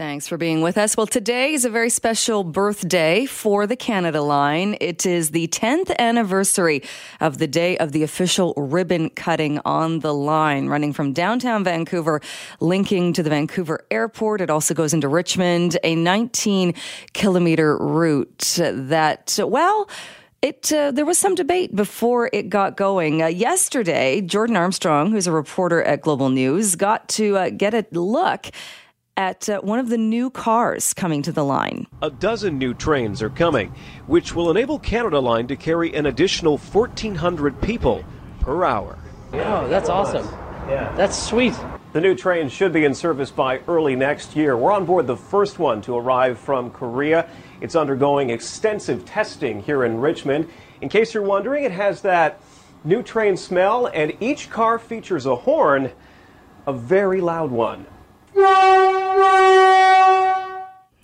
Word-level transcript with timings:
Thanks 0.00 0.26
for 0.26 0.38
being 0.38 0.62
with 0.62 0.78
us. 0.78 0.96
Well, 0.96 1.06
today 1.06 1.52
is 1.52 1.66
a 1.66 1.68
very 1.68 1.90
special 1.90 2.42
birthday 2.42 3.26
for 3.26 3.66
the 3.66 3.76
Canada 3.76 4.22
Line. 4.22 4.78
It 4.80 5.04
is 5.04 5.32
the 5.32 5.46
10th 5.48 5.94
anniversary 5.98 6.84
of 7.20 7.36
the 7.36 7.46
day 7.46 7.76
of 7.76 7.92
the 7.92 8.02
official 8.02 8.54
ribbon 8.56 9.10
cutting 9.10 9.60
on 9.66 9.98
the 9.98 10.14
line, 10.14 10.68
running 10.68 10.94
from 10.94 11.12
downtown 11.12 11.64
Vancouver, 11.64 12.22
linking 12.60 13.12
to 13.12 13.22
the 13.22 13.28
Vancouver 13.28 13.84
airport. 13.90 14.40
It 14.40 14.48
also 14.48 14.72
goes 14.72 14.94
into 14.94 15.06
Richmond, 15.06 15.76
a 15.84 15.94
19 15.94 16.72
kilometer 17.12 17.76
route 17.76 18.58
that, 18.58 19.38
well, 19.38 19.86
it 20.40 20.72
uh, 20.72 20.92
there 20.92 21.04
was 21.04 21.18
some 21.18 21.34
debate 21.34 21.76
before 21.76 22.30
it 22.32 22.48
got 22.48 22.74
going. 22.74 23.20
Uh, 23.20 23.26
yesterday, 23.26 24.22
Jordan 24.22 24.56
Armstrong, 24.56 25.10
who's 25.10 25.26
a 25.26 25.32
reporter 25.32 25.82
at 25.82 26.00
Global 26.00 26.30
News, 26.30 26.74
got 26.74 27.06
to 27.10 27.36
uh, 27.36 27.50
get 27.50 27.74
a 27.74 27.84
look 27.90 28.46
at 29.16 29.48
uh, 29.48 29.60
one 29.60 29.78
of 29.78 29.88
the 29.88 29.98
new 29.98 30.30
cars 30.30 30.94
coming 30.94 31.22
to 31.22 31.32
the 31.32 31.44
line. 31.44 31.86
A 32.02 32.10
dozen 32.10 32.58
new 32.58 32.74
trains 32.74 33.22
are 33.22 33.30
coming, 33.30 33.74
which 34.06 34.34
will 34.34 34.50
enable 34.50 34.78
Canada 34.78 35.20
Line 35.20 35.46
to 35.48 35.56
carry 35.56 35.94
an 35.94 36.06
additional 36.06 36.58
1,400 36.58 37.60
people 37.60 38.04
per 38.40 38.64
hour. 38.64 38.98
Oh, 39.32 39.68
that's 39.68 39.88
awesome. 39.88 40.26
Yeah. 40.68 40.94
That's 40.96 41.20
sweet. 41.20 41.54
The 41.92 42.00
new 42.00 42.14
train 42.14 42.48
should 42.48 42.72
be 42.72 42.84
in 42.84 42.94
service 42.94 43.30
by 43.30 43.58
early 43.66 43.96
next 43.96 44.36
year. 44.36 44.56
We're 44.56 44.72
on 44.72 44.86
board 44.86 45.06
the 45.06 45.16
first 45.16 45.58
one 45.58 45.82
to 45.82 45.96
arrive 45.96 46.38
from 46.38 46.70
Korea. 46.70 47.28
It's 47.60 47.74
undergoing 47.74 48.30
extensive 48.30 49.04
testing 49.04 49.62
here 49.62 49.84
in 49.84 50.00
Richmond. 50.00 50.48
In 50.80 50.88
case 50.88 51.12
you're 51.12 51.24
wondering, 51.24 51.64
it 51.64 51.72
has 51.72 52.00
that 52.02 52.40
new 52.84 53.02
train 53.02 53.36
smell, 53.36 53.86
and 53.86 54.12
each 54.20 54.50
car 54.50 54.78
features 54.78 55.26
a 55.26 55.34
horn, 55.34 55.90
a 56.66 56.72
very 56.72 57.20
loud 57.20 57.50
one. 57.50 57.86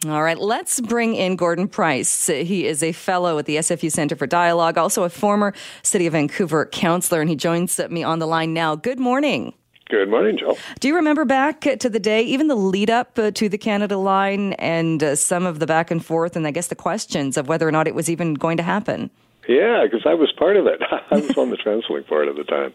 All 0.08 0.22
right, 0.22 0.38
let's 0.38 0.80
bring 0.80 1.14
in 1.14 1.36
Gordon 1.36 1.68
Price. 1.68 2.28
He 2.28 2.66
is 2.66 2.82
a 2.82 2.92
fellow 2.92 3.38
at 3.38 3.46
the 3.46 3.56
SFU 3.56 3.90
Center 3.90 4.14
for 4.14 4.26
Dialogue, 4.26 4.78
also 4.78 5.02
a 5.02 5.08
former 5.08 5.52
City 5.82 6.06
of 6.06 6.12
Vancouver 6.12 6.66
councillor, 6.66 7.20
and 7.20 7.28
he 7.28 7.36
joins 7.36 7.78
me 7.90 8.02
on 8.04 8.18
the 8.18 8.26
line 8.26 8.54
now. 8.54 8.76
Good 8.76 9.00
morning. 9.00 9.54
Good 9.88 10.08
morning, 10.08 10.36
Joe. 10.38 10.56
Do 10.80 10.88
you 10.88 10.96
remember 10.96 11.24
back 11.24 11.60
to 11.60 11.88
the 11.88 12.00
day, 12.00 12.22
even 12.22 12.48
the 12.48 12.56
lead 12.56 12.90
up 12.90 13.18
uh, 13.18 13.30
to 13.32 13.48
the 13.48 13.58
Canada 13.58 13.96
line 13.96 14.52
and 14.54 15.02
uh, 15.02 15.14
some 15.14 15.46
of 15.46 15.60
the 15.60 15.66
back 15.66 15.90
and 15.92 16.04
forth, 16.04 16.34
and 16.36 16.46
I 16.46 16.50
guess 16.50 16.68
the 16.68 16.74
questions 16.74 17.36
of 17.36 17.48
whether 17.48 17.66
or 17.66 17.72
not 17.72 17.86
it 17.86 17.94
was 17.94 18.10
even 18.10 18.34
going 18.34 18.56
to 18.56 18.64
happen? 18.64 19.10
Yeah, 19.48 19.84
because 19.84 20.04
I 20.04 20.14
was 20.14 20.32
part 20.32 20.56
of 20.56 20.66
it. 20.66 20.80
I 21.10 21.16
was 21.16 21.38
on 21.38 21.50
the 21.50 21.56
TransLink 21.56 22.08
board 22.08 22.28
at 22.28 22.36
the 22.36 22.44
time. 22.44 22.74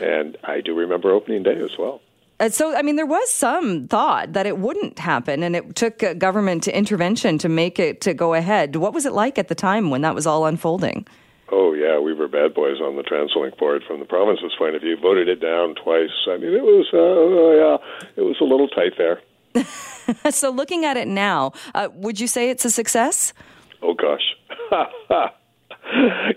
And 0.00 0.36
I 0.44 0.60
do 0.60 0.74
remember 0.74 1.10
opening 1.10 1.42
day 1.42 1.56
as 1.56 1.76
well. 1.78 2.00
Uh, 2.40 2.48
so, 2.48 2.76
I 2.76 2.82
mean, 2.82 2.96
there 2.96 3.06
was 3.06 3.30
some 3.30 3.86
thought 3.86 4.32
that 4.32 4.44
it 4.44 4.58
wouldn't 4.58 4.98
happen, 4.98 5.42
and 5.42 5.54
it 5.54 5.76
took 5.76 6.02
uh, 6.02 6.14
government 6.14 6.66
intervention 6.66 7.38
to 7.38 7.48
make 7.48 7.78
it 7.78 8.00
to 8.02 8.14
go 8.14 8.34
ahead. 8.34 8.76
What 8.76 8.92
was 8.92 9.06
it 9.06 9.12
like 9.12 9.38
at 9.38 9.48
the 9.48 9.54
time 9.54 9.90
when 9.90 10.00
that 10.00 10.14
was 10.14 10.26
all 10.26 10.46
unfolding? 10.46 11.06
Oh 11.52 11.72
yeah, 11.74 12.00
we 12.00 12.12
were 12.12 12.26
bad 12.26 12.54
boys 12.54 12.80
on 12.80 12.96
the 12.96 13.02
TransLink 13.02 13.56
board 13.58 13.82
from 13.86 14.00
the 14.00 14.06
province's 14.06 14.52
point 14.58 14.74
of 14.74 14.82
view. 14.82 14.96
Voted 15.00 15.28
it 15.28 15.40
down 15.40 15.74
twice. 15.76 16.10
I 16.26 16.36
mean, 16.38 16.52
it 16.52 16.64
was 16.64 16.86
uh, 16.92 16.98
oh, 16.98 17.52
yeah, 17.54 18.06
it 18.16 18.22
was 18.22 18.36
a 18.40 18.44
little 18.44 18.66
tight 18.68 18.94
there. 18.98 19.20
so, 20.32 20.50
looking 20.50 20.84
at 20.84 20.96
it 20.96 21.06
now, 21.06 21.52
uh, 21.74 21.88
would 21.94 22.18
you 22.18 22.26
say 22.26 22.50
it's 22.50 22.64
a 22.64 22.70
success? 22.70 23.32
Oh 23.82 23.94
gosh. 23.94 24.34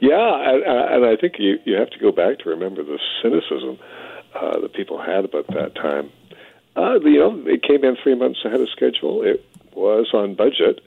yeah, 0.01 0.51
and, 0.51 0.63
and 0.63 1.05
I 1.05 1.15
think 1.19 1.35
you 1.39 1.57
you 1.65 1.75
have 1.75 1.89
to 1.91 1.99
go 1.99 2.11
back 2.11 2.39
to 2.39 2.49
remember 2.49 2.83
the 2.83 2.99
cynicism 3.23 3.79
uh, 4.39 4.59
that 4.59 4.73
people 4.73 5.01
had 5.01 5.25
about 5.25 5.47
that 5.47 5.75
time. 5.75 6.11
Uh, 6.75 6.99
you 6.99 7.19
know, 7.19 7.43
it 7.47 7.63
came 7.63 7.83
in 7.83 7.97
three 8.01 8.15
months 8.15 8.39
ahead 8.45 8.61
of 8.61 8.69
schedule. 8.69 9.23
It 9.23 9.43
was 9.73 10.13
on 10.13 10.35
budget. 10.35 10.81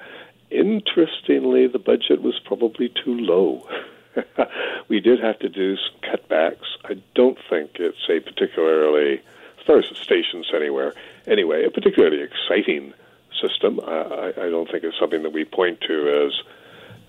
Interestingly, 0.50 1.66
the 1.66 1.78
budget 1.78 2.22
was 2.22 2.38
probably 2.44 2.88
too 2.88 3.18
low. 3.18 3.66
we 4.88 5.00
did 5.00 5.20
have 5.20 5.38
to 5.40 5.48
do 5.48 5.76
some 5.76 6.00
cutbacks. 6.00 6.66
I 6.84 6.94
don't 7.14 7.39
think 7.48 7.72
it's 7.77 8.08
a 8.08 8.20
particularly, 8.20 9.20
as 9.58 9.66
far 9.66 9.78
as 9.78 9.89
the 9.89 9.96
stations 9.96 10.50
anywhere, 10.55 10.94
anyway, 11.27 11.64
a 11.64 11.70
particularly 11.70 12.22
exciting 12.22 12.92
system. 13.40 13.80
I, 13.80 14.33
I 14.36 14.50
don't 14.50 14.70
think 14.70 14.84
it's 14.84 14.98
something 14.98 15.22
that 15.22 15.33
we 15.33 15.44
point 15.44 15.80
to 15.83 16.27
as 16.27 16.42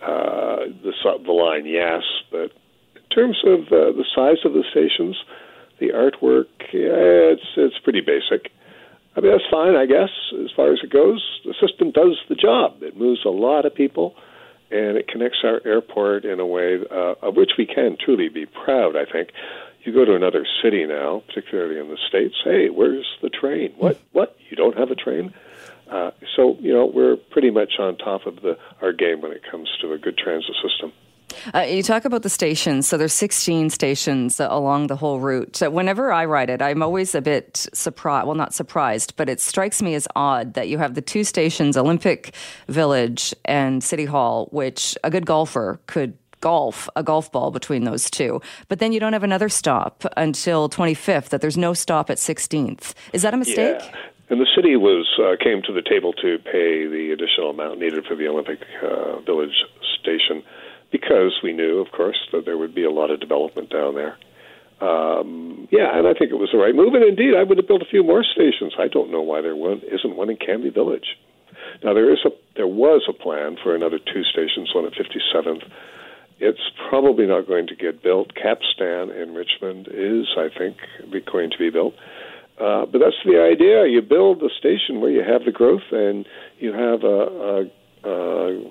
uh, 0.02 0.56
the, 0.84 0.94
the 1.24 1.32
line, 1.32 1.66
yes, 1.66 2.04
but 2.32 2.52
in 2.96 3.04
terms 3.16 3.38
of 3.46 3.68
uh, 3.68 3.92
the 3.92 4.06
size 4.16 4.44
of 4.46 4.54
the 4.54 4.64
stations, 4.72 5.18
the 5.82 5.90
artwork, 5.90 6.46
yeah, 6.72 7.36
it's 7.36 7.50
it's 7.58 7.80
pretty 7.84 8.00
basic. 8.00 8.52
I 9.18 9.20
mean, 9.20 9.32
that's 9.32 9.50
fine, 9.52 9.76
I 9.76 9.86
guess, 9.86 10.10
as 10.42 10.52
far 10.56 10.72
as 10.72 10.80
it 10.82 10.90
goes. 10.90 11.22
The 11.44 11.54
system 11.60 11.92
does 11.92 12.18
the 12.30 12.36
job. 12.36 12.82
It 12.82 12.96
moves 12.96 13.26
a 13.26 13.30
lot 13.30 13.66
of 13.66 13.76
people, 13.76 14.16
and 14.70 14.96
it 14.96 15.10
connects 15.10 15.40
our 15.44 15.60
airport 15.66 16.24
in 16.24 16.40
a 16.40 16.46
way 16.46 16.80
uh, 16.90 17.16
of 17.22 17.36
which 17.36 17.52
we 17.58 17.66
can 17.66 17.98
truly 18.00 18.30
be 18.30 18.46
proud, 18.46 18.96
I 18.96 19.04
think. 19.12 19.32
You 19.84 19.92
go 19.92 20.06
to 20.06 20.16
another 20.16 20.46
city 20.64 20.86
now, 20.86 21.24
particularly 21.28 21.78
in 21.78 21.90
the 21.90 21.98
States, 22.08 22.36
hey, 22.46 22.70
where's 22.70 23.08
the 23.22 23.30
train? 23.30 23.74
What? 23.78 24.00
What? 24.14 24.38
You 24.50 24.56
don't 24.56 24.78
have 24.78 24.92
a 24.92 24.96
train? 24.96 25.34
Uh, 25.92 26.12
so, 26.38 26.56
you 26.62 26.72
know, 26.72 26.86
we're 26.86 27.18
pretty 27.18 27.50
much 27.50 27.74
on 27.80 27.98
top 27.98 28.26
of 28.26 28.36
the, 28.42 28.58
our 28.82 28.94
game 28.94 29.20
when 29.22 29.34
it 29.34 29.42
comes 29.50 29.68
to 29.82 29.92
a 29.92 29.98
good 29.98 30.18
transit 30.18 30.56
system. 30.64 30.94
Uh, 31.54 31.60
you 31.62 31.84
talk 31.84 32.06
about 32.06 32.24
the 32.24 32.30
stations. 32.30 32.88
So 32.88 32.98
there's 32.98 33.14
16 33.14 33.70
stations 33.70 34.40
along 34.40 34.88
the 34.88 34.96
whole 34.96 35.20
route. 35.20 35.56
So 35.56 35.70
whenever 35.70 36.12
I 36.12 36.26
ride 36.26 36.50
it, 36.50 36.62
I'm 36.62 36.82
always 36.82 37.16
a 37.16 37.22
bit 37.22 37.68
surprised. 37.74 38.28
Well, 38.28 38.36
not 38.36 38.54
surprised, 38.54 39.16
but 39.16 39.30
it 39.30 39.40
strikes 39.40 39.82
me 39.82 39.96
as 39.96 40.08
odd 40.16 40.54
that 40.54 40.70
you 40.70 40.78
have 40.78 40.96
the 40.96 41.02
two 41.02 41.24
stations, 41.24 41.78
Olympic 41.78 42.34
Village 42.68 43.34
and 43.46 43.84
City 43.84 44.06
Hall, 44.06 44.48
which 44.52 44.98
a 45.04 45.10
good 45.10 45.26
golfer 45.26 45.80
could 45.88 46.18
golf 46.42 46.90
a 46.96 47.04
golf 47.04 47.32
ball 47.32 47.52
between 47.52 47.84
those 47.84 48.10
two. 48.10 48.42
But 48.68 48.80
then 48.80 48.92
you 48.92 49.00
don't 49.00 49.14
have 49.14 49.24
another 49.24 49.48
stop 49.48 50.04
until 50.18 50.70
25th. 50.70 51.30
That 51.30 51.42
there's 51.42 51.58
no 51.58 51.74
stop 51.74 52.10
at 52.10 52.18
16th. 52.18 52.94
Is 53.14 53.22
that 53.22 53.34
a 53.34 53.38
mistake? 53.38 53.78
Yeah. 53.80 53.96
And 54.30 54.40
the 54.40 54.48
city 54.56 54.78
was 54.78 55.08
uh, 55.20 55.36
came 55.44 55.62
to 55.64 55.74
the 55.74 55.82
table 55.82 56.14
to 56.14 56.38
pay 56.40 56.88
the 56.88 57.12
additional 57.12 57.50
amount 57.50 57.80
needed 57.80 58.06
for 58.06 58.16
the 58.16 58.28
Olympic 58.28 58.60
uh, 58.82 59.20
Village 59.22 59.66
station 60.00 60.42
because 60.92 61.40
we 61.44 61.54
knew, 61.54 61.80
of 61.80 61.92
course, 61.92 62.18
that 62.32 62.46
there 62.46 62.58
would 62.58 62.76
be 62.76 62.84
a 62.84 62.92
lot 62.92 63.12
of 63.12 63.20
development 63.20 63.70
down 63.70 63.96
there. 63.96 64.18
Um, 64.82 65.68
yeah, 65.72 65.96
and 65.98 66.08
I 66.08 66.14
think 66.14 66.32
it 66.32 66.42
was 66.42 66.50
the 66.52 66.58
right 66.58 66.74
move. 66.74 66.94
And 66.94 67.04
indeed, 67.04 67.34
I 67.38 67.44
would 67.44 67.58
have 67.58 67.68
built 67.68 67.84
a 67.84 67.90
few 67.90 68.04
more 68.04 68.24
stations. 68.24 68.74
I 68.80 68.88
don't 68.88 69.12
know 69.12 69.22
why 69.22 69.42
there 69.42 69.56
one, 69.56 69.82
isn't 69.86 70.16
one 70.16 70.30
in 70.30 70.38
Cambie 70.38 70.74
Village. 70.74 71.18
Now 71.84 71.94
there 71.94 72.12
is 72.12 72.20
a 72.26 72.30
there 72.56 72.68
was 72.68 73.04
a 73.08 73.14
plan 73.14 73.58
for 73.62 73.76
another 73.76 74.00
two 74.00 74.24
stations, 74.24 74.74
one 74.74 74.86
at 74.86 74.94
57th. 74.94 75.64
It's 76.40 76.72
probably 76.90 77.28
not 77.28 77.48
going 77.48 77.68
to 77.68 77.76
get 77.76 78.02
built. 78.02 78.34
Capstan 78.36 79.12
in 79.12 79.36
Richmond 79.36 79.88
is, 79.88 80.26
I 80.36 80.50
think, 80.58 80.78
going 81.32 81.52
to 81.52 81.58
be 81.58 81.70
built. 81.70 81.94
Uh, 82.60 82.86
but 82.86 83.00
that's 83.00 83.16
the 83.24 83.40
idea. 83.40 83.86
You 83.88 84.02
build 84.02 84.42
a 84.42 84.50
station 84.58 85.02
where 85.02 85.12
you 85.12 85.24
have 85.24 85.46
the 85.46 85.52
growth 85.52 85.86
and 85.92 86.26
you 86.60 86.74
have 86.74 87.04
a, 87.04 87.70
a, 88.04 88.10
a 88.10 88.62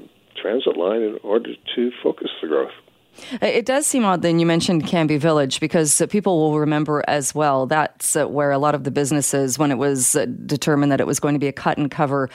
transit 0.41 0.77
line 0.77 1.03
in 1.03 1.19
order 1.23 1.55
to 1.75 1.91
focus 2.03 2.31
the 2.41 2.49
growth. 2.49 2.73
It 3.43 3.67
does 3.67 3.87
seem 3.87 4.05
odd 4.05 4.23
then 4.23 4.39
you 4.39 4.47
mentioned 4.47 4.85
Cambie 4.85 5.19
Village 5.19 5.61
because 5.61 6.01
people 6.11 6.39
will 6.39 6.59
remember 6.59 7.05
as 7.09 7.35
well 7.35 7.67
that's 7.67 8.17
uh, 8.17 8.27
where 8.27 8.51
a 8.51 8.59
lot 8.59 8.75
of 8.75 8.85
the 8.85 8.91
businesses, 8.91 9.59
when 9.59 9.71
it 9.71 9.79
was 9.79 10.17
uh, 10.17 10.27
determined 10.47 10.93
that 10.93 11.01
it 11.01 11.07
was 11.07 11.21
going 11.21 11.35
to 11.35 11.41
be 11.41 11.49
a 11.49 11.53
cut 11.53 11.77
and 11.77 11.91
cover 11.91 12.31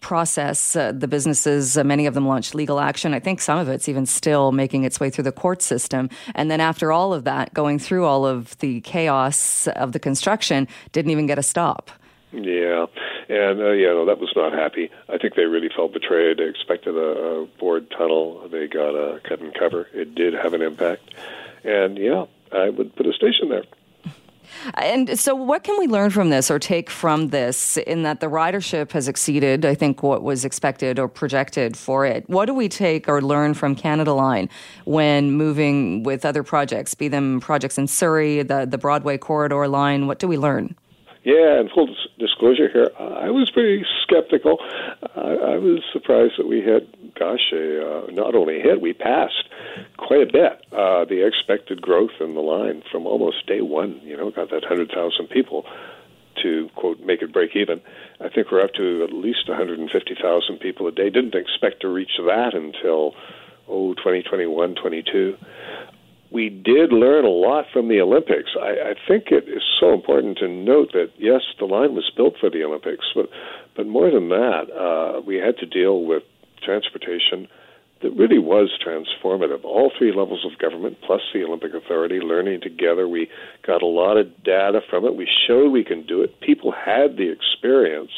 process, 0.00 0.74
uh, 0.76 0.92
the 0.92 1.08
businesses, 1.08 1.76
uh, 1.76 1.84
many 1.84 2.06
of 2.06 2.14
them 2.14 2.26
launched 2.26 2.54
legal 2.54 2.80
action. 2.80 3.12
I 3.12 3.20
think 3.20 3.40
some 3.40 3.58
of 3.58 3.68
it's 3.68 3.88
even 3.88 4.06
still 4.06 4.50
making 4.50 4.84
its 4.84 4.98
way 4.98 5.10
through 5.10 5.24
the 5.24 5.32
court 5.32 5.62
system. 5.62 6.08
And 6.34 6.50
then 6.50 6.60
after 6.60 6.90
all 6.90 7.12
of 7.12 7.24
that, 7.24 7.52
going 7.52 7.78
through 7.78 8.06
all 8.06 8.26
of 8.26 8.56
the 8.58 8.80
chaos 8.80 9.66
of 9.68 9.92
the 9.92 9.98
construction, 9.98 10.68
didn't 10.92 11.10
even 11.10 11.26
get 11.26 11.38
a 11.38 11.42
stop. 11.42 11.90
Yeah, 12.32 12.86
and 13.30 13.60
uh, 13.60 13.70
yeah, 13.70 13.88
no, 13.88 14.06
that 14.06 14.18
was 14.18 14.32
not 14.34 14.52
happy. 14.52 14.90
I 15.08 15.16
think 15.16 15.36
they 15.36 15.44
really 15.44 15.70
felt 15.74 15.92
betrayed. 15.92 16.38
They 16.38 16.48
expected 16.48 16.96
a, 16.96 16.98
a 16.98 17.46
bored 17.46 17.90
tunnel. 17.90 18.48
They 18.48 18.66
got 18.66 18.90
a 18.90 19.20
cut 19.20 19.40
and 19.40 19.54
cover. 19.54 19.86
It 19.94 20.14
did 20.16 20.34
have 20.34 20.52
an 20.52 20.62
impact, 20.62 21.14
and 21.62 21.96
yeah, 21.96 22.24
I 22.52 22.70
would 22.70 22.96
put 22.96 23.06
a 23.06 23.12
station 23.12 23.48
there. 23.48 23.64
And 24.74 25.18
so, 25.18 25.34
what 25.34 25.62
can 25.62 25.78
we 25.78 25.86
learn 25.86 26.10
from 26.10 26.30
this 26.30 26.50
or 26.50 26.58
take 26.58 26.90
from 26.90 27.28
this 27.28 27.76
in 27.76 28.02
that 28.02 28.18
the 28.18 28.26
ridership 28.26 28.90
has 28.92 29.06
exceeded, 29.06 29.64
I 29.64 29.74
think, 29.74 30.02
what 30.02 30.24
was 30.24 30.44
expected 30.44 30.98
or 30.98 31.06
projected 31.06 31.76
for 31.76 32.04
it? 32.04 32.28
What 32.28 32.46
do 32.46 32.54
we 32.54 32.68
take 32.68 33.08
or 33.08 33.22
learn 33.22 33.54
from 33.54 33.76
Canada 33.76 34.12
Line 34.12 34.50
when 34.84 35.30
moving 35.30 36.02
with 36.02 36.24
other 36.24 36.42
projects, 36.42 36.94
be 36.94 37.06
them 37.06 37.40
projects 37.40 37.78
in 37.78 37.86
Surrey, 37.86 38.42
the, 38.42 38.66
the 38.66 38.76
Broadway 38.76 39.18
corridor 39.18 39.68
line? 39.68 40.08
What 40.08 40.18
do 40.18 40.26
we 40.26 40.36
learn? 40.36 40.74
Yeah, 41.30 41.60
and 41.60 41.70
full 41.70 41.94
disclosure 42.18 42.68
here, 42.68 42.90
I 42.98 43.30
was 43.30 43.52
pretty 43.52 43.84
skeptical. 44.02 44.58
I, 45.14 45.54
I 45.54 45.56
was 45.62 45.78
surprised 45.92 46.34
that 46.38 46.48
we 46.48 46.58
had, 46.58 46.88
gosh, 47.14 47.52
a, 47.52 47.86
uh, 47.86 48.10
not 48.10 48.34
only 48.34 48.58
hit, 48.58 48.80
we 48.80 48.92
passed 48.92 49.46
quite 49.96 50.22
a 50.22 50.26
bit 50.26 50.58
uh, 50.72 51.04
the 51.04 51.24
expected 51.24 51.80
growth 51.80 52.18
in 52.18 52.34
the 52.34 52.40
line 52.40 52.82
from 52.90 53.06
almost 53.06 53.46
day 53.46 53.60
one. 53.60 54.00
You 54.02 54.16
know, 54.16 54.32
got 54.32 54.50
that 54.50 54.64
hundred 54.64 54.90
thousand 54.90 55.28
people 55.28 55.66
to 56.42 56.68
quote 56.74 56.98
make 56.98 57.22
it 57.22 57.32
break 57.32 57.54
even. 57.54 57.80
I 58.20 58.28
think 58.28 58.50
we're 58.50 58.62
up 58.62 58.74
to 58.74 59.04
at 59.04 59.12
least 59.12 59.48
150,000 59.48 60.58
people 60.58 60.88
a 60.88 60.92
day. 60.92 61.10
Didn't 61.10 61.36
expect 61.36 61.82
to 61.82 61.88
reach 61.88 62.10
that 62.18 62.54
until 62.54 63.14
oh 63.68 63.94
2021, 63.94 64.74
22. 64.74 65.36
We 66.32 66.48
did 66.48 66.92
learn 66.92 67.24
a 67.24 67.28
lot 67.28 67.64
from 67.72 67.88
the 67.88 68.00
Olympics. 68.00 68.50
I, 68.60 68.90
I 68.90 68.94
think 69.08 69.26
it 69.30 69.48
is 69.48 69.62
so 69.80 69.92
important 69.92 70.38
to 70.38 70.48
note 70.48 70.92
that 70.92 71.10
yes, 71.18 71.40
the 71.58 71.64
line 71.64 71.94
was 71.94 72.10
built 72.16 72.34
for 72.40 72.50
the 72.50 72.62
Olympics, 72.62 73.06
but 73.14 73.28
but 73.76 73.86
more 73.86 74.10
than 74.10 74.28
that, 74.28 74.70
uh, 74.70 75.20
we 75.20 75.36
had 75.36 75.56
to 75.58 75.66
deal 75.66 76.04
with 76.04 76.22
transportation 76.62 77.48
that 78.02 78.10
really 78.16 78.38
was 78.38 78.70
transformative. 78.84 79.64
All 79.64 79.92
three 79.96 80.12
levels 80.12 80.44
of 80.44 80.58
government, 80.58 80.98
plus 81.06 81.20
the 81.32 81.44
Olympic 81.44 81.74
Authority, 81.74 82.20
learning 82.20 82.60
together. 82.62 83.06
We 83.06 83.28
got 83.66 83.82
a 83.82 83.86
lot 83.86 84.16
of 84.16 84.42
data 84.42 84.80
from 84.88 85.04
it. 85.04 85.16
We 85.16 85.28
showed 85.46 85.70
we 85.70 85.84
can 85.84 86.06
do 86.06 86.22
it. 86.22 86.40
People 86.40 86.72
had 86.72 87.16
the 87.16 87.30
experience. 87.30 88.10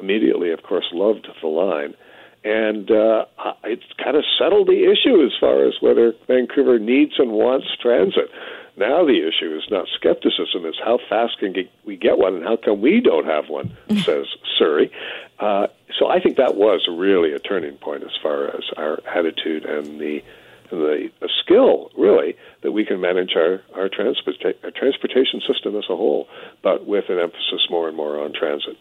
Immediately, 0.00 0.50
of 0.50 0.62
course, 0.62 0.86
loved 0.92 1.28
the 1.40 1.48
line. 1.48 1.94
And 2.44 2.90
uh, 2.90 3.24
it 3.64 3.80
kind 4.02 4.16
of 4.16 4.24
settled 4.38 4.66
the 4.66 4.90
issue 4.90 5.24
as 5.24 5.32
far 5.38 5.64
as 5.64 5.74
whether 5.80 6.12
Vancouver 6.26 6.78
needs 6.78 7.12
and 7.18 7.30
wants 7.30 7.66
transit. 7.80 8.30
Now 8.76 9.04
the 9.04 9.28
issue 9.28 9.54
is 9.54 9.64
not 9.70 9.86
skepticism; 9.94 10.64
it's 10.64 10.80
how 10.82 10.98
fast 11.08 11.38
can 11.38 11.54
we 11.84 11.96
get 11.96 12.18
one, 12.18 12.36
and 12.36 12.44
how 12.44 12.56
come 12.56 12.80
we 12.80 13.00
don't 13.00 13.26
have 13.26 13.48
one? 13.48 13.76
says 13.98 14.26
Surrey. 14.58 14.90
Uh, 15.38 15.66
so 15.98 16.08
I 16.08 16.20
think 16.20 16.36
that 16.38 16.56
was 16.56 16.88
really 16.90 17.32
a 17.32 17.38
turning 17.38 17.76
point 17.76 18.02
as 18.02 18.16
far 18.22 18.48
as 18.48 18.64
our 18.76 18.98
attitude 19.06 19.64
and 19.66 20.00
the 20.00 20.22
the, 20.70 21.10
the 21.20 21.28
skill, 21.44 21.90
really, 21.98 22.34
that 22.62 22.72
we 22.72 22.86
can 22.86 22.98
manage 23.00 23.36
our 23.36 23.62
our, 23.74 23.90
transporta- 23.90 24.56
our 24.64 24.70
transportation 24.70 25.42
system 25.46 25.76
as 25.76 25.84
a 25.90 25.96
whole, 25.96 26.28
but 26.62 26.86
with 26.86 27.10
an 27.10 27.18
emphasis 27.18 27.68
more 27.68 27.88
and 27.88 27.96
more 27.96 28.18
on 28.24 28.32
transit. 28.32 28.78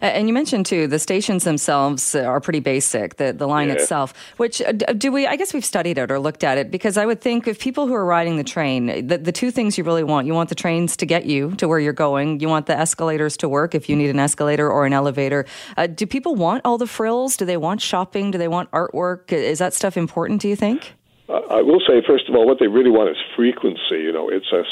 And 0.00 0.28
you 0.28 0.34
mentioned 0.34 0.66
too 0.66 0.86
the 0.86 0.98
stations 0.98 1.44
themselves 1.44 2.14
are 2.14 2.40
pretty 2.40 2.60
basic. 2.60 3.16
The 3.16 3.32
the 3.32 3.46
line 3.46 3.68
yeah. 3.68 3.74
itself, 3.74 4.14
which 4.36 4.60
uh, 4.62 4.72
do 4.72 5.12
we? 5.12 5.26
I 5.26 5.36
guess 5.36 5.54
we've 5.54 5.64
studied 5.64 5.98
it 5.98 6.10
or 6.10 6.18
looked 6.18 6.44
at 6.44 6.58
it 6.58 6.70
because 6.70 6.96
I 6.96 7.06
would 7.06 7.20
think 7.20 7.46
if 7.46 7.58
people 7.58 7.86
who 7.86 7.94
are 7.94 8.04
riding 8.04 8.36
the 8.36 8.44
train, 8.44 9.06
the, 9.06 9.18
the 9.18 9.32
two 9.32 9.50
things 9.50 9.78
you 9.78 9.84
really 9.84 10.04
want, 10.04 10.26
you 10.26 10.34
want 10.34 10.48
the 10.48 10.54
trains 10.54 10.96
to 10.98 11.06
get 11.06 11.26
you 11.26 11.52
to 11.56 11.68
where 11.68 11.78
you're 11.78 11.92
going. 11.92 12.40
You 12.40 12.48
want 12.48 12.66
the 12.66 12.78
escalators 12.78 13.36
to 13.38 13.48
work 13.48 13.74
if 13.74 13.88
you 13.88 13.96
need 13.96 14.10
an 14.10 14.18
escalator 14.18 14.70
or 14.70 14.86
an 14.86 14.92
elevator. 14.92 15.46
Uh, 15.76 15.86
do 15.86 16.06
people 16.06 16.34
want 16.34 16.62
all 16.64 16.78
the 16.78 16.86
frills? 16.86 17.36
Do 17.36 17.44
they 17.44 17.56
want 17.56 17.80
shopping? 17.80 18.30
Do 18.30 18.38
they 18.38 18.48
want 18.48 18.70
artwork? 18.70 19.32
Is 19.32 19.58
that 19.58 19.74
stuff 19.74 19.96
important? 19.96 20.40
Do 20.40 20.48
you 20.48 20.56
think? 20.56 20.95
I 21.28 21.60
will 21.60 21.80
say, 21.80 22.02
first 22.06 22.28
of 22.28 22.36
all, 22.36 22.46
what 22.46 22.58
they 22.60 22.68
really 22.68 22.90
want 22.90 23.10
is 23.10 23.16
frequency. 23.34 23.98
You 23.98 24.12
know, 24.12 24.28
it's 24.28 24.52
a, 24.52 24.62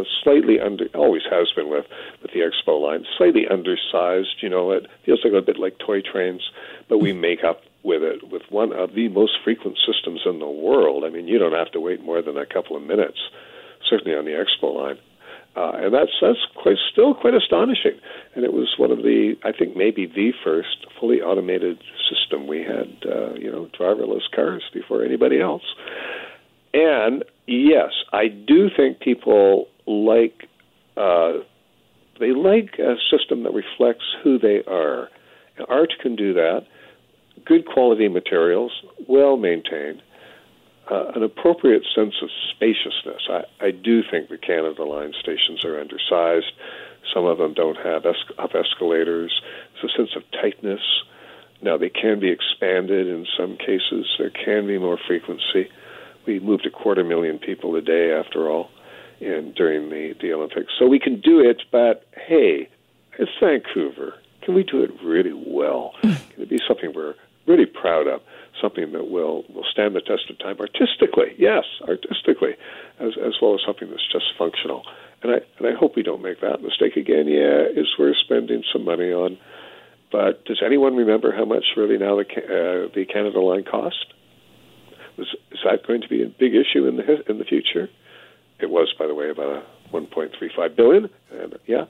a 0.00 0.04
slightly 0.22 0.60
under, 0.60 0.86
always 0.94 1.22
has 1.28 1.50
been 1.56 1.68
with, 1.68 1.86
with 2.22 2.30
the 2.32 2.40
Expo 2.40 2.80
line, 2.80 3.04
slightly 3.18 3.48
undersized. 3.50 4.36
You 4.40 4.48
know, 4.48 4.70
it 4.70 4.86
feels 5.04 5.20
like 5.24 5.32
a 5.32 5.42
bit 5.42 5.58
like 5.58 5.78
toy 5.78 6.02
trains, 6.02 6.42
but 6.88 6.98
we 6.98 7.12
make 7.12 7.42
up 7.42 7.62
with 7.82 8.02
it 8.02 8.30
with 8.30 8.42
one 8.48 8.72
of 8.72 8.94
the 8.94 9.08
most 9.08 9.32
frequent 9.42 9.76
systems 9.84 10.22
in 10.24 10.38
the 10.38 10.48
world. 10.48 11.04
I 11.04 11.10
mean, 11.10 11.26
you 11.26 11.38
don't 11.38 11.52
have 11.52 11.72
to 11.72 11.80
wait 11.80 12.02
more 12.02 12.22
than 12.22 12.38
a 12.38 12.46
couple 12.46 12.76
of 12.76 12.82
minutes, 12.84 13.18
certainly 13.90 14.16
on 14.16 14.24
the 14.24 14.32
Expo 14.32 14.72
line. 14.74 14.98
Uh, 15.56 15.72
and 15.74 15.94
that's 15.94 16.10
that's 16.20 16.38
quite 16.56 16.76
still 16.90 17.14
quite 17.14 17.34
astonishing. 17.34 17.98
And 18.34 18.44
it 18.44 18.52
was 18.52 18.74
one 18.76 18.90
of 18.90 18.98
the 18.98 19.34
I 19.44 19.52
think 19.52 19.76
maybe 19.76 20.06
the 20.06 20.32
first 20.42 20.86
fully 20.98 21.20
automated 21.20 21.78
system. 22.10 22.46
We 22.46 22.58
had 22.62 23.08
uh, 23.08 23.34
you 23.34 23.50
know 23.50 23.68
driverless 23.78 24.28
cars 24.34 24.64
before 24.72 25.04
anybody 25.04 25.40
else. 25.40 25.62
And 26.72 27.24
yes, 27.46 27.92
I 28.12 28.26
do 28.28 28.68
think 28.76 28.98
people 28.98 29.68
like 29.86 30.48
uh, 30.96 31.34
they 32.18 32.32
like 32.32 32.78
a 32.80 32.96
system 33.10 33.44
that 33.44 33.52
reflects 33.52 34.04
who 34.22 34.38
they 34.38 34.62
are. 34.66 35.08
Art 35.68 35.92
can 36.02 36.16
do 36.16 36.34
that. 36.34 36.66
Good 37.44 37.66
quality 37.66 38.08
materials, 38.08 38.72
well 39.08 39.36
maintained 39.36 40.02
uh, 40.90 41.12
an 41.14 41.22
appropriate 41.22 41.84
sense 41.94 42.14
of 42.22 42.28
spaciousness. 42.54 43.22
I, 43.28 43.44
I 43.60 43.70
do 43.70 44.02
think 44.10 44.28
the 44.28 44.38
Canada 44.38 44.84
Line 44.84 45.14
stations 45.18 45.64
are 45.64 45.80
undersized. 45.80 46.52
Some 47.12 47.24
of 47.24 47.38
them 47.38 47.54
don't 47.54 47.76
have 47.76 48.06
es- 48.06 48.36
up 48.38 48.54
escalators. 48.54 49.40
There's 49.74 49.92
a 49.92 49.96
sense 49.96 50.10
of 50.16 50.22
tightness. 50.32 50.80
Now, 51.62 51.78
they 51.78 51.88
can 51.88 52.20
be 52.20 52.30
expanded 52.30 53.06
in 53.06 53.26
some 53.38 53.56
cases. 53.56 54.06
There 54.18 54.30
can 54.30 54.66
be 54.66 54.78
more 54.78 54.98
frequency. 55.06 55.70
We 56.26 56.40
moved 56.40 56.66
a 56.66 56.70
quarter 56.70 57.04
million 57.04 57.38
people 57.38 57.74
a 57.76 57.80
day, 57.80 58.12
after 58.12 58.50
all, 58.50 58.70
in, 59.20 59.52
during 59.56 59.88
the, 59.88 60.14
the 60.20 60.32
Olympics. 60.32 60.72
So 60.78 60.86
we 60.86 60.98
can 60.98 61.20
do 61.20 61.40
it, 61.40 61.62
but 61.70 62.06
hey, 62.26 62.68
it's 63.18 63.30
Vancouver. 63.40 64.14
Can 64.42 64.54
we 64.54 64.62
do 64.62 64.82
it 64.82 64.90
really 65.02 65.32
well? 65.32 65.92
Can 66.02 66.18
it 66.38 66.50
be 66.50 66.60
something 66.66 66.92
we're 66.94 67.14
really 67.46 67.66
proud 67.66 68.06
of? 68.06 68.20
Something 68.60 68.92
that 68.92 69.10
will 69.10 69.44
will 69.52 69.64
stand 69.70 69.94
the 69.94 70.00
test 70.00 70.30
of 70.30 70.38
time 70.38 70.58
artistically. 70.60 71.34
Yes, 71.38 71.64
artistically, 71.82 72.54
as 73.00 73.12
as 73.18 73.34
well 73.40 73.54
as 73.54 73.60
something 73.66 73.88
that's 73.90 74.06
just 74.12 74.26
functional. 74.38 74.82
And 75.22 75.32
I 75.32 75.38
and 75.58 75.66
I 75.66 75.78
hope 75.78 75.96
we 75.96 76.02
don't 76.02 76.22
make 76.22 76.40
that 76.40 76.62
mistake 76.62 76.96
again. 76.96 77.26
Yeah, 77.28 77.64
is 77.74 77.88
we're 77.98 78.14
spending 78.14 78.62
some 78.72 78.84
money 78.84 79.12
on. 79.12 79.38
But 80.12 80.44
does 80.44 80.62
anyone 80.64 80.94
remember 80.94 81.34
how 81.34 81.44
much 81.44 81.64
really 81.76 81.98
now 81.98 82.16
the 82.16 82.22
uh, 82.22 82.94
the 82.94 83.04
Canada 83.06 83.40
Line 83.40 83.64
cost? 83.64 84.14
Was, 85.16 85.28
is 85.52 85.60
that 85.64 85.86
going 85.86 86.02
to 86.02 86.08
be 86.08 86.22
a 86.22 86.26
big 86.26 86.54
issue 86.54 86.86
in 86.86 86.96
the 86.96 87.28
in 87.28 87.38
the 87.38 87.44
future? 87.44 87.88
It 88.60 88.70
was, 88.70 88.94
by 88.96 89.06
the 89.06 89.14
way, 89.14 89.30
about 89.30 89.48
a 89.48 89.62
1.35 89.92 90.76
billion. 90.76 91.10
And 91.32 91.58
yeah, 91.66 91.84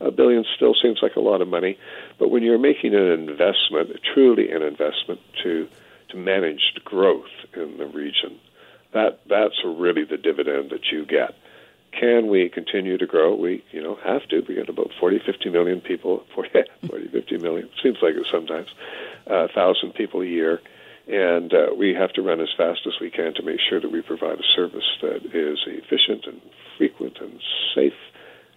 a 0.00 0.10
billion 0.10 0.44
still 0.56 0.74
seems 0.80 0.98
like 1.02 1.16
a 1.16 1.20
lot 1.20 1.40
of 1.40 1.48
money, 1.48 1.78
but 2.18 2.30
when 2.30 2.42
you're 2.42 2.58
making 2.58 2.94
an 2.94 3.06
investment, 3.06 3.90
truly 4.14 4.50
an 4.50 4.62
investment 4.62 5.20
to 5.42 5.68
managed 6.14 6.80
growth 6.84 7.30
in 7.54 7.78
the 7.78 7.86
region. 7.86 8.38
That 8.92 9.20
that's 9.28 9.62
really 9.64 10.04
the 10.04 10.16
dividend 10.16 10.70
that 10.70 10.90
you 10.90 11.04
get. 11.04 11.34
Can 11.98 12.28
we 12.28 12.48
continue 12.48 12.98
to 12.98 13.06
grow? 13.06 13.34
We, 13.34 13.64
you 13.70 13.82
know, 13.82 13.98
have 14.04 14.26
to. 14.28 14.42
We 14.46 14.54
got 14.56 14.68
about 14.68 14.90
40, 15.00 15.20
50 15.24 15.48
million 15.50 15.80
people, 15.80 16.24
40, 16.34 16.50
40 16.86 17.08
50 17.08 17.38
million, 17.38 17.70
seems 17.82 17.98
like 18.02 18.14
it 18.14 18.26
sometimes, 18.30 18.68
uh, 19.26 19.48
1,000 19.54 19.94
people 19.94 20.20
a 20.20 20.26
year. 20.26 20.60
And 21.08 21.54
uh, 21.54 21.68
we 21.76 21.94
have 21.94 22.12
to 22.14 22.22
run 22.22 22.40
as 22.40 22.48
fast 22.56 22.80
as 22.86 22.94
we 23.00 23.10
can 23.10 23.32
to 23.34 23.42
make 23.42 23.60
sure 23.60 23.80
that 23.80 23.90
we 23.90 24.02
provide 24.02 24.38
a 24.40 24.42
service 24.56 24.84
that 25.02 25.24
is 25.32 25.58
efficient 25.66 26.26
and 26.26 26.40
frequent 26.76 27.18
and 27.20 27.40
safe 27.74 27.94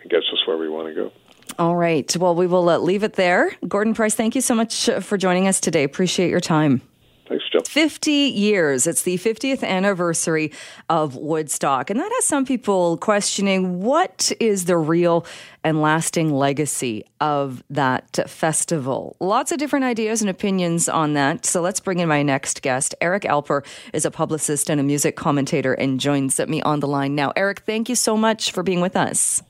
and 0.02 0.10
gets 0.10 0.26
us 0.34 0.46
where 0.48 0.58
we 0.58 0.68
want 0.68 0.88
to 0.88 0.96
go. 0.96 1.12
All 1.60 1.76
right. 1.76 2.16
Well, 2.18 2.36
we 2.36 2.48
will 2.48 2.70
uh, 2.70 2.78
leave 2.78 3.04
it 3.04 3.14
there. 3.14 3.52
Gordon 3.68 3.94
Price, 3.94 4.16
thank 4.16 4.36
you 4.36 4.42
so 4.42 4.56
much 4.56 4.90
for 5.02 5.18
joining 5.18 5.48
us 5.48 5.60
today. 5.60 5.84
Appreciate 5.84 6.30
your 6.30 6.40
time. 6.40 6.82
Thanks, 7.30 7.46
Jill. 7.52 7.62
50 7.62 8.12
years. 8.12 8.88
It's 8.88 9.04
the 9.04 9.18
50th 9.18 9.64
anniversary 9.64 10.52
of 10.90 11.16
Woodstock. 11.16 11.92
And 11.92 12.00
that 12.00 12.12
has 12.12 12.26
some 12.26 12.44
people 12.44 12.98
questioning 12.98 13.82
what 13.82 14.32
is 14.40 14.66
the 14.66 14.78
real 14.78 15.28
and 15.64 15.80
lasting 15.80 16.34
legacy 16.34 17.06
of 17.22 17.64
that 17.70 18.28
festival. 18.28 19.16
Lots 19.20 19.52
of 19.52 19.60
different 19.60 19.86
ideas 19.86 20.22
and 20.22 20.30
opinions 20.30 20.90
on 20.90 21.14
that. 21.14 21.46
So 21.46 21.62
let's 21.62 21.80
bring 21.80 22.00
in 22.00 22.10
my 22.10 22.24
next 22.24 22.64
guest. 22.64 22.96
Eric 23.00 23.24
Alper 23.24 23.64
is 23.94 24.06
a 24.06 24.12
publicist 24.12 24.70
and 24.70 24.82
a 24.82 24.84
music 24.84 25.16
commentator 25.16 25.74
and 25.74 26.00
joins 26.00 26.40
me 26.40 26.64
on 26.64 26.80
the 26.80 26.88
line 26.88 27.14
now. 27.14 27.32
Eric, 27.36 27.60
thank 27.60 27.90
you 27.90 27.96
so 27.96 28.18
much 28.18 28.52
for 28.52 28.64
being 28.64 28.82
with 28.82 28.96
us. 28.96 29.44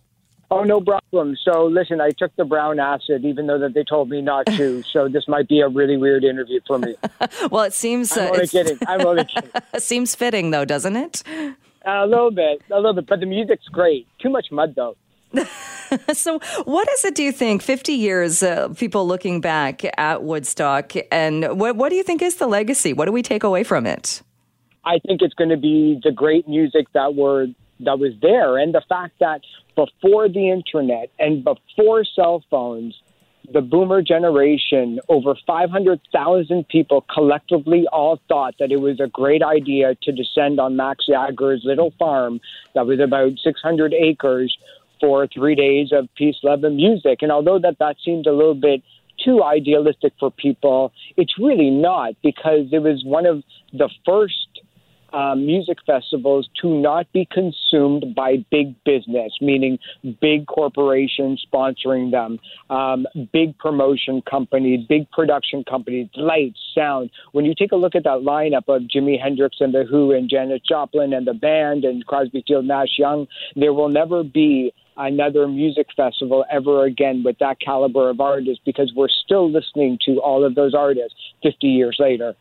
Oh, 0.52 0.64
no 0.64 0.82
problem. 0.82 1.38
So, 1.44 1.66
listen, 1.66 2.02
I 2.02 2.10
took 2.10 2.36
the 2.36 2.46
brown 2.46 2.80
acid, 2.80 3.24
even 3.24 3.46
though 3.46 3.60
that 3.60 3.76
they 3.76 3.84
told 3.84 4.10
me 4.10 4.22
not 4.22 4.48
to. 4.48 4.84
So, 4.92 5.08
this 5.08 5.28
might 5.28 5.48
be 5.48 5.60
a 5.62 5.68
really 5.68 5.98
weird 5.98 6.24
interview 6.24 6.60
for 6.66 6.80
me. 6.80 6.96
well, 7.52 7.64
it 7.64 7.74
seems. 7.74 8.18
I'm 8.18 8.28
uh, 8.28 8.32
only 8.32 8.48
kidding. 8.48 8.78
I'm 8.88 9.06
only 9.06 9.26
kidding. 9.34 9.52
seems 9.78 10.16
fitting, 10.16 10.52
though, 10.52 10.66
doesn't 10.66 10.96
it? 10.96 11.24
a 11.86 12.08
little 12.08 12.32
bit, 12.32 12.62
a 12.72 12.76
little 12.76 12.94
bit. 12.94 13.06
But 13.08 13.20
the 13.20 13.26
music's 13.26 13.68
great. 13.68 14.08
Too 14.20 14.30
much 14.30 14.48
mud, 14.52 14.74
though. 14.76 14.96
so, 16.14 16.40
what 16.64 16.90
is 16.90 17.06
it, 17.06 17.14
do 17.14 17.24
you 17.24 17.32
think, 17.32 17.62
50 17.62 17.94
years, 17.94 18.42
uh, 18.42 18.70
people 18.70 19.08
looking 19.08 19.42
back 19.42 19.84
at 19.98 20.24
Woodstock, 20.24 20.94
and 21.12 21.60
what, 21.60 21.76
what 21.76 21.90
do 21.90 21.96
you 21.96 22.04
think 22.04 22.22
is 22.22 22.36
the 22.36 22.48
legacy? 22.48 22.94
What 22.94 23.06
do 23.06 23.12
we 23.12 23.22
take 23.22 23.44
away 23.44 23.64
from 23.64 23.86
it? 23.86 24.24
I 24.86 24.98
think 25.06 25.22
it's 25.22 25.36
going 25.36 25.52
to 25.52 25.58
be 25.58 26.00
the 26.04 26.12
great 26.12 26.48
music 26.48 26.88
that 26.94 27.14
were 27.16 27.48
that 27.82 28.00
was 28.00 28.14
there, 28.22 28.58
and 28.58 28.74
the 28.74 28.84
fact 28.90 29.14
that 29.20 29.42
before 29.86 30.28
the 30.28 30.50
internet 30.50 31.10
and 31.20 31.42
before 31.42 32.04
cell 32.04 32.44
phones, 32.50 33.02
the 33.54 33.62
boomer 33.62 34.02
generation, 34.02 35.00
over 35.08 35.36
500,000 35.48 36.68
people 36.68 37.06
collectively 37.14 37.88
all 37.92 38.20
thought 38.28 38.56
that 38.60 38.74
it 38.74 38.82
was 38.82 39.00
a 39.00 39.08
great 39.08 39.42
idea 39.42 39.96
to 40.04 40.12
descend 40.12 40.60
on 40.60 40.76
Max 40.76 41.06
Yasgur's 41.08 41.64
little 41.64 41.94
farm 41.98 42.42
that 42.76 42.86
was 42.86 43.00
about 43.00 43.40
600 43.42 43.94
acres 43.94 44.58
for 45.00 45.28
three 45.28 45.56
days 45.56 45.94
of 45.94 46.10
peace, 46.16 46.36
love, 46.44 46.66
and 46.66 46.76
music. 46.76 47.22
And 47.22 47.32
although 47.32 47.60
that, 47.60 47.80
that 47.80 47.96
seemed 48.04 48.28
a 48.28 48.34
little 48.34 48.56
bit 48.56 48.84
too 49.24 49.42
idealistic 49.44 50.12
for 50.20 50.30
people, 50.30 50.92
it's 51.16 51.40
really 51.40 51.70
not 51.70 52.16
because 52.22 52.68
it 52.74 52.80
was 52.80 53.06
one 53.06 53.26
of 53.26 53.44
the 53.72 53.90
first 54.06 54.49
um, 55.14 55.46
music 55.46 55.78
festivals 55.86 56.50
to 56.62 56.68
not 56.82 57.12
be 57.14 57.28
consumed 57.32 58.16
by 58.16 58.46
big 58.52 58.76
business, 58.84 59.32
meaning 59.42 59.80
big 60.22 60.48
corporations 60.48 61.46
sponsoring 61.52 62.12
them, 62.12 62.40
um, 62.70 63.06
big 63.32 63.58
promotion 63.58 64.22
companies, 64.30 64.86
big 64.88 65.10
production 65.12 65.64
companies, 65.64 66.10
lights, 66.16 66.60
sound. 66.76 67.10
When 67.32 67.46
you 67.46 67.54
take 67.56 67.72
a 67.72 67.76
look 67.76 67.96
at 67.96 68.04
that 68.04 68.22
lineup 68.22 68.68
of 68.68 68.84
Jimi 68.84 69.22
Hendrix 69.22 69.58
and 69.60 69.74
The 69.74 69.86
Who 69.90 70.12
and 70.12 70.30
Janis 70.30 70.62
Joplin 70.68 71.14
and 71.14 71.26
the 71.28 71.34
band 71.34 71.86
and 71.86 72.06
Crosby, 72.06 72.44
Field, 72.48 72.66
Nash 72.66 72.98
Young, 72.98 73.28
there 73.56 73.74
will 73.74 73.90
never 73.90 74.24
be 74.24 74.74
another 74.98 75.48
music 75.48 75.88
festival 75.96 76.46
ever 76.52 76.84
again 76.84 77.24
with 77.24 77.38
that 77.40 77.60
caliber 77.62 78.10
of 78.10 78.20
artists 78.20 78.62
because 78.66 78.92
we're 78.96 79.08
still 79.08 79.50
listening 79.50 79.98
to 80.06 80.20
all 80.20 80.44
of 80.46 80.56
those 80.56 80.74
artists 80.76 81.16
50 81.42 81.68
years 81.68 81.96
later. 82.00 82.36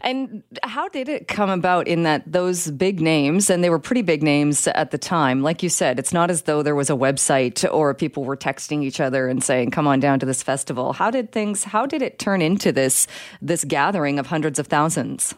And 0.00 0.42
how 0.62 0.88
did 0.88 1.08
it 1.08 1.28
come 1.28 1.50
about 1.50 1.88
in 1.88 2.02
that 2.02 2.30
those 2.30 2.70
big 2.70 3.00
names, 3.00 3.50
and 3.50 3.62
they 3.64 3.70
were 3.70 3.78
pretty 3.78 4.02
big 4.02 4.22
names 4.22 4.66
at 4.68 4.90
the 4.90 4.98
time, 4.98 5.42
like 5.42 5.62
you 5.62 5.68
said, 5.68 5.98
it's 5.98 6.12
not 6.12 6.30
as 6.30 6.42
though 6.42 6.62
there 6.62 6.74
was 6.74 6.90
a 6.90 6.94
website 6.94 7.64
or 7.72 7.94
people 7.94 8.24
were 8.24 8.36
texting 8.36 8.82
each 8.82 9.00
other 9.00 9.28
and 9.28 9.42
saying, 9.42 9.70
"Come 9.70 9.86
on 9.86 10.00
down 10.00 10.18
to 10.20 10.26
this 10.26 10.42
festival." 10.42 10.92
How 10.92 11.10
did 11.10 11.32
things? 11.32 11.64
How 11.64 11.86
did 11.86 12.02
it 12.02 12.18
turn 12.18 12.42
into 12.42 12.72
this 12.72 13.06
this 13.40 13.64
gathering 13.64 14.18
of 14.18 14.26
hundreds 14.26 14.58
of 14.58 14.66
thousands? 14.66 15.34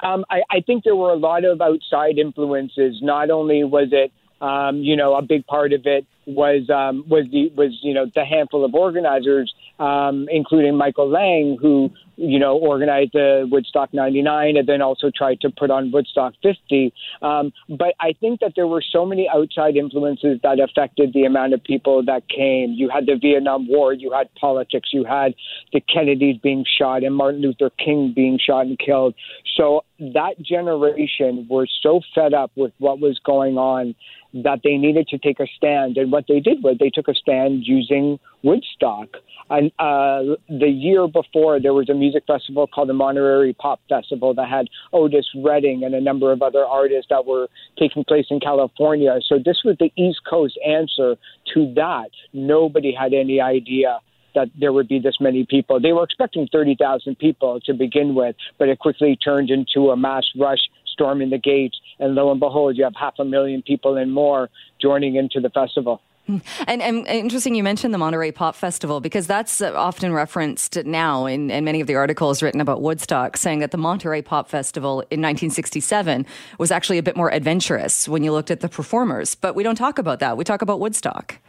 Um, 0.00 0.24
I, 0.28 0.42
I 0.50 0.60
think 0.60 0.84
there 0.84 0.96
were 0.96 1.12
a 1.12 1.16
lot 1.16 1.44
of 1.44 1.60
outside 1.60 2.18
influences. 2.18 3.00
Not 3.00 3.30
only 3.30 3.64
was 3.64 3.88
it 3.92 4.12
um, 4.44 4.82
you 4.82 4.94
know, 4.94 5.14
a 5.14 5.22
big 5.22 5.46
part 5.46 5.72
of 5.72 5.86
it 5.86 6.06
was 6.26 6.68
um, 6.68 7.04
was 7.08 7.24
the 7.30 7.50
was 7.56 7.78
you 7.82 7.94
know 7.94 8.06
the 8.14 8.24
handful 8.24 8.64
of 8.64 8.74
organizers, 8.74 9.52
um, 9.78 10.28
including 10.30 10.76
Michael 10.76 11.08
Lang, 11.08 11.56
who 11.60 11.90
you 12.16 12.38
know 12.38 12.56
organize 12.56 13.08
the 13.12 13.48
Woodstock 13.50 13.92
'99 13.92 14.56
and 14.56 14.68
then 14.68 14.82
also 14.82 15.10
tried 15.14 15.40
to 15.40 15.50
put 15.50 15.70
on 15.70 15.90
Woodstock 15.92 16.34
'50. 16.42 16.92
Um, 17.22 17.52
but 17.68 17.94
I 18.00 18.14
think 18.20 18.40
that 18.40 18.52
there 18.56 18.66
were 18.66 18.82
so 18.82 19.04
many 19.04 19.28
outside 19.28 19.76
influences 19.76 20.40
that 20.42 20.60
affected 20.60 21.12
the 21.12 21.24
amount 21.24 21.54
of 21.54 21.62
people 21.62 22.04
that 22.04 22.28
came. 22.28 22.72
You 22.72 22.88
had 22.88 23.06
the 23.06 23.16
Vietnam 23.20 23.68
War, 23.68 23.92
you 23.92 24.12
had 24.12 24.32
politics, 24.34 24.90
you 24.92 25.04
had 25.04 25.34
the 25.72 25.80
Kennedys 25.80 26.38
being 26.42 26.64
shot 26.78 27.04
and 27.04 27.14
Martin 27.14 27.42
Luther 27.42 27.70
King 27.78 28.12
being 28.14 28.38
shot 28.38 28.66
and 28.66 28.78
killed. 28.78 29.14
So 29.56 29.84
that 30.00 30.40
generation 30.40 31.46
were 31.48 31.66
so 31.82 32.00
fed 32.14 32.34
up 32.34 32.50
with 32.56 32.72
what 32.78 33.00
was 33.00 33.20
going 33.24 33.56
on 33.56 33.94
that 34.42 34.60
they 34.64 34.76
needed 34.76 35.06
to 35.08 35.18
take 35.18 35.38
a 35.38 35.46
stand. 35.56 35.96
And 35.96 36.10
what 36.10 36.24
they 36.28 36.40
did 36.40 36.62
was 36.62 36.76
they 36.78 36.90
took 36.90 37.08
a 37.08 37.14
stand 37.14 37.62
using 37.64 38.18
Woodstock. 38.42 39.08
And 39.48 39.70
uh, 39.78 40.36
the 40.48 40.68
year 40.68 41.06
before, 41.06 41.60
there 41.60 41.72
was 41.72 41.88
a 41.88 41.94
music 41.94 42.24
festival 42.26 42.66
called 42.66 42.88
the 42.88 42.94
Monterey 42.94 43.52
Pop 43.52 43.80
Festival 43.88 44.34
that 44.34 44.48
had 44.48 44.68
Otis 44.92 45.26
Redding 45.36 45.84
and 45.84 45.94
a 45.94 46.00
number 46.00 46.32
of 46.32 46.42
other 46.42 46.64
artists 46.64 47.06
that 47.10 47.26
were 47.26 47.48
taking 47.78 48.04
place 48.04 48.26
in 48.30 48.40
California. 48.40 49.20
So 49.26 49.38
this 49.38 49.60
was 49.64 49.76
the 49.78 49.92
East 49.96 50.20
Coast 50.28 50.58
answer 50.66 51.16
to 51.54 51.74
that. 51.74 52.10
Nobody 52.32 52.92
had 52.92 53.12
any 53.12 53.40
idea 53.40 54.00
that 54.34 54.48
there 54.58 54.72
would 54.72 54.88
be 54.88 54.98
this 54.98 55.16
many 55.20 55.46
people. 55.48 55.80
They 55.80 55.92
were 55.92 56.02
expecting 56.02 56.48
30,000 56.50 57.18
people 57.18 57.60
to 57.60 57.72
begin 57.72 58.14
with, 58.14 58.36
but 58.58 58.68
it 58.68 58.78
quickly 58.78 59.16
turned 59.16 59.50
into 59.50 59.90
a 59.90 59.96
mass 59.96 60.24
rush 60.36 60.58
storming 60.94 61.28
the 61.28 61.38
gates. 61.38 61.78
And 61.98 62.14
lo 62.14 62.30
and 62.30 62.40
behold, 62.40 62.78
you 62.78 62.84
have 62.84 62.94
half 62.98 63.14
a 63.18 63.24
million 63.24 63.60
people 63.60 63.96
and 63.96 64.14
more 64.14 64.48
joining 64.80 65.16
into 65.16 65.40
the 65.40 65.50
festival. 65.50 66.00
Hmm. 66.26 66.38
And, 66.66 66.80
and, 66.80 67.06
interesting, 67.06 67.54
you 67.54 67.62
mentioned 67.62 67.92
the 67.92 67.98
Monterey 67.98 68.32
Pop 68.32 68.54
Festival 68.54 69.00
because 69.00 69.26
that's 69.26 69.60
uh, 69.60 69.74
often 69.74 70.14
referenced 70.14 70.82
now 70.86 71.26
in, 71.26 71.50
in 71.50 71.64
many 71.64 71.82
of 71.82 71.86
the 71.86 71.96
articles 71.96 72.42
written 72.42 72.62
about 72.62 72.80
Woodstock, 72.80 73.36
saying 73.36 73.58
that 73.58 73.72
the 73.72 73.76
Monterey 73.76 74.22
Pop 74.22 74.48
Festival 74.48 75.00
in 75.10 75.20
1967 75.20 76.24
was 76.58 76.70
actually 76.70 76.96
a 76.96 77.02
bit 77.02 77.14
more 77.14 77.30
adventurous 77.30 78.08
when 78.08 78.24
you 78.24 78.32
looked 78.32 78.50
at 78.50 78.60
the 78.60 78.70
performers. 78.70 79.34
But 79.34 79.54
we 79.54 79.62
don't 79.62 79.74
talk 79.74 79.98
about 79.98 80.20
that. 80.20 80.38
We 80.38 80.44
talk 80.44 80.62
about 80.62 80.80
Woodstock. 80.80 81.40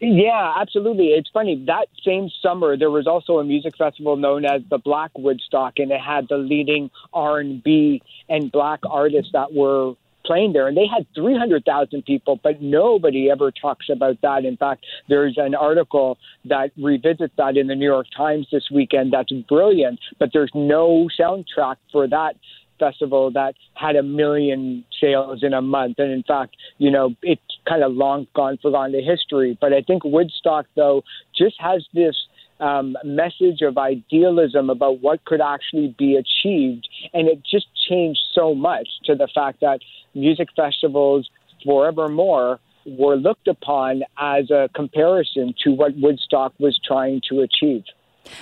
Yeah, 0.00 0.54
absolutely. 0.60 1.08
It's 1.08 1.30
funny. 1.32 1.64
That 1.66 1.86
same 2.04 2.28
summer, 2.42 2.76
there 2.76 2.90
was 2.90 3.06
also 3.06 3.38
a 3.38 3.44
music 3.44 3.76
festival 3.76 4.16
known 4.16 4.44
as 4.44 4.62
the 4.70 4.78
Black 4.78 5.10
Woodstock, 5.16 5.74
and 5.78 5.90
it 5.90 6.00
had 6.00 6.26
the 6.28 6.36
leading 6.36 6.90
R 7.12 7.40
and 7.40 7.62
B 7.62 8.02
and 8.28 8.52
black 8.52 8.80
artists 8.88 9.30
that 9.32 9.52
were 9.52 9.94
playing 10.24 10.52
there, 10.52 10.68
and 10.68 10.76
they 10.76 10.86
had 10.86 11.06
300,000 11.14 12.04
people, 12.04 12.38
but 12.42 12.60
nobody 12.60 13.30
ever 13.30 13.50
talks 13.50 13.86
about 13.90 14.20
that. 14.20 14.44
In 14.44 14.58
fact, 14.58 14.84
there's 15.08 15.38
an 15.38 15.54
article 15.54 16.18
that 16.44 16.70
revisits 16.76 17.32
that 17.38 17.56
in 17.56 17.66
the 17.66 17.74
New 17.74 17.86
York 17.86 18.06
Times 18.14 18.46
this 18.52 18.64
weekend 18.70 19.14
that's 19.14 19.32
brilliant, 19.48 19.98
but 20.18 20.28
there's 20.34 20.50
no 20.54 21.08
soundtrack 21.18 21.76
for 21.90 22.06
that 22.08 22.36
festival 22.78 23.30
that 23.32 23.54
had 23.74 23.96
a 23.96 24.02
million 24.02 24.84
sales 25.00 25.42
in 25.42 25.52
a 25.52 25.62
month. 25.62 25.98
And 25.98 26.10
in 26.10 26.22
fact, 26.22 26.56
you 26.78 26.90
know, 26.90 27.14
it's 27.22 27.42
kind 27.68 27.82
of 27.82 27.92
long 27.92 28.26
gone 28.34 28.58
forgotten 28.60 28.92
to 28.92 29.02
history. 29.02 29.56
But 29.60 29.72
I 29.72 29.82
think 29.82 30.04
Woodstock, 30.04 30.66
though, 30.76 31.02
just 31.36 31.56
has 31.60 31.84
this 31.94 32.16
um, 32.60 32.96
message 33.04 33.62
of 33.62 33.78
idealism 33.78 34.70
about 34.70 35.00
what 35.00 35.24
could 35.24 35.40
actually 35.40 35.94
be 35.98 36.16
achieved. 36.16 36.88
And 37.12 37.28
it 37.28 37.42
just 37.44 37.66
changed 37.88 38.20
so 38.34 38.54
much 38.54 38.88
to 39.04 39.14
the 39.14 39.28
fact 39.34 39.60
that 39.60 39.80
music 40.14 40.48
festivals 40.56 41.28
forevermore 41.64 42.60
were 42.86 43.16
looked 43.16 43.48
upon 43.48 44.02
as 44.18 44.50
a 44.50 44.68
comparison 44.74 45.54
to 45.64 45.70
what 45.70 45.96
Woodstock 45.96 46.54
was 46.58 46.78
trying 46.84 47.20
to 47.28 47.40
achieve. 47.40 47.84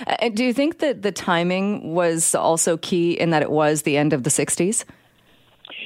Uh, 0.05 0.29
do 0.29 0.43
you 0.43 0.53
think 0.53 0.79
that 0.79 1.01
the 1.01 1.11
timing 1.11 1.93
was 1.93 2.35
also 2.35 2.77
key 2.77 3.11
in 3.11 3.29
that 3.31 3.41
it 3.41 3.51
was 3.51 3.83
the 3.83 3.97
end 3.97 4.13
of 4.13 4.23
the 4.23 4.29
60s? 4.29 4.85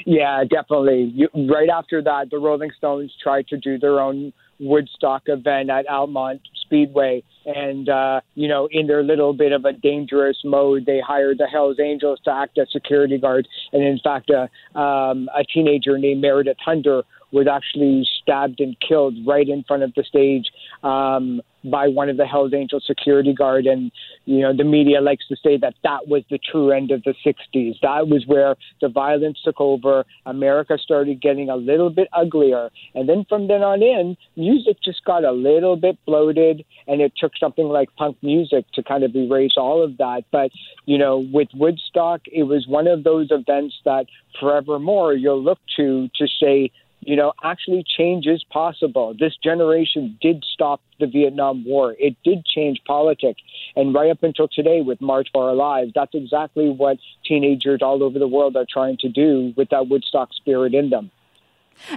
Yeah, 0.06 0.44
definitely. 0.44 1.12
You, 1.14 1.30
right 1.50 1.70
after 1.70 2.02
that, 2.02 2.30
the 2.32 2.38
Rolling 2.38 2.72
Stones 2.78 3.14
tried 3.22 3.48
to 3.48 3.58
do 3.58 3.78
their 3.78 4.00
own 4.00 4.34
Woodstock 4.60 5.24
event 5.26 5.70
at 5.70 5.88
Altamont 5.88 6.42
Speedway. 6.62 7.24
And, 7.46 7.90
uh, 7.90 8.22
you 8.36 8.48
know, 8.48 8.68
in 8.72 8.88
their 8.88 9.04
little 9.04 9.34
bit 9.34 9.52
of 9.52 9.66
a 9.66 9.74
dangerous 9.74 10.38
mode, 10.46 10.86
they 10.86 11.00
hired 11.00 11.40
the 11.40 11.48
Hells 11.48 11.80
Angels 11.80 12.20
to 12.26 12.32
act 12.32 12.58
as 12.58 12.68
security 12.72 13.18
guards. 13.18 13.48
And 13.74 13.84
in 13.84 14.00
fact, 14.00 14.30
uh, 14.30 14.48
um, 14.78 15.30
a 15.36 15.44
teenager 15.44 15.98
named 15.98 16.22
Meredith 16.22 16.58
Hunter 16.64 17.04
was 17.32 17.48
actually 17.48 18.08
stabbed 18.22 18.60
and 18.60 18.76
killed 18.80 19.16
right 19.26 19.48
in 19.48 19.64
front 19.64 19.84
of 19.84 19.94
the 19.96 20.04
stage 20.04 20.46
um, 20.84 21.42
by 21.64 21.88
one 21.88 22.10
of 22.10 22.18
the 22.18 22.26
Hells 22.26 22.54
Angel 22.54 22.80
security 22.80 23.34
guard. 23.34 23.66
And, 23.66 23.92
you 24.26 24.42
know, 24.42 24.56
the 24.56 24.64
media 24.64 25.02
likes 25.02 25.28
to 25.28 25.36
say 25.36 25.58
that 25.58 25.76
that 25.84 26.08
was 26.08 26.24
the 26.30 26.40
true 26.40 26.72
end 26.72 26.92
of 26.92 27.04
the 27.04 27.14
60s. 27.26 27.76
That 27.82 28.08
was 28.08 28.24
where 28.26 28.56
the 28.82 28.90
violence 28.90 29.40
took 29.44 29.60
over. 29.60 30.06
America 30.26 30.78
started 30.82 31.22
getting 31.22 31.50
a 31.50 31.56
little 31.56 31.90
bit 31.90 32.08
uglier. 32.14 32.70
And 32.96 33.08
then 33.08 33.26
from 33.30 33.48
then 33.48 33.62
on 33.62 33.84
in, 33.84 34.18
music 34.36 34.78
just 34.84 35.06
got 35.06 35.24
a 35.24 35.32
little 35.32 35.76
bit 35.76 35.98
bloated. 36.06 36.66
And 36.88 37.02
it 37.02 37.14
took 37.18 37.34
something 37.40 37.66
like 37.66 37.90
punk 37.96 38.18
music 38.22 38.66
to 38.74 38.84
kind 38.84 39.04
of 39.04 39.16
erase 39.16 39.54
all 39.58 39.84
of 39.84 39.98
that. 39.98 40.24
But, 40.32 40.52
you 40.86 40.98
know, 40.98 41.26
with 41.32 41.50
Woodstock, 41.54 42.22
it 42.26 42.44
was 42.44 42.66
one 42.68 42.88
of 42.88 43.04
those 43.04 43.28
events 43.30 43.76
that 43.86 44.06
forevermore 44.40 45.14
you'll 45.14 45.44
look 45.44 45.60
to 45.76 46.10
to 46.16 46.28
say, 46.40 46.72
you 47.02 47.16
know, 47.16 47.34
actually 47.44 47.84
change 47.98 48.28
is 48.28 48.44
possible. 48.44 49.16
This 49.20 49.36
generation 49.44 50.18
did 50.22 50.46
stop 50.54 50.82
the 51.00 51.08
Vietnam 51.08 51.66
War. 51.66 51.96
It 52.00 52.16
did 52.24 52.46
change 52.46 52.80
politics. 52.86 53.42
And 53.76 53.94
right 53.94 54.12
up 54.12 54.24
until 54.24 54.48
today 54.48 54.82
with 54.82 55.02
March 55.02 55.30
for 55.34 55.50
Our 55.50 55.56
Lives, 55.56 55.92
that's 55.96 56.14
exactly 56.14 56.70
what 56.70 56.98
teenagers 57.26 57.82
all 57.82 58.04
over 58.04 58.20
the 58.20 58.28
world 58.28 58.56
are 58.56 58.68
trying 58.72 58.98
to 58.98 59.10
do 59.10 59.54
with 59.58 59.70
that 59.70 59.88
Woodstock 59.90 60.32
spirit 60.34 60.74
in 60.74 60.92
them. 60.92 61.12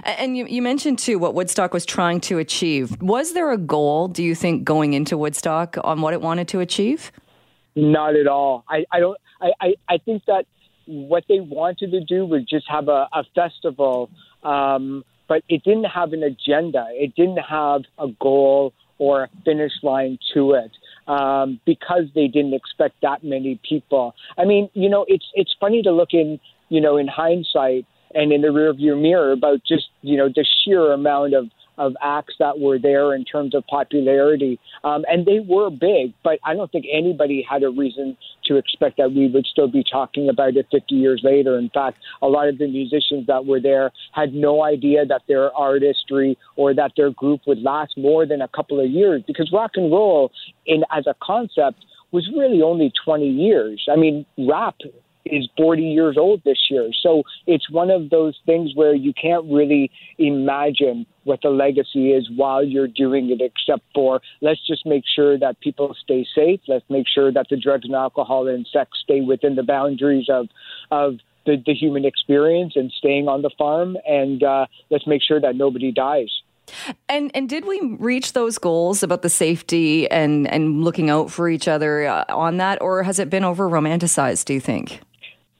And 0.03 0.35
you, 0.35 0.47
you 0.47 0.63
mentioned 0.63 0.97
too 0.97 1.19
what 1.19 1.35
Woodstock 1.35 1.71
was 1.71 1.85
trying 1.85 2.19
to 2.21 2.39
achieve. 2.39 2.99
Was 3.01 3.33
there 3.33 3.51
a 3.51 3.57
goal, 3.57 4.07
do 4.07 4.23
you 4.23 4.33
think, 4.33 4.63
going 4.63 4.93
into 4.93 5.17
Woodstock 5.17 5.77
on 5.83 6.01
what 6.01 6.13
it 6.13 6.21
wanted 6.21 6.47
to 6.49 6.59
achieve? 6.59 7.11
Not 7.75 8.15
at 8.15 8.25
all. 8.25 8.63
I, 8.67 8.85
I 8.91 8.99
don't 8.99 9.17
I, 9.41 9.51
I, 9.61 9.73
I 9.87 9.97
think 9.97 10.23
that 10.25 10.45
what 10.85 11.23
they 11.27 11.39
wanted 11.39 11.91
to 11.91 12.01
do 12.01 12.25
was 12.25 12.43
just 12.43 12.69
have 12.69 12.87
a, 12.87 13.07
a 13.13 13.23
festival 13.35 14.09
um, 14.45 15.03
but 15.27 15.43
it 15.49 15.63
didn't 15.63 15.85
have 15.85 16.13
an 16.13 16.23
agenda. 16.23 16.85
It 16.91 17.15
didn't 17.15 17.37
have 17.37 17.81
a 17.97 18.07
goal 18.21 18.73
or 18.97 19.23
a 19.23 19.29
finish 19.43 19.73
line 19.83 20.17
to 20.33 20.53
it 20.53 20.71
um, 21.07 21.59
because 21.65 22.03
they 22.13 22.27
didn't 22.27 22.53
expect 22.53 22.95
that 23.01 23.23
many 23.23 23.59
people. 23.67 24.13
I 24.37 24.45
mean, 24.45 24.69
you 24.73 24.89
know, 24.89 25.05
it's 25.07 25.25
it's 25.33 25.55
funny 25.59 25.81
to 25.81 25.91
look 25.91 26.13
in, 26.13 26.39
you 26.69 26.79
know, 26.79 26.97
in 26.97 27.07
hindsight 27.07 27.85
and 28.13 28.31
in 28.31 28.41
the 28.41 28.47
rearview 28.47 28.99
mirror 28.99 29.31
about 29.31 29.59
just 29.67 29.89
you 30.01 30.17
know 30.17 30.29
the 30.29 30.45
sheer 30.63 30.91
amount 30.91 31.33
of 31.33 31.49
of 31.77 31.93
acts 32.01 32.35
that 32.39 32.59
were 32.59 32.79
there 32.79 33.13
in 33.13 33.25
terms 33.25 33.55
of 33.55 33.65
popularity. 33.67 34.59
Um, 34.83 35.03
and 35.07 35.25
they 35.25 35.39
were 35.39 35.69
big, 35.69 36.13
but 36.23 36.39
I 36.43 36.53
don't 36.53 36.71
think 36.71 36.85
anybody 36.91 37.45
had 37.47 37.63
a 37.63 37.69
reason 37.69 38.17
to 38.45 38.57
expect 38.57 38.97
that 38.97 39.11
we 39.11 39.27
would 39.27 39.45
still 39.45 39.67
be 39.67 39.83
talking 39.83 40.29
about 40.29 40.55
it 40.55 40.67
50 40.71 40.95
years 40.95 41.21
later. 41.23 41.57
In 41.57 41.69
fact, 41.69 41.97
a 42.21 42.27
lot 42.27 42.47
of 42.47 42.57
the 42.57 42.67
musicians 42.67 43.27
that 43.27 43.45
were 43.45 43.59
there 43.59 43.91
had 44.13 44.33
no 44.33 44.63
idea 44.63 45.05
that 45.05 45.23
their 45.27 45.53
artistry 45.53 46.37
or 46.55 46.73
that 46.73 46.93
their 46.95 47.11
group 47.11 47.41
would 47.47 47.61
last 47.61 47.97
more 47.97 48.25
than 48.25 48.41
a 48.41 48.47
couple 48.47 48.79
of 48.79 48.89
years 48.89 49.23
because 49.27 49.51
rock 49.51 49.71
and 49.75 49.91
roll 49.91 50.31
in 50.65 50.83
as 50.91 51.05
a 51.07 51.15
concept 51.21 51.83
was 52.11 52.29
really 52.35 52.61
only 52.61 52.91
20 53.03 53.27
years. 53.27 53.85
I 53.91 53.95
mean, 53.97 54.25
rap 54.37 54.75
is 55.25 55.47
40 55.57 55.81
years 55.81 56.17
old 56.17 56.41
this 56.43 56.59
year. 56.69 56.89
So 57.01 57.23
it's 57.47 57.69
one 57.69 57.89
of 57.89 58.09
those 58.09 58.39
things 58.45 58.71
where 58.75 58.93
you 58.93 59.13
can't 59.13 59.45
really 59.51 59.91
imagine 60.17 61.05
what 61.23 61.39
the 61.41 61.49
legacy 61.49 62.11
is 62.11 62.29
while 62.35 62.63
you're 62.63 62.87
doing 62.87 63.31
it, 63.31 63.41
except 63.41 63.83
for 63.93 64.21
let's 64.41 64.65
just 64.65 64.85
make 64.85 65.03
sure 65.15 65.37
that 65.39 65.59
people 65.61 65.95
stay 66.03 66.25
safe. 66.35 66.59
Let's 66.67 66.85
make 66.89 67.07
sure 67.07 67.31
that 67.31 67.47
the 67.49 67.57
drugs 67.57 67.85
and 67.85 67.95
alcohol 67.95 68.47
and 68.47 68.67
sex 68.71 68.91
stay 69.03 69.21
within 69.21 69.55
the 69.55 69.63
boundaries 69.63 70.27
of 70.29 70.47
of 70.91 71.15
the, 71.45 71.61
the 71.65 71.73
human 71.73 72.05
experience 72.05 72.73
and 72.75 72.91
staying 72.97 73.27
on 73.27 73.41
the 73.41 73.51
farm. 73.57 73.97
And 74.07 74.43
uh, 74.43 74.67
let's 74.89 75.07
make 75.07 75.21
sure 75.23 75.41
that 75.41 75.55
nobody 75.55 75.91
dies. 75.91 76.29
And 77.09 77.31
and 77.35 77.47
did 77.47 77.65
we 77.65 77.79
reach 77.99 78.33
those 78.33 78.57
goals 78.57 79.03
about 79.03 79.21
the 79.21 79.29
safety 79.29 80.09
and 80.09 80.47
and 80.47 80.83
looking 80.83 81.09
out 81.09 81.31
for 81.31 81.47
each 81.49 81.67
other 81.67 82.05
uh, 82.05 82.25
on 82.29 82.57
that, 82.57 82.81
or 82.81 83.03
has 83.03 83.19
it 83.19 83.29
been 83.29 83.43
over 83.43 83.69
romanticized? 83.69 84.45
Do 84.45 84.53
you 84.53 84.59
think? 84.59 85.01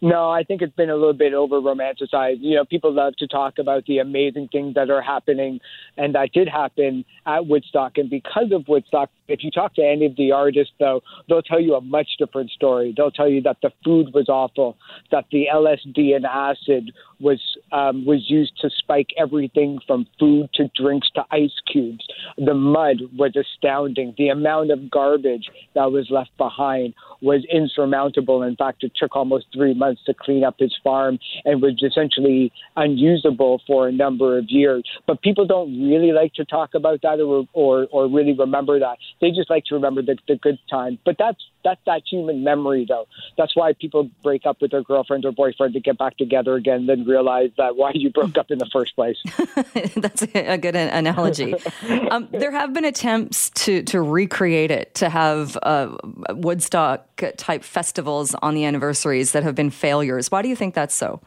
No, 0.02 0.30
I 0.30 0.44
think 0.44 0.62
it's 0.62 0.76
been 0.76 0.90
a 0.90 0.96
little 0.96 1.14
bit 1.14 1.34
over 1.34 1.62
romanticized. 1.62 2.40
You 2.42 2.58
know, 2.58 2.66
people 2.66 2.94
love 2.94 3.16
to 3.18 3.28
talk 3.28 3.58
about 3.60 3.86
the 3.86 4.00
amazing 4.00 4.50
things 4.52 4.76
that 4.76 4.90
are 4.90 5.02
happening 5.02 5.60
and 5.98 6.14
that 6.16 6.32
did 6.34 6.50
happen 6.50 7.06
at 7.26 7.48
Woodstock. 7.48 7.98
And 7.98 8.10
because 8.10 8.52
of 8.52 8.68
Woodstock, 8.68 9.10
if 9.28 9.44
you 9.44 9.52
talk 9.52 9.76
to 9.76 9.84
any 9.84 10.06
of 10.06 10.16
the 10.16 10.32
artists, 10.32 10.74
though, 10.80 11.02
they'll 11.28 11.42
tell 11.42 11.60
you 11.60 11.76
a 11.76 11.82
much 11.82 12.08
different 12.20 12.52
story. 12.52 12.94
They'll 12.96 13.12
tell 13.12 13.30
you 13.30 13.42
that 13.42 13.58
the 13.62 13.72
food 13.84 14.14
was 14.14 14.30
awful, 14.30 14.78
that 15.12 15.26
the 15.32 15.48
LSD 15.54 16.16
and 16.16 16.26
acid 16.26 16.92
was 17.20 17.40
um, 17.72 18.06
was 18.06 18.30
used 18.30 18.54
to 18.62 18.70
spike 18.70 19.10
everything 19.18 19.80
from 19.88 20.06
food 20.20 20.50
to 20.56 20.70
drinks 20.76 21.10
to 21.16 21.24
ice 21.32 21.54
cubes. 21.72 22.06
The 22.38 22.54
mud 22.54 22.98
was 23.18 23.36
astounding. 23.36 24.14
The 24.18 24.30
amount 24.30 24.72
of 24.72 24.92
garbage 24.92 25.50
that 25.74 25.92
was 25.92 26.08
left 26.10 26.36
behind 26.38 26.94
was 27.22 27.46
insurmountable. 27.52 28.44
In 28.44 28.56
fact, 28.56 28.84
it 28.84 28.92
took 28.96 29.16
almost 29.16 29.46
three 29.54 29.74
months 29.74 30.02
to 30.06 30.14
clean 30.14 30.44
up 30.44 30.56
his 30.60 30.76
farm 30.84 31.18
and 31.46 31.62
was 31.62 31.82
essentially 31.82 32.52
unusable 32.76 33.62
for 33.66 33.88
a 33.88 33.92
number 33.92 34.38
of 34.38 34.46
years. 34.50 34.84
But 35.08 35.22
people 35.22 35.46
don't 35.46 35.90
really 35.90 36.12
like 36.12 36.34
to 36.34 36.46
talk 36.46 36.74
about 36.76 37.02
that 37.02 37.20
or 37.20 37.48
or, 37.54 37.88
or 37.92 38.08
really 38.08 38.34
remember 38.34 38.80
that. 38.80 38.98
They 39.22 39.32
just 39.32 39.50
like 39.50 39.66
to 39.66 39.76
remember 39.76 40.02
the, 40.02 40.18
the 40.28 40.36
good 40.36 40.60
times. 40.70 41.00
But 41.06 41.18
that's 41.18 41.40
that's 41.64 41.82
that 41.86 42.04
human 42.10 42.44
memory, 42.44 42.86
though. 42.88 43.08
That's 43.38 43.56
why 43.56 43.74
people 43.74 44.10
break 44.24 44.46
up 44.46 44.62
with 44.62 44.72
their 44.72 44.84
girlfriend 44.84 45.26
or 45.26 45.32
boyfriend 45.32 45.74
to 45.74 45.80
get 45.80 45.98
back 45.98 46.16
together 46.18 46.56
again, 46.56 46.86
then 46.86 47.06
realize 47.06 47.50
that 47.58 47.76
why 47.76 47.92
you 47.94 48.12
broke 48.12 48.38
up 48.38 48.52
in 48.52 48.60
the 48.60 48.70
first 48.72 48.96
place. 48.96 49.18
that's 49.96 50.22
a 50.34 50.58
good 50.58 50.76
analogy. 50.76 51.56
um, 52.12 52.28
there 52.32 52.52
have 52.52 52.74
been 52.74 52.86
attempts 52.86 53.50
to 53.52 53.82
to 53.84 54.02
recreate 54.02 54.72
it, 54.72 54.94
to 54.96 55.10
have 55.10 55.58
uh, 55.64 55.96
Woodstock 56.30 57.24
type 57.38 57.64
festivals 57.64 58.36
on 58.36 58.54
the 58.54 58.66
anniversaries 58.66 59.32
that 59.32 59.44
have 59.44 59.56
been 59.56 59.72
failures. 59.72 60.30
Why 60.30 60.42
do 60.42 60.50
you 60.50 60.56
think 60.56 60.76
that's 60.76 60.94
so? 60.96 61.22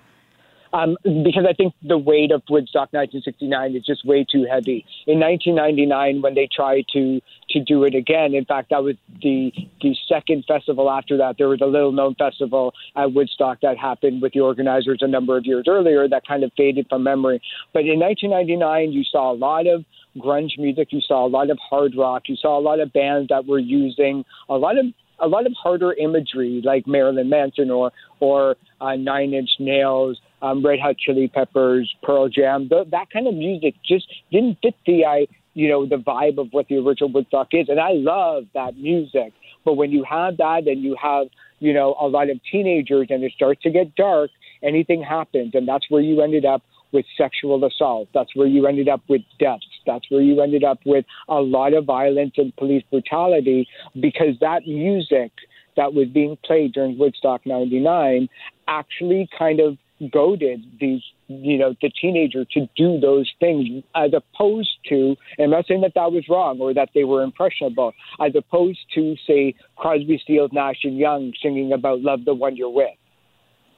Um, 0.73 0.97
because 1.03 1.47
I 1.49 1.53
think 1.53 1.75
the 1.83 1.99
weight 1.99 2.31
of 2.31 2.43
Woodstock 2.49 2.93
1969 2.93 3.77
is 3.77 3.87
just 3.87 4.05
way 4.05 4.25
too 4.31 4.47
heavy. 4.51 4.85
In 5.07 5.19
1999, 5.21 6.23
when 6.23 6.35
they 6.35 6.49
tried 6.55 6.85
to 6.93 7.21
to 7.51 7.65
do 7.65 7.85
it 7.85 7.95
again, 7.95 8.35
in 8.35 8.45
fact, 8.45 8.71
that 8.71 8.83
was 8.83 8.97
the 9.23 9.53
the 9.81 9.97
second 10.09 10.45
festival 10.47 10.91
after 10.91 11.17
that. 11.19 11.37
There 11.39 11.49
was 11.49 11.61
a 11.63 11.67
little 11.67 11.93
known 11.93 12.15
festival 12.15 12.75
at 12.97 13.13
Woodstock 13.13 13.61
that 13.63 13.79
happened 13.79 14.21
with 14.21 14.33
the 14.33 14.41
organizers 14.41 14.99
a 15.01 15.09
number 15.09 15.37
of 15.37 15.47
years 15.47 15.65
earlier 15.67 16.09
that 16.09 16.27
kind 16.27 16.45
of 16.45 16.53
faded 16.57 16.87
from 16.89 17.03
memory. 17.03 17.41
But 17.73 17.87
in 17.87 17.99
1999, 17.99 18.93
you 18.93 19.05
saw 19.05 19.33
a 19.33 19.37
lot 19.37 19.67
of 19.67 19.85
grunge 20.19 20.59
music, 20.59 20.89
you 20.91 21.01
saw 21.01 21.27
a 21.27 21.29
lot 21.29 21.51
of 21.51 21.59
hard 21.59 21.95
rock, 21.97 22.25
you 22.29 22.37
saw 22.37 22.59
a 22.59 22.61
lot 22.61 22.81
of 22.81 22.93
bands 22.93 23.29
that 23.29 23.47
were 23.47 23.59
using 23.59 24.25
a 24.49 24.57
lot 24.57 24.77
of 24.79 24.87
a 25.21 25.27
lot 25.27 25.47
of 25.47 25.53
harder 25.61 25.93
imagery 25.93 26.61
like 26.65 26.87
Marilyn 26.87 27.29
Manson 27.29 27.71
or 27.71 27.93
or 28.21 28.57
uh, 28.81 28.97
Nine 28.97 29.33
Inch 29.33 29.51
Nails, 29.59 30.19
um, 30.43 30.65
Red 30.65 30.81
Hot 30.81 30.97
Chili 30.97 31.29
Peppers, 31.29 31.93
Pearl 32.03 32.29
Jam. 32.29 32.69
Th- 32.69 32.89
that 32.91 33.11
kind 33.11 33.27
of 33.27 33.35
music 33.35 33.75
just 33.85 34.07
didn't 34.31 34.59
fit 34.63 34.75
the 34.87 35.05
I 35.05 35.27
you 35.55 35.69
know 35.69 35.87
the 35.87 35.97
vibe 35.97 36.39
of 36.39 36.49
what 36.53 36.69
the 36.69 36.77
original 36.77 37.11
Woodstock 37.13 37.49
is, 37.53 37.69
and 37.69 37.81
I 37.81 37.93
love 37.93 38.45
that 38.55 38.77
music. 38.77 39.33
But 39.65 39.75
when 39.75 39.91
you 39.91 40.05
have 40.05 40.37
that 40.39 40.63
and 40.67 40.83
you 40.83 40.97
have 41.01 41.27
you 41.59 41.73
know 41.73 41.97
a 42.01 42.07
lot 42.07 42.31
of 42.31 42.39
teenagers 42.51 43.09
and 43.11 43.23
it 43.25 43.33
starts 43.33 43.63
to 43.63 43.71
get 43.71 43.95
dark, 43.97 44.31
anything 44.63 45.03
happens, 45.03 45.53
and 45.55 45.67
that's 45.67 45.87
where 45.89 46.03
you 46.03 46.23
ended 46.23 46.45
up 46.45 46.63
with 46.93 47.05
sexual 47.17 47.63
assault. 47.65 48.09
That's 48.15 48.35
where 48.35 48.47
you 48.47 48.67
ended 48.67 48.89
up 48.89 49.03
with 49.09 49.23
deaths. 49.39 49.67
That's 49.87 50.11
where 50.11 50.23
you 50.23 50.41
ended 50.41 50.65
up 50.65 50.79
with 50.87 51.05
a 51.29 51.41
lot 51.41 51.75
of 51.75 51.85
violence 51.85 52.35
and 52.37 52.55
police 52.57 52.83
brutality 52.91 53.69
because 54.01 54.35
that 54.41 54.67
music 54.67 55.33
that 55.77 55.95
was 55.95 56.09
being 56.09 56.37
played 56.45 56.73
during 56.73 56.99
Woodstock 56.99 57.45
99 57.47 58.29
actually 58.67 59.29
kind 59.39 59.61
of 59.61 59.77
goaded 60.13 60.65
these 60.81 61.03
you 61.27 61.59
know 61.59 61.75
the 61.83 61.91
teenager 61.91 62.45
to 62.45 62.69
do 62.77 63.01
those 63.01 63.31
things 63.41 63.83
as 63.95 64.13
opposed 64.15 64.71
to 64.89 65.17
and 65.39 65.47
I'm 65.47 65.51
not 65.51 65.67
saying 65.67 65.81
that 65.83 65.95
that 65.95 66.13
was 66.13 66.25
wrong 66.29 66.61
or 66.61 66.73
that 66.75 66.91
they 66.95 67.05
were 67.05 67.23
impressionable 67.23 67.93
as 68.21 68.33
opposed 68.37 68.79
to 68.95 69.17
say 69.27 69.55
Crosby 69.77 70.21
Stills 70.23 70.53
Nash 70.53 70.85
and 70.85 70.97
Young 70.97 71.33
singing 71.43 71.73
about 71.73 72.01
love 72.01 72.25
the 72.25 72.35
one 72.35 72.57
you're 72.57 72.71
with 72.71 72.95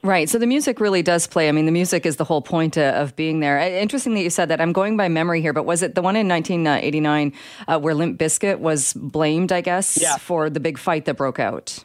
Right. 0.03 0.31
So 0.31 0.39
the 0.39 0.47
music 0.47 0.81
really 0.81 1.03
does 1.03 1.27
play. 1.27 1.49
I 1.49 1.53
mean, 1.53 1.67
the 1.67 1.73
music 1.73 2.07
is 2.07 2.17
the 2.17 2.25
whole 2.25 2.41
point 2.41 2.79
uh, 2.79 2.93
of 2.97 3.15
being 3.17 3.41
there. 3.41 3.61
Uh, 3.61 3.69
interesting 3.69 4.15
that 4.15 4.23
you 4.23 4.31
said 4.31 4.49
that. 4.49 4.59
I'm 4.59 4.73
going 4.73 4.97
by 4.97 5.09
memory 5.09 5.43
here, 5.43 5.53
but 5.53 5.67
was 5.67 5.83
it 5.83 5.95
the 5.95 6.01
one 6.01 6.17
in 6.17 6.27
1989 6.27 7.35
uh, 7.69 7.79
where 7.79 7.95
Limp 7.95 8.19
Bizkit 8.19 8.61
was 8.61 8.95
blamed, 8.95 9.53
I 9.53 9.61
guess, 9.61 9.99
yeah. 10.01 10.17
for 10.17 10.49
the 10.49 10.59
big 10.59 10.79
fight 10.79 11.05
that 11.05 11.19
broke 11.19 11.39
out? 11.39 11.85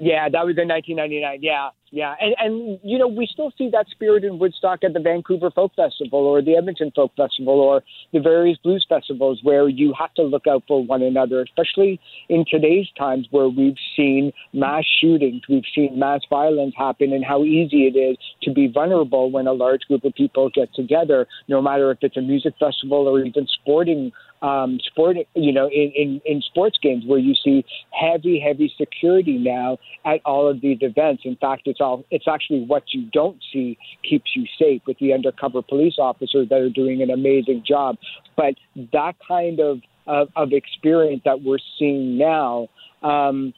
Yeah, 0.00 0.28
that 0.28 0.44
was 0.44 0.56
in 0.58 0.68
1999. 0.68 1.40
Yeah, 1.42 1.70
yeah, 1.90 2.14
and 2.20 2.34
and 2.38 2.80
you 2.82 2.98
know 2.98 3.08
we 3.08 3.26
still 3.30 3.52
see 3.56 3.70
that 3.70 3.86
spirit 3.90 4.24
in 4.24 4.38
Woodstock 4.38 4.84
at 4.84 4.92
the 4.92 5.00
Vancouver 5.00 5.50
Folk 5.50 5.72
Festival 5.74 6.20
or 6.20 6.42
the 6.42 6.56
Edmonton 6.56 6.92
Folk 6.94 7.12
Festival 7.16 7.60
or 7.60 7.82
the 8.12 8.20
various 8.20 8.58
blues 8.58 8.84
festivals 8.88 9.40
where 9.42 9.68
you 9.68 9.94
have 9.98 10.12
to 10.14 10.22
look 10.22 10.46
out 10.46 10.64
for 10.66 10.84
one 10.84 11.02
another, 11.02 11.42
especially 11.42 12.00
in 12.28 12.44
today's 12.50 12.86
times 12.98 13.26
where 13.30 13.48
we've 13.48 13.78
seen 13.96 14.32
mass 14.52 14.84
shootings, 15.00 15.42
we've 15.48 15.64
seen 15.74 15.98
mass 15.98 16.20
violence 16.28 16.74
happen, 16.76 17.12
and 17.12 17.24
how 17.24 17.44
easy 17.44 17.86
it 17.86 17.96
is 17.96 18.18
to 18.42 18.52
be 18.52 18.66
vulnerable 18.66 19.30
when 19.30 19.46
a 19.46 19.52
large 19.52 19.82
group 19.82 20.04
of 20.04 20.12
people 20.14 20.50
get 20.50 20.74
together, 20.74 21.26
no 21.48 21.62
matter 21.62 21.90
if 21.90 21.98
it's 22.02 22.16
a 22.16 22.22
music 22.22 22.54
festival 22.58 23.08
or 23.08 23.20
even 23.20 23.46
sporting 23.60 24.12
um, 24.46 24.78
sport, 24.84 25.16
you 25.34 25.52
know, 25.52 25.66
in, 25.66 25.92
in, 25.96 26.20
in 26.24 26.40
sports 26.40 26.78
games 26.80 27.04
where 27.04 27.18
you 27.18 27.34
see 27.34 27.64
heavy, 27.90 28.38
heavy 28.38 28.72
security 28.78 29.38
now 29.38 29.78
at 30.04 30.20
all 30.24 30.48
of 30.48 30.60
these 30.60 30.78
events. 30.82 31.22
In 31.24 31.36
fact, 31.36 31.62
it's 31.66 31.80
all 31.80 32.04
it's 32.10 32.28
actually 32.28 32.64
what 32.64 32.84
you 32.92 33.10
don't 33.12 33.38
see 33.52 33.76
keeps 34.08 34.36
you 34.36 34.44
safe 34.58 34.82
with 34.86 34.98
the 34.98 35.12
undercover 35.12 35.62
police 35.62 35.96
officers 35.98 36.48
that 36.50 36.60
are 36.60 36.70
doing 36.70 37.02
an 37.02 37.10
amazing 37.10 37.64
job. 37.66 37.96
But 38.36 38.54
that 38.92 39.16
kind 39.26 39.58
of 39.58 39.80
of, 40.06 40.28
of 40.36 40.52
experience 40.52 41.22
that 41.24 41.42
we're 41.42 41.58
seeing 41.78 42.16
now. 42.16 42.68
Um, 43.02 43.52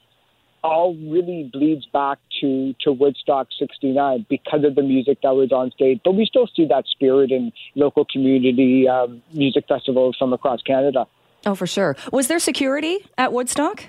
all 0.63 0.95
really 0.95 1.51
bleeds 1.53 1.87
back 1.87 2.19
to, 2.41 2.75
to 2.81 2.93
Woodstock 2.93 3.49
69 3.59 4.27
because 4.29 4.65
of 4.65 4.75
the 4.75 4.83
music 4.83 5.19
that 5.23 5.35
was 5.35 5.53
on 5.53 5.71
stage. 5.73 6.01
But 6.05 6.13
we 6.13 6.27
still 6.27 6.49
see 6.55 6.67
that 6.67 6.85
spirit 6.87 7.31
in 7.31 7.53
local 7.75 8.05
community 8.05 8.89
um, 8.89 9.23
music 9.33 9.65
festivals 9.69 10.17
from 10.19 10.33
across 10.33 10.63
Canada. 10.63 11.07
Oh, 11.47 11.55
for 11.55 11.67
sure. 11.67 11.97
Was 12.13 12.29
there 12.29 12.39
security 12.39 12.99
at 13.17 13.33
Woodstock? 13.33 13.85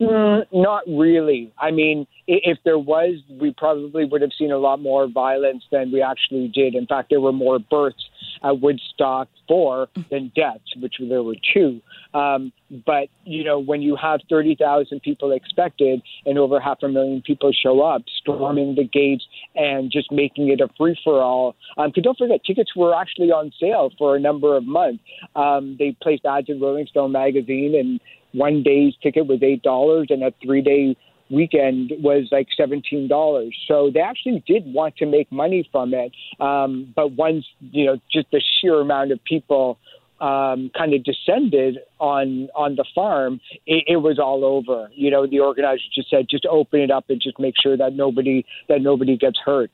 Mm, 0.00 0.46
not 0.52 0.84
really. 0.88 1.52
I 1.58 1.70
mean, 1.70 2.06
if 2.30 2.58
there 2.64 2.78
was, 2.78 3.16
we 3.40 3.52
probably 3.52 4.04
would 4.04 4.22
have 4.22 4.30
seen 4.38 4.52
a 4.52 4.58
lot 4.58 4.80
more 4.80 5.08
violence 5.08 5.64
than 5.72 5.90
we 5.90 6.00
actually 6.00 6.46
did. 6.46 6.76
In 6.76 6.86
fact, 6.86 7.10
there 7.10 7.20
were 7.20 7.32
more 7.32 7.58
births 7.58 8.08
at 8.44 8.60
Woodstock 8.60 9.28
4 9.48 9.88
than 10.10 10.30
deaths, 10.36 10.76
which 10.76 10.94
there 11.00 11.24
were 11.24 11.34
two. 11.52 11.80
Um, 12.14 12.52
but, 12.86 13.08
you 13.24 13.42
know, 13.42 13.58
when 13.58 13.82
you 13.82 13.96
have 13.96 14.20
30,000 14.30 15.00
people 15.02 15.32
expected 15.32 16.02
and 16.24 16.38
over 16.38 16.60
half 16.60 16.78
a 16.84 16.88
million 16.88 17.20
people 17.20 17.50
show 17.52 17.82
up, 17.82 18.02
storming 18.22 18.76
the 18.76 18.84
gates 18.84 19.24
and 19.56 19.90
just 19.90 20.12
making 20.12 20.50
it 20.50 20.60
a 20.60 20.68
free 20.78 20.96
for 21.02 21.20
all. 21.20 21.56
Um, 21.78 21.90
don't 22.00 22.16
forget, 22.16 22.44
tickets 22.44 22.76
were 22.76 22.94
actually 22.94 23.32
on 23.32 23.52
sale 23.60 23.90
for 23.98 24.14
a 24.14 24.20
number 24.20 24.56
of 24.56 24.64
months. 24.64 25.02
Um, 25.34 25.76
they 25.80 25.96
placed 26.00 26.24
ads 26.24 26.48
in 26.48 26.60
Rolling 26.60 26.86
Stone 26.86 27.10
magazine 27.10 27.74
and 27.76 28.00
one 28.32 28.62
day's 28.62 28.94
ticket 29.02 29.26
was 29.26 29.42
eight 29.42 29.62
dollars 29.62 30.06
and 30.10 30.22
a 30.22 30.32
three 30.42 30.62
day 30.62 30.96
weekend 31.30 31.92
was 32.00 32.28
like 32.30 32.48
seventeen 32.56 33.08
dollars. 33.08 33.56
So 33.66 33.90
they 33.92 34.00
actually 34.00 34.42
did 34.46 34.72
want 34.72 34.96
to 34.96 35.06
make 35.06 35.30
money 35.30 35.68
from 35.70 35.94
it, 35.94 36.12
um, 36.40 36.92
but 36.94 37.12
once 37.12 37.44
you 37.60 37.86
know 37.86 37.98
just 38.12 38.30
the 38.30 38.42
sheer 38.60 38.80
amount 38.80 39.12
of 39.12 39.22
people 39.24 39.78
um, 40.20 40.70
kind 40.76 40.92
of 40.92 41.02
descended 41.02 41.78
on 41.98 42.48
on 42.54 42.76
the 42.76 42.84
farm, 42.94 43.40
it, 43.66 43.84
it 43.86 43.96
was 43.96 44.18
all 44.18 44.44
over. 44.44 44.90
You 44.92 45.10
know, 45.10 45.26
the 45.26 45.40
organizers 45.40 45.88
just 45.94 46.10
said 46.10 46.26
just 46.28 46.46
open 46.46 46.80
it 46.80 46.90
up 46.90 47.06
and 47.08 47.20
just 47.20 47.38
make 47.38 47.54
sure 47.60 47.76
that 47.76 47.94
nobody 47.94 48.44
that 48.68 48.82
nobody 48.82 49.16
gets 49.16 49.38
hurt. 49.44 49.70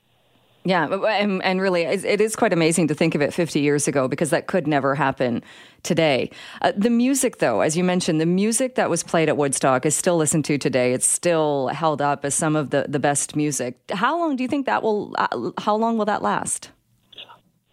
Yeah, 0.66 0.88
and, 0.88 1.40
and 1.44 1.60
really, 1.60 1.82
it 1.82 2.20
is 2.20 2.34
quite 2.34 2.52
amazing 2.52 2.88
to 2.88 2.94
think 2.94 3.14
of 3.14 3.22
it 3.22 3.32
50 3.32 3.60
years 3.60 3.86
ago 3.86 4.08
because 4.08 4.30
that 4.30 4.48
could 4.48 4.66
never 4.66 4.96
happen 4.96 5.44
today. 5.84 6.28
Uh, 6.60 6.72
the 6.76 6.90
music, 6.90 7.38
though, 7.38 7.60
as 7.60 7.76
you 7.76 7.84
mentioned, 7.84 8.20
the 8.20 8.26
music 8.26 8.74
that 8.74 8.90
was 8.90 9.04
played 9.04 9.28
at 9.28 9.36
Woodstock 9.36 9.86
is 9.86 9.94
still 9.94 10.16
listened 10.16 10.44
to 10.46 10.58
today. 10.58 10.92
It's 10.92 11.06
still 11.06 11.68
held 11.68 12.02
up 12.02 12.24
as 12.24 12.34
some 12.34 12.56
of 12.56 12.70
the, 12.70 12.86
the 12.88 12.98
best 12.98 13.36
music. 13.36 13.78
How 13.92 14.18
long 14.18 14.34
do 14.34 14.42
you 14.42 14.48
think 14.48 14.66
that 14.66 14.82
will? 14.82 15.14
Uh, 15.16 15.52
how 15.58 15.76
long 15.76 15.98
will 15.98 16.06
that 16.06 16.20
last? 16.20 16.72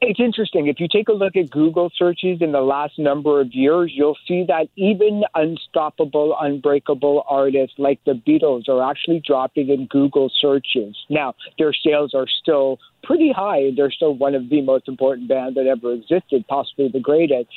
It's 0.05 0.19
interesting. 0.19 0.67
If 0.67 0.81
you 0.81 0.89
take 0.91 1.07
a 1.07 1.13
look 1.13 1.37
at 1.37 1.49
Google 1.49 1.89
searches 1.97 2.39
in 2.41 2.51
the 2.51 2.59
last 2.59 2.99
number 2.99 3.39
of 3.39 3.53
years, 3.53 3.93
you'll 3.95 4.17
see 4.27 4.43
that 4.49 4.67
even 4.75 5.23
unstoppable, 5.33 6.35
unbreakable 6.41 7.23
artists 7.29 7.75
like 7.77 8.03
the 8.05 8.11
Beatles 8.11 8.67
are 8.67 8.83
actually 8.89 9.21
dropping 9.25 9.69
in 9.69 9.87
Google 9.87 10.29
searches. 10.41 10.97
Now, 11.09 11.35
their 11.57 11.71
sales 11.71 12.13
are 12.13 12.27
still 12.27 12.79
pretty 13.03 13.31
high. 13.31 13.71
They're 13.75 13.91
still 13.91 14.15
one 14.15 14.35
of 14.35 14.49
the 14.49 14.61
most 14.61 14.87
important 14.87 15.27
bands 15.27 15.55
that 15.55 15.67
ever 15.67 15.93
existed, 15.93 16.45
possibly 16.47 16.89
the 16.89 16.99
greatest. 16.99 17.49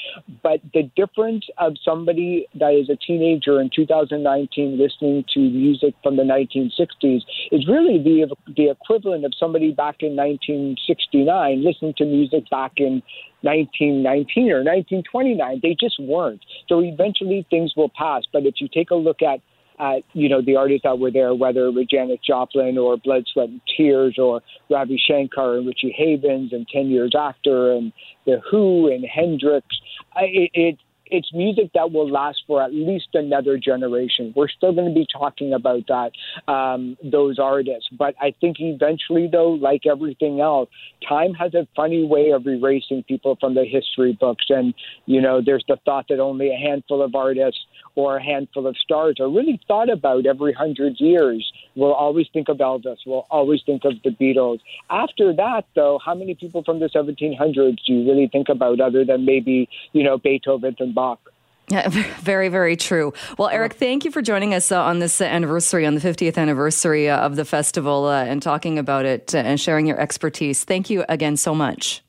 But 0.43 0.61
the 0.75 0.91
difference 0.97 1.47
of 1.59 1.75
somebody 1.85 2.47
that 2.55 2.75
is 2.75 2.91
a 2.91 2.97
teenager 2.97 3.61
in 3.61 3.71
2019 3.75 4.79
listening 4.79 5.25
to 5.35 5.41
music 5.41 5.95
from 6.03 6.17
the 6.17 6.23
1960s 6.23 7.23
is 7.53 7.67
really 7.69 8.03
the 8.03 8.35
the 8.57 8.71
equivalent 8.71 9.25
of 9.25 9.33
somebody 9.39 9.73
back 9.73 9.97
in 10.01 10.17
1969 10.17 11.65
listening 11.65 11.95
to 11.97 12.05
music 12.05 12.49
back 12.51 12.73
in 12.77 13.03
1919 13.43 14.51
or 14.51 14.65
1929. 14.65 15.61
They 15.63 15.77
just 15.79 16.01
weren't. 16.01 16.45
So 16.69 16.83
eventually 16.83 17.47
things 17.49 17.75
will 17.77 17.91
pass. 17.97 18.25
But 18.33 18.47
if 18.47 18.55
you 18.59 18.69
take 18.69 18.91
a 18.91 18.97
look 18.97 19.23
at 19.23 19.41
at 19.79 20.03
you 20.12 20.29
know 20.29 20.43
the 20.43 20.57
artists 20.57 20.83
that 20.85 20.99
were 20.99 21.11
there, 21.11 21.35
whether 21.35 21.67
it 21.67 21.73
was 21.73 21.87
Janis 21.87 22.21
Joplin 22.27 22.79
or 22.79 22.97
Blood, 22.97 23.25
Sweat 23.33 23.49
and 23.49 23.61
Tears 23.77 24.17
or 24.19 24.43
Ravi 24.71 25.01
Shankar 25.05 25.57
and 25.57 25.67
Richie 25.67 25.95
Havens 25.97 26.53
and 26.53 26.67
Ten 26.69 26.89
Years 26.89 27.12
After 27.19 27.73
and 27.73 27.93
the 28.25 28.41
Who 28.51 28.93
and 28.93 29.05
Hendrix. 29.05 29.67
I, 30.15 30.25
It, 30.25 30.51
it 30.55 30.79
it's 31.11 31.33
music 31.33 31.71
that 31.75 31.92
will 31.92 32.11
last 32.11 32.42
for 32.47 32.62
at 32.62 32.73
least 32.73 33.09
another 33.14 33.59
generation. 33.59 34.33
We're 34.37 34.49
still 34.49 34.73
going 34.73 34.88
to 34.88 34.95
be 34.95 35.07
talking 35.12 35.53
about 35.53 35.85
that, 35.88 36.53
um, 36.53 36.97
those 37.03 37.38
artists. 37.38 37.88
But 37.97 38.14
I 38.21 38.35
think 38.40 38.57
eventually, 38.61 39.29
though, 39.31 39.51
like 39.51 39.87
everything 39.87 40.40
else, 40.40 40.69
time 41.07 41.35
has 41.35 41.55
a 41.55 41.66
funny 41.77 42.05
way 42.05 42.31
of 42.31 42.47
erasing 42.47 43.05
people 43.05 43.37
from 43.40 43.55
the 43.55 43.64
history 43.64 44.16
books. 44.19 44.47
And, 44.49 44.75
you 45.07 45.21
know, 45.21 45.40
there's 45.45 45.64
the 45.69 45.77
thought 45.85 46.07
that 46.09 46.21
only 46.21 46.51
a 46.51 46.57
handful 46.57 47.03
of 47.03 47.14
artists 47.14 47.61
or 47.95 48.16
a 48.16 48.23
handful 48.23 48.66
of 48.66 48.77
stars 48.77 49.16
are 49.21 49.29
really 49.29 49.61
thought 49.66 49.90
about 49.90 50.27
every 50.27 50.53
hundred 50.53 50.97
years. 50.99 51.51
We'll 51.75 51.95
always 51.95 52.27
think 52.33 52.49
of 52.49 52.59
Elvis. 52.59 52.99
We'll 53.07 53.27
always 53.31 53.62
think 53.64 53.85
of 53.85 53.95
the 54.05 54.11
Beatles. 54.11 54.61
After 54.90 55.35
that, 55.35 55.64
though, 55.75 55.99
how 56.05 56.14
many 56.14 56.35
people 56.35 56.62
from 56.62 56.81
the 56.81 56.88
1700s 56.88 57.79
do 57.87 57.92
you 57.92 58.09
really 58.09 58.29
think 58.31 58.49
about 58.49 58.81
other 58.81 59.05
than 59.05 59.25
maybe, 59.25 59.69
you 59.92 60.05
know, 60.05 60.19
Beethoven 60.19 60.77
and 60.79 60.95
Bach? 60.97 61.21
Yeah, 61.69 61.89
very, 62.21 62.49
very 62.49 62.77
true. 62.77 63.13
Well, 63.39 63.49
Eric, 63.49 63.75
thank 63.75 64.05
you 64.05 64.11
for 64.11 64.23
joining 64.23 64.55
us 64.55 64.73
uh, 64.73 64.83
on 64.83 64.99
this 64.99 65.21
uh, 65.21 65.25
anniversary, 65.25 65.87
on 65.87 65.95
the 65.95 66.01
50th 66.01 66.39
anniversary 66.39 67.09
uh, 67.09 67.19
of 67.19 67.37
the 67.37 67.45
festival, 67.45 68.07
uh, 68.07 68.25
and 68.25 68.43
talking 68.43 68.79
about 68.79 69.05
it 69.05 69.35
uh, 69.35 69.39
and 69.39 69.61
sharing 69.61 69.87
your 69.87 70.01
expertise. 70.01 70.65
Thank 70.65 70.91
you 70.91 71.05
again 71.09 71.37
so 71.37 71.55
much. 71.55 72.03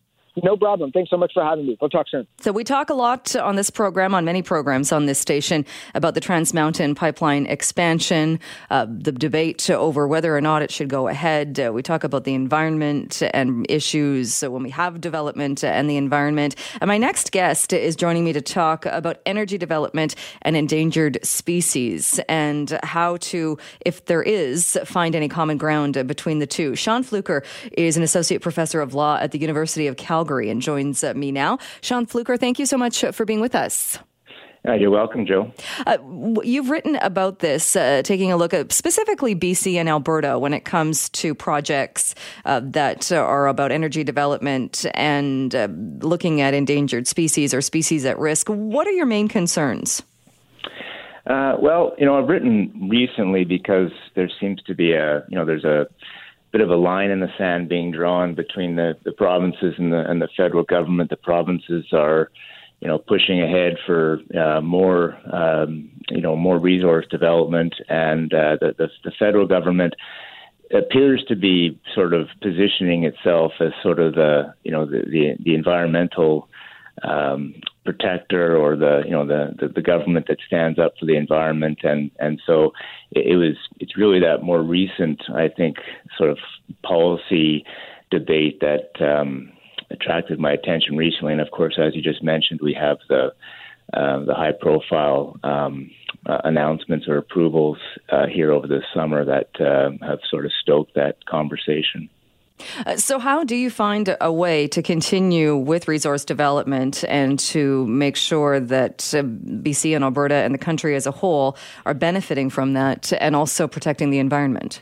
No 0.44 0.56
problem. 0.56 0.92
Thanks 0.92 1.10
so 1.10 1.18
much 1.18 1.32
for 1.34 1.44
having 1.44 1.66
me. 1.66 1.78
We'll 1.82 1.90
talk 1.90 2.08
soon. 2.10 2.28
So, 2.40 2.52
we 2.52 2.64
talk 2.64 2.90
a 2.90 2.94
lot 2.94 3.36
on 3.36 3.56
this 3.56 3.70
program, 3.70 4.14
on 4.14 4.24
many 4.24 4.42
programs 4.42 4.92
on 4.92 5.08
this 5.08 5.20
station, 5.20 5.66
about 5.96 6.14
the 6.14 6.20
Trans 6.20 6.54
Mountain 6.54 6.96
pipeline 6.96 7.48
expansion, 7.48 8.40
uh, 8.70 8.86
the 8.88 9.12
debate 9.12 9.70
over 9.70 10.08
whether 10.08 10.36
or 10.36 10.42
not 10.42 10.62
it 10.62 10.72
should 10.72 10.90
go 10.90 11.08
ahead. 11.08 11.60
Uh, 11.60 11.72
we 11.74 11.82
talk 11.82 12.04
about 12.04 12.24
the 12.24 12.34
environment 12.34 13.24
and 13.34 13.66
issues 13.70 14.42
when 14.42 14.64
we 14.64 14.70
have 14.70 15.02
development 15.02 15.64
and 15.64 15.90
the 15.90 15.98
environment. 15.98 16.56
And 16.82 16.88
my 16.88 16.98
next 16.98 17.32
guest 17.32 17.74
is 17.74 17.96
joining 17.96 18.24
me 18.24 18.34
to 18.34 18.42
talk 18.42 18.86
about 18.86 19.18
energy 19.26 19.58
development 19.58 20.16
and 20.44 20.56
endangered 20.56 21.18
species 21.24 22.20
and 22.30 22.78
how 22.84 23.18
to, 23.18 23.58
if 23.86 24.06
there 24.06 24.22
is, 24.22 24.78
find 24.86 25.16
any 25.16 25.30
common 25.30 25.58
ground 25.58 26.08
between 26.08 26.40
the 26.40 26.48
two. 26.48 26.76
Shaun 26.76 27.02
Fluker 27.02 27.44
is 27.74 27.98
an 27.98 28.04
associate 28.04 28.42
professor 28.42 28.82
of 28.82 28.94
law 28.94 29.18
at 29.20 29.32
the 29.32 29.40
University 29.40 29.88
of 29.88 29.98
Calgary. 29.98 30.27
Calgary 30.28 30.50
and 30.50 30.62
joins 30.62 31.04
uh, 31.04 31.14
me 31.14 31.32
now. 31.32 31.58
Shaun 31.82 32.06
Fluker, 32.06 32.38
thank 32.38 32.60
you 32.60 32.66
so 32.66 32.78
much 32.78 33.04
for 33.14 33.26
being 33.26 33.40
with 33.40 33.56
us. 33.56 34.00
Uh, 34.68 34.74
you're 34.74 34.92
welcome, 34.92 35.26
Joe. 35.26 35.50
Uh, 35.86 35.98
you've 36.44 36.70
written 36.70 36.98
about 36.98 37.40
this, 37.40 37.78
uh, 37.78 38.02
taking 38.04 38.34
a 38.34 38.36
look 38.36 38.54
at 38.54 38.74
specifically 38.74 39.34
BC 39.34 39.76
and 39.76 39.88
Alberta 39.88 40.38
when 40.38 40.54
it 40.54 40.66
comes 40.66 41.08
to 41.10 41.34
projects 41.34 42.16
uh, 42.44 42.60
that 42.62 43.10
are 43.14 43.48
about 43.48 43.72
energy 43.72 44.04
development 44.04 44.86
and 44.94 45.56
uh, 45.56 45.70
looking 46.02 46.42
at 46.42 46.54
endangered 46.54 47.08
species 47.08 47.54
or 47.54 47.62
species 47.62 48.04
at 48.04 48.20
risk. 48.20 48.50
What 48.50 48.88
are 48.88 48.92
your 48.92 49.06
main 49.06 49.30
concerns? 49.30 50.04
Uh, 51.28 51.56
well, 51.62 51.94
you 51.98 52.06
know, 52.06 52.22
I've 52.22 52.28
written 52.28 52.90
recently 52.90 53.46
because 53.46 53.92
there 54.16 54.30
seems 54.40 54.62
to 54.64 54.76
be 54.76 54.92
a, 54.92 55.24
you 55.30 55.38
know, 55.38 55.46
there's 55.46 55.66
a 55.66 55.88
bit 56.52 56.62
of 56.62 56.70
a 56.70 56.76
line 56.76 57.10
in 57.10 57.20
the 57.20 57.32
sand 57.38 57.70
being 57.70 57.92
drawn 57.92 58.36
between 58.36 58.76
the, 58.76 58.94
the 59.04 59.12
provinces 59.12 59.76
and 59.78 59.92
the 59.92 60.10
and 60.10 60.22
the 60.22 60.30
federal 60.36 60.64
government. 60.64 61.10
The 61.10 61.18
provinces 61.18 61.86
are, 61.92 62.32
you 62.80 62.88
know, 62.88 62.98
pushing 62.98 63.42
ahead 63.42 63.78
for 63.86 64.20
uh, 64.38 64.62
more, 64.62 65.18
um, 65.34 65.90
you 66.10 66.22
know, 66.22 66.36
more 66.36 66.58
resource 66.58 67.06
development, 67.10 67.76
and 67.90 68.34
uh, 68.34 68.58
the, 68.60 68.76
the 68.78 68.88
the 69.04 69.12
federal 69.20 69.48
government 69.48 69.94
appears 70.74 71.24
to 71.30 71.36
be 71.36 71.80
sort 71.96 72.14
of 72.14 72.28
positioning 72.42 73.04
itself 73.04 73.54
as 73.60 73.72
sort 73.82 74.00
of 74.00 74.16
the 74.16 74.54
you 74.64 74.72
know 74.72 74.86
the 74.86 75.04
the, 75.10 75.36
the 75.44 75.56
environmental 75.56 76.50
um, 77.04 77.54
protector 77.86 78.58
or 78.58 78.76
the 78.76 79.02
you 79.06 79.12
know 79.12 79.26
the, 79.26 79.54
the, 79.60 79.68
the 79.70 79.82
government 79.82 80.28
that 80.28 80.38
stands 80.46 80.78
up 80.80 80.94
for 81.00 81.06
the 81.06 81.16
environment 81.16 81.80
and 81.84 82.12
and 82.20 82.42
so 82.46 82.74
it, 83.12 83.28
it, 83.34 83.36
was 83.38 83.56
it's 83.80 83.98
really 83.98 84.20
that 84.20 84.44
more 84.44 84.62
recent 84.62 85.22
I 85.34 85.48
think 85.48 85.78
sort 86.18 86.30
of 86.30 86.38
policy 86.84 87.64
debate 88.12 88.60
that 88.62 88.90
um, 89.00 89.52
attracted 89.90 90.40
my 90.40 90.52
attention 90.52 90.98
recently 90.98 91.32
and 91.32 91.42
of 91.42 91.52
course 91.52 91.78
as 91.80 91.96
you 91.96 92.02
just 92.02 92.24
mentioned 92.24 92.60
we 92.62 92.74
have 92.74 92.98
the 93.10 93.32
uh, 93.94 94.20
the 94.26 94.34
high 94.34 94.52
profile 94.52 95.40
um, 95.44 95.90
uh, 96.26 96.40
announcements 96.44 97.08
or 97.08 97.18
approvals 97.18 97.78
uh, 98.10 98.26
here 98.28 98.52
over 98.52 98.68
the 98.68 98.82
summer 98.94 99.24
that 99.24 99.50
uh, 99.62 99.92
have 100.06 100.20
sort 100.30 100.46
of 100.46 100.52
stoked 100.62 100.94
that 100.96 101.24
conversation. 101.26 102.10
Uh, 102.86 102.96
so, 102.98 103.20
how 103.20 103.44
do 103.44 103.56
you 103.56 103.70
find 103.70 104.16
a 104.20 104.32
way 104.32 104.68
to 104.68 104.82
continue 104.82 105.56
with 105.56 105.88
resource 105.88 106.26
development 106.26 107.04
and 107.08 107.40
to 107.40 107.86
make 107.88 108.16
sure 108.16 108.60
that 108.60 109.14
uh, 109.14 109.24
BC 109.24 109.96
and 109.96 110.04
Alberta 110.04 110.36
and 110.36 110.54
the 110.54 110.60
country 110.60 110.96
as 110.96 111.06
a 111.06 111.12
whole 111.12 111.58
are 111.86 111.94
benefiting 111.94 112.50
from 112.50 112.74
that 112.74 113.14
and 113.20 113.36
also 113.36 113.68
protecting 113.68 114.10
the 114.10 114.20
environment? 114.20 114.82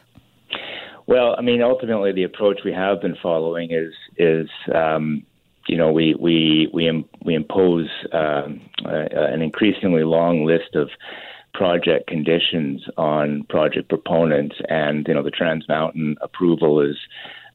Well, 1.07 1.35
I 1.37 1.41
mean, 1.41 1.61
ultimately, 1.61 2.11
the 2.11 2.23
approach 2.23 2.61
we 2.65 2.73
have 2.73 3.01
been 3.01 3.15
following 3.21 3.71
is 3.71 3.93
is 4.17 4.49
um, 4.73 5.25
you 5.67 5.77
know 5.77 5.91
we 5.91 6.15
we 6.15 6.69
we 6.73 7.05
we 7.23 7.35
impose 7.35 7.89
um, 8.11 8.61
uh, 8.85 9.05
an 9.11 9.41
increasingly 9.41 10.03
long 10.03 10.45
list 10.45 10.75
of 10.75 10.89
project 11.55 12.07
conditions 12.07 12.83
on 12.97 13.43
project 13.49 13.89
proponents, 13.89 14.55
and 14.69 15.07
you 15.07 15.13
know 15.13 15.23
the 15.23 15.31
Trans 15.31 15.67
Mountain 15.67 16.17
approval 16.21 16.81
is 16.81 16.97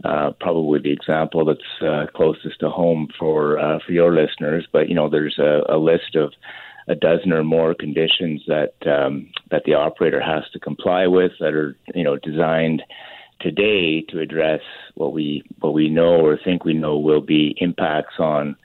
uh, 0.05 0.31
probably 0.41 0.81
the 0.81 0.93
example 0.93 1.45
that's 1.45 1.83
uh, 1.83 2.07
closest 2.15 2.61
to 2.61 2.71
home 2.71 3.09
for 3.19 3.59
uh, 3.59 3.79
for 3.85 3.93
your 3.93 4.15
listeners. 4.15 4.67
But 4.73 4.89
you 4.89 4.95
know, 4.95 5.11
there's 5.11 5.39
a, 5.39 5.63
a 5.69 5.77
list 5.77 6.17
of 6.17 6.33
a 6.89 6.95
dozen 6.95 7.33
or 7.33 7.45
more 7.45 7.75
conditions 7.75 8.43
that 8.47 8.75
um, 8.87 9.31
that 9.51 9.65
the 9.67 9.75
operator 9.75 10.21
has 10.21 10.45
to 10.53 10.59
comply 10.59 11.07
with 11.07 11.33
that 11.41 11.55
are 11.55 11.77
you 11.95 12.05
know 12.05 12.17
designed 12.17 12.83
today 13.41 14.03
to 14.09 14.21
address 14.21 14.61
what 14.95 15.13
we 15.13 15.43
what 15.61 15.75
we 15.75 15.89
know 15.89 16.25
or 16.25 16.39
think 16.43 16.65
we 16.65 16.75
know 16.75 16.99
will 16.99 17.21
be 17.21 17.55
impacts 17.59 18.15
on 18.19 18.57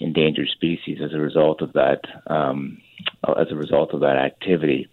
endangered 0.00 0.48
species 0.48 0.98
as 1.02 1.12
a 1.14 1.18
result 1.18 1.62
of 1.62 1.72
that 1.72 2.00
um, 2.26 2.78
as 3.38 3.48
a 3.50 3.56
result 3.56 3.94
of 3.94 4.00
that 4.00 4.16
activity. 4.16 4.88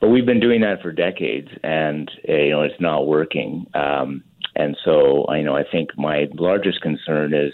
But 0.00 0.08
we've 0.08 0.26
been 0.26 0.40
doing 0.40 0.60
that 0.60 0.82
for 0.82 0.92
decades, 0.92 1.48
and 1.62 2.10
uh, 2.28 2.32
you 2.32 2.50
know 2.50 2.62
it's 2.62 2.80
not 2.80 3.06
working. 3.06 3.66
Um, 3.74 4.22
and 4.58 4.76
so, 4.84 5.26
I 5.28 5.42
know 5.42 5.56
I 5.56 5.62
think 5.64 5.90
my 5.96 6.26
largest 6.34 6.80
concern 6.80 7.32
is, 7.32 7.52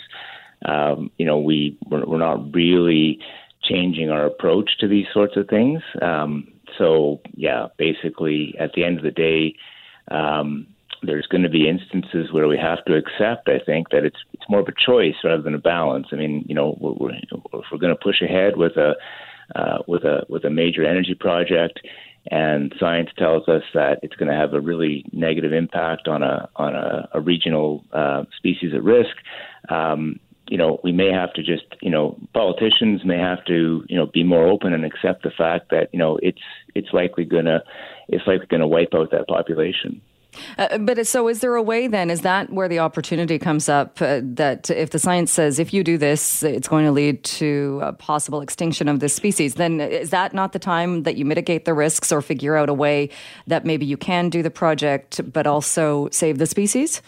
um, 0.64 1.10
you 1.18 1.26
know, 1.26 1.38
we 1.38 1.78
we're, 1.86 2.04
we're, 2.06 2.18
not 2.18 2.54
really 2.54 3.18
changing 3.62 4.10
our 4.10 4.24
approach 4.24 4.78
to 4.80 4.88
these 4.88 5.06
sorts 5.12 5.36
of 5.36 5.48
things. 5.48 5.82
Um, 6.00 6.48
so, 6.78 7.20
yeah, 7.34 7.68
basically, 7.76 8.54
at 8.58 8.72
the 8.72 8.84
end 8.84 8.96
of 8.96 9.04
the 9.04 9.10
day, 9.10 9.54
um, 10.10 10.66
there's 11.02 11.26
going 11.26 11.42
to 11.42 11.50
be 11.50 11.68
instances 11.68 12.32
where 12.32 12.48
we 12.48 12.56
have 12.56 12.82
to 12.86 12.96
accept. 12.96 13.48
I 13.48 13.58
think 13.64 13.90
that 13.90 14.04
it's 14.04 14.16
it's 14.32 14.48
more 14.48 14.60
of 14.60 14.68
a 14.68 14.72
choice 14.72 15.16
rather 15.22 15.42
than 15.42 15.54
a 15.54 15.58
balance. 15.58 16.06
I 16.10 16.16
mean, 16.16 16.46
you 16.48 16.54
know, 16.54 16.76
we're, 16.80 16.92
we're, 16.92 17.12
if 17.12 17.66
we're 17.70 17.78
going 17.78 17.94
to 17.94 18.02
push 18.02 18.22
ahead 18.22 18.56
with 18.56 18.78
a 18.78 18.94
uh, 19.54 19.78
with 19.86 20.04
a 20.04 20.24
with 20.28 20.44
a 20.44 20.50
major 20.50 20.84
energy 20.84 21.14
project, 21.14 21.80
and 22.30 22.74
science 22.78 23.10
tells 23.18 23.48
us 23.48 23.62
that 23.74 24.00
it's 24.02 24.16
going 24.16 24.30
to 24.30 24.36
have 24.36 24.54
a 24.54 24.60
really 24.60 25.04
negative 25.12 25.52
impact 25.52 26.08
on 26.08 26.22
a 26.22 26.48
on 26.56 26.74
a, 26.74 27.08
a 27.14 27.20
regional 27.20 27.84
uh, 27.92 28.24
species 28.36 28.72
at 28.74 28.82
risk. 28.82 29.16
Um, 29.68 30.20
you 30.48 30.58
know, 30.58 30.78
we 30.84 30.92
may 30.92 31.10
have 31.10 31.32
to 31.34 31.42
just, 31.42 31.64
you 31.80 31.90
know, 31.90 32.18
politicians 32.34 33.02
may 33.04 33.18
have 33.18 33.44
to, 33.46 33.82
you 33.88 33.96
know, 33.96 34.06
be 34.06 34.22
more 34.22 34.46
open 34.46 34.74
and 34.74 34.84
accept 34.84 35.22
the 35.22 35.30
fact 35.30 35.70
that, 35.70 35.88
you 35.92 35.98
know, 35.98 36.18
it's 36.22 36.42
it's 36.74 36.92
likely 36.92 37.24
gonna 37.24 37.62
it's 38.08 38.26
likely 38.26 38.46
gonna 38.46 38.68
wipe 38.68 38.94
out 38.94 39.10
that 39.10 39.26
population. 39.26 40.02
Uh, 40.58 40.78
but 40.78 41.06
so, 41.06 41.28
is 41.28 41.40
there 41.40 41.54
a 41.54 41.62
way 41.62 41.86
then? 41.86 42.10
Is 42.10 42.22
that 42.22 42.50
where 42.50 42.68
the 42.68 42.78
opportunity 42.78 43.38
comes 43.38 43.68
up? 43.68 44.00
Uh, 44.00 44.20
that 44.22 44.70
if 44.70 44.90
the 44.90 44.98
science 44.98 45.30
says 45.30 45.58
if 45.58 45.72
you 45.72 45.84
do 45.84 45.98
this, 45.98 46.42
it's 46.42 46.68
going 46.68 46.84
to 46.84 46.92
lead 46.92 47.22
to 47.24 47.80
a 47.82 47.92
possible 47.92 48.40
extinction 48.40 48.88
of 48.88 49.00
this 49.00 49.14
species, 49.14 49.54
then 49.54 49.80
is 49.80 50.10
that 50.10 50.34
not 50.34 50.52
the 50.52 50.58
time 50.58 51.02
that 51.04 51.16
you 51.16 51.24
mitigate 51.24 51.64
the 51.64 51.74
risks 51.74 52.12
or 52.12 52.22
figure 52.22 52.56
out 52.56 52.68
a 52.68 52.74
way 52.74 53.10
that 53.46 53.64
maybe 53.64 53.86
you 53.86 53.96
can 53.96 54.28
do 54.28 54.42
the 54.42 54.50
project 54.50 55.20
but 55.32 55.46
also 55.46 56.08
save 56.10 56.38
the 56.38 56.46
species? 56.46 57.02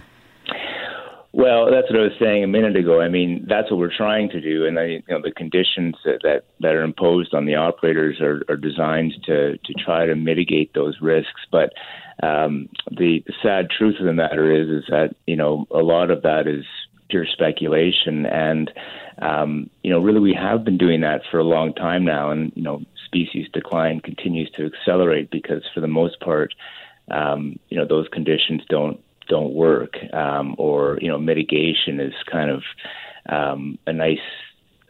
Well, 1.36 1.70
that's 1.70 1.90
what 1.90 2.00
I 2.00 2.04
was 2.04 2.16
saying 2.18 2.44
a 2.44 2.46
minute 2.46 2.76
ago. 2.76 3.02
I 3.02 3.10
mean, 3.10 3.44
that's 3.46 3.70
what 3.70 3.78
we're 3.78 3.94
trying 3.94 4.30
to 4.30 4.40
do, 4.40 4.64
and 4.64 4.78
I, 4.78 4.84
you 4.84 5.02
know, 5.10 5.20
the 5.20 5.32
conditions 5.32 5.94
that, 6.06 6.20
that, 6.22 6.44
that 6.60 6.74
are 6.74 6.82
imposed 6.82 7.34
on 7.34 7.44
the 7.44 7.56
operators 7.56 8.22
are, 8.22 8.40
are 8.48 8.56
designed 8.56 9.12
to 9.26 9.58
to 9.58 9.74
try 9.84 10.06
to 10.06 10.16
mitigate 10.16 10.72
those 10.72 10.96
risks. 11.02 11.42
But 11.52 11.74
um, 12.22 12.68
the, 12.90 13.22
sad 13.42 13.68
truth 13.70 13.96
of 14.00 14.06
the 14.06 14.12
matter 14.12 14.50
is, 14.50 14.68
is 14.68 14.84
that 14.88 15.14
you 15.26 15.36
know 15.36 15.66
a 15.70 15.82
lot 15.82 16.10
of 16.10 16.22
that 16.22 16.46
is 16.46 16.64
pure 17.08 17.26
speculation, 17.26 18.26
and 18.26 18.72
um, 19.18 19.70
you 19.82 19.90
know, 19.90 20.00
really 20.00 20.20
we 20.20 20.34
have 20.34 20.64
been 20.64 20.78
doing 20.78 21.00
that 21.02 21.22
for 21.30 21.38
a 21.38 21.44
long 21.44 21.74
time 21.74 22.04
now, 22.04 22.30
and 22.30 22.52
you 22.54 22.62
know, 22.62 22.82
species 23.04 23.48
decline 23.52 24.00
continues 24.00 24.50
to 24.52 24.66
accelerate 24.66 25.30
because, 25.30 25.62
for 25.74 25.80
the 25.80 25.86
most 25.86 26.18
part, 26.20 26.54
um, 27.10 27.58
you 27.68 27.76
know, 27.76 27.86
those 27.86 28.08
conditions 28.08 28.62
don't 28.68 29.00
don't 29.28 29.52
work, 29.52 29.96
um, 30.12 30.54
or 30.58 30.98
you 31.02 31.08
know, 31.08 31.18
mitigation 31.18 32.00
is 32.00 32.14
kind 32.30 32.50
of 32.50 32.62
um, 33.28 33.78
a 33.86 33.92
nice 33.92 34.18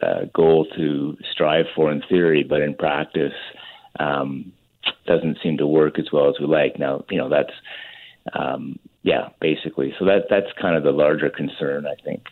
uh, 0.01 0.25
goal 0.33 0.65
to 0.77 1.17
strive 1.31 1.65
for 1.75 1.91
in 1.91 2.01
theory, 2.07 2.43
but 2.43 2.61
in 2.61 2.73
practice 2.73 3.33
um, 3.99 4.53
doesn't 5.05 5.37
seem 5.41 5.57
to 5.57 5.67
work 5.67 5.99
as 5.99 6.11
well 6.11 6.29
as 6.29 6.35
we 6.39 6.45
like. 6.45 6.79
Now, 6.79 7.03
you 7.09 7.17
know, 7.17 7.29
that's 7.29 7.53
um, 8.33 8.79
yeah, 9.03 9.29
basically. 9.39 9.93
So 9.99 10.05
that 10.05 10.25
that's 10.29 10.51
kind 10.59 10.75
of 10.75 10.83
the 10.83 10.91
larger 10.91 11.29
concern, 11.29 11.85
I 11.85 11.95
think. 12.03 12.23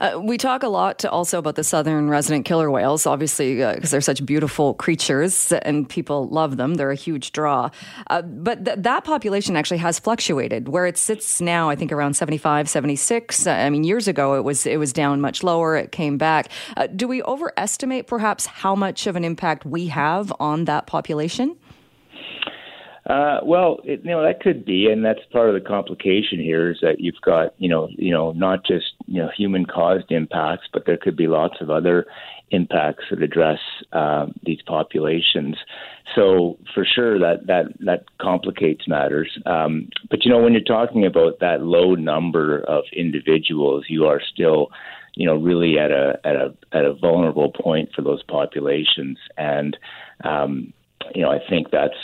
Uh, 0.00 0.20
we 0.22 0.38
talk 0.38 0.62
a 0.62 0.68
lot 0.68 1.04
also 1.04 1.38
about 1.38 1.56
the 1.56 1.64
southern 1.64 2.08
resident 2.08 2.44
killer 2.44 2.70
whales, 2.70 3.06
obviously, 3.06 3.56
because 3.56 3.90
uh, 3.90 3.90
they're 3.90 4.00
such 4.00 4.24
beautiful 4.24 4.74
creatures 4.74 5.52
and 5.52 5.88
people 5.88 6.28
love 6.28 6.56
them. 6.56 6.74
They're 6.74 6.90
a 6.90 6.96
huge 6.96 7.32
draw. 7.32 7.70
Uh, 8.08 8.22
but 8.22 8.64
th- 8.64 8.78
that 8.80 9.04
population 9.04 9.56
actually 9.56 9.78
has 9.78 9.98
fluctuated. 9.98 10.68
Where 10.68 10.86
it 10.86 10.96
sits 10.98 11.40
now, 11.40 11.70
I 11.70 11.76
think 11.76 11.92
around 11.92 12.14
75, 12.14 12.68
76. 12.68 13.46
Uh, 13.46 13.50
I 13.50 13.70
mean, 13.70 13.84
years 13.84 14.08
ago, 14.08 14.34
it 14.34 14.44
was, 14.44 14.66
it 14.66 14.78
was 14.78 14.92
down 14.92 15.20
much 15.20 15.42
lower. 15.42 15.76
It 15.76 15.92
came 15.92 16.18
back. 16.18 16.48
Uh, 16.76 16.86
do 16.86 17.08
we 17.08 17.22
overestimate 17.22 18.06
perhaps 18.06 18.46
how 18.46 18.74
much 18.74 19.06
of 19.06 19.16
an 19.16 19.24
impact 19.24 19.64
we 19.64 19.88
have 19.88 20.32
on 20.38 20.64
that 20.66 20.86
population? 20.86 21.56
Uh, 23.06 23.40
well, 23.44 23.80
it, 23.84 24.00
you 24.02 24.10
know 24.10 24.22
that 24.22 24.40
could 24.40 24.64
be, 24.64 24.90
and 24.90 25.04
that's 25.04 25.20
part 25.30 25.48
of 25.48 25.54
the 25.54 25.68
complication 25.68 26.38
here 26.38 26.70
is 26.70 26.78
that 26.80 27.00
you've 27.00 27.20
got 27.22 27.54
you 27.58 27.68
know 27.68 27.88
you 27.90 28.10
know 28.10 28.32
not 28.32 28.64
just 28.64 28.92
you 29.06 29.20
know 29.20 29.28
human 29.36 29.66
caused 29.66 30.10
impacts, 30.10 30.66
but 30.72 30.86
there 30.86 30.96
could 30.96 31.16
be 31.16 31.26
lots 31.26 31.56
of 31.60 31.68
other 31.68 32.06
impacts 32.50 33.04
that 33.10 33.22
address 33.22 33.58
uh, 33.92 34.26
these 34.44 34.60
populations. 34.66 35.56
So 36.14 36.58
for 36.72 36.86
sure 36.86 37.18
that 37.18 37.46
that 37.46 37.66
that 37.80 38.04
complicates 38.18 38.88
matters. 38.88 39.38
Um, 39.44 39.90
but 40.08 40.24
you 40.24 40.30
know 40.30 40.38
when 40.38 40.54
you're 40.54 40.62
talking 40.62 41.04
about 41.04 41.40
that 41.40 41.60
low 41.60 41.94
number 41.94 42.60
of 42.60 42.84
individuals, 42.96 43.84
you 43.88 44.06
are 44.06 44.22
still 44.32 44.68
you 45.14 45.26
know 45.26 45.36
really 45.36 45.78
at 45.78 45.90
a 45.90 46.18
at 46.24 46.36
a 46.36 46.54
at 46.72 46.86
a 46.86 46.94
vulnerable 46.94 47.52
point 47.52 47.90
for 47.94 48.00
those 48.00 48.22
populations 48.22 49.18
and 49.36 49.76
um, 50.22 50.72
you 51.14 51.22
know, 51.22 51.30
I 51.30 51.38
think 51.48 51.70
that's 51.70 51.94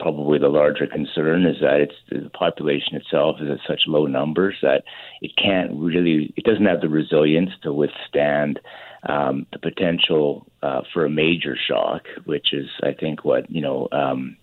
probably 0.00 0.38
the 0.38 0.48
larger 0.48 0.86
concern 0.86 1.46
is 1.46 1.56
that 1.60 1.80
it's 1.80 1.94
the 2.10 2.30
population 2.30 2.96
itself 2.96 3.36
is 3.40 3.50
at 3.50 3.58
such 3.66 3.82
low 3.86 4.06
numbers 4.06 4.56
that 4.62 4.84
it 5.20 5.32
can't 5.36 5.72
really, 5.72 6.32
it 6.36 6.44
doesn't 6.44 6.66
have 6.66 6.80
the 6.80 6.88
resilience 6.88 7.50
to 7.62 7.72
withstand 7.72 8.60
um, 9.08 9.46
the 9.52 9.58
potential 9.58 10.46
uh, 10.62 10.82
for 10.92 11.04
a 11.04 11.10
major 11.10 11.56
shock, 11.56 12.02
which 12.24 12.52
is, 12.52 12.66
I 12.82 12.92
think, 12.92 13.24
what 13.24 13.50
you 13.50 13.60
know. 13.60 13.88
Um, 13.92 14.36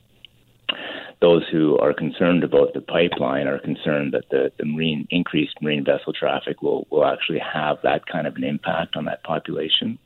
those 1.21 1.43
who 1.51 1.77
are 1.77 1.93
concerned 1.93 2.43
about 2.43 2.73
the 2.73 2.81
pipeline 2.81 3.47
are 3.47 3.59
concerned 3.59 4.13
that 4.13 4.25
the, 4.29 4.51
the 4.57 4.65
marine 4.65 5.07
increased 5.09 5.55
marine 5.61 5.85
vessel 5.85 6.11
traffic 6.11 6.61
will, 6.61 6.87
will 6.89 7.05
actually 7.05 7.39
have 7.39 7.77
that 7.83 8.05
kind 8.05 8.27
of 8.27 8.35
an 8.35 8.43
impact 8.43 8.95
on 8.95 9.05
that 9.05 9.23
population. 9.23 9.97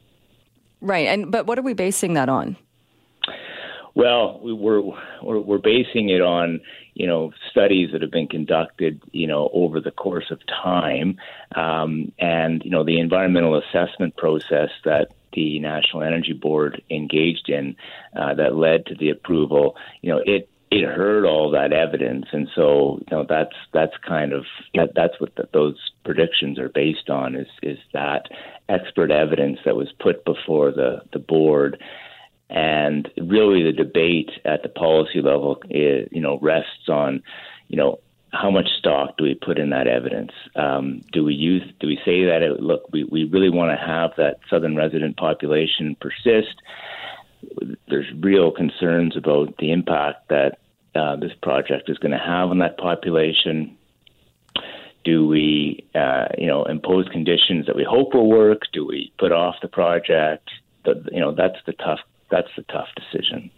Right, 0.82 1.08
and 1.08 1.32
but 1.32 1.46
what 1.46 1.58
are 1.58 1.64
we 1.64 1.74
basing 1.74 2.14
that 2.14 2.30
on? 2.30 2.58
Well, 3.96 4.40
we're, 4.42 4.82
we're 4.82 5.40
we're 5.40 5.58
basing 5.58 6.10
it 6.10 6.22
on 6.22 6.62
you 6.94 7.08
know 7.08 7.32
studies 7.50 7.92
that 7.92 8.02
have 8.02 8.12
been 8.12 8.28
conducted 8.28 9.02
you 9.12 9.28
know 9.28 9.50
over 9.54 9.80
the 9.80 9.92
course 9.92 10.32
of 10.32 10.40
time, 10.48 11.18
um, 11.56 12.12
and 12.20 12.64
you 12.64 12.72
know 12.72 12.84
the 12.84 13.00
environmental 13.00 13.58
assessment 13.60 14.16
process 14.16 14.70
that 14.86 15.14
the 15.34 15.60
National 15.60 16.04
Energy 16.04 16.34
Board 16.34 16.82
engaged 16.90 17.50
in 17.50 17.76
uh, 18.16 18.34
that 18.36 18.56
led 18.56 18.86
to 18.88 18.96
the 18.96 19.10
approval. 19.10 19.76
You 20.02 20.12
know 20.12 20.22
it 20.26 20.50
it 20.72 20.86
heard 20.86 21.26
all 21.26 21.50
that 21.52 21.74
evidence, 21.74 22.28
and 22.32 22.48
so 22.54 23.00
you 23.00 23.18
know 23.18 23.26
that's 23.28 23.56
that's 23.74 23.98
kind 24.08 24.34
of 24.34 24.46
that, 24.76 24.92
that's 24.96 25.20
what 25.20 25.36
the, 25.36 25.48
those 25.52 25.78
predictions 26.06 26.60
are 26.60 26.70
based 26.70 27.10
on 27.10 27.36
is 27.36 27.48
is 27.64 27.80
that 27.94 28.28
expert 28.68 29.10
evidence 29.10 29.60
that 29.66 29.76
was 29.76 29.92
put 30.00 30.24
before 30.26 30.72
the 30.72 31.02
the 31.12 31.20
board 31.20 31.82
and 32.50 33.10
really, 33.18 33.64
the 33.64 33.72
debate 33.72 34.32
at 34.46 34.64
the 34.64 34.70
policy 34.70 35.22
level, 35.22 35.62
is, 35.70 36.08
you 36.12 36.22
know, 36.22 36.40
rests 36.40 36.90
on, 36.90 37.22
you 37.68 37.78
know, 37.78 38.00
how 38.32 38.52
much 38.52 38.68
stock 38.78 39.18
do 39.18 39.24
we 39.24 39.36
put 39.36 39.58
in 39.58 39.72
that 39.72 39.88
evidence? 39.88 40.32
Um, 40.56 41.02
do 41.12 41.24
we 41.24 41.34
use? 41.34 41.64
Do 41.80 41.88
we 41.88 42.00
say 42.06 42.26
that 42.26 42.42
it, 42.42 42.60
look, 42.60 42.92
we, 42.92 43.04
we 43.04 43.24
really 43.26 43.50
want 43.50 43.72
to 43.72 43.86
have 43.86 44.12
that 44.18 44.40
southern 44.50 44.76
resident 44.76 45.18
population 45.18 45.96
persist? 46.00 46.56
There's 47.88 48.12
real 48.20 48.52
concerns 48.52 49.16
about 49.16 49.58
the 49.58 49.72
impact 49.72 50.30
that 50.30 50.60
uh, 50.96 51.16
this 51.16 51.32
project 51.42 51.90
is 51.90 51.98
going 51.98 52.12
to 52.12 52.18
have 52.18 52.50
on 52.50 52.60
that 52.60 52.78
population. 52.78 53.78
Do 55.06 55.28
we, 55.28 55.86
uh, 55.96 56.28
you 56.38 56.48
know, 56.48 56.66
impose 56.66 57.08
conditions 57.10 57.66
that 57.68 57.76
we 57.76 57.84
hope 57.84 58.14
will 58.14 58.30
work? 58.30 58.64
Do 58.74 58.86
we 58.86 59.12
put 59.18 59.32
off 59.32 59.56
the 59.62 59.68
project? 59.68 60.50
The, 60.86 61.04
you 61.12 61.20
know, 61.20 61.34
that's 61.34 61.58
the 61.66 61.74
tough 61.74 62.00
that's 62.30 62.50
the 62.56 62.64
tough 62.64 62.88
decision. 62.96 63.52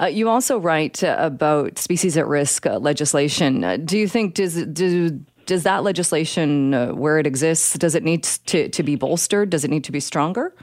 Uh, 0.00 0.06
you 0.06 0.28
also 0.28 0.58
write 0.58 1.02
uh, 1.04 1.16
about 1.18 1.78
species 1.78 2.16
at 2.16 2.26
risk 2.26 2.66
uh, 2.66 2.78
legislation. 2.78 3.64
Uh, 3.64 3.76
do 3.76 3.98
you 3.98 4.08
think 4.08 4.34
does 4.34 4.64
do, 4.66 5.10
does 5.46 5.62
that 5.62 5.82
legislation 5.84 6.74
uh, 6.74 6.88
where 6.88 7.18
it 7.18 7.26
exists 7.26 7.76
does 7.78 7.94
it 7.94 8.02
need 8.02 8.24
to, 8.24 8.68
to 8.68 8.82
be 8.82 8.96
bolstered? 8.96 9.50
Does 9.50 9.64
it 9.64 9.70
need 9.70 9.84
to 9.84 9.92
be 9.92 10.00
stronger? 10.00 10.54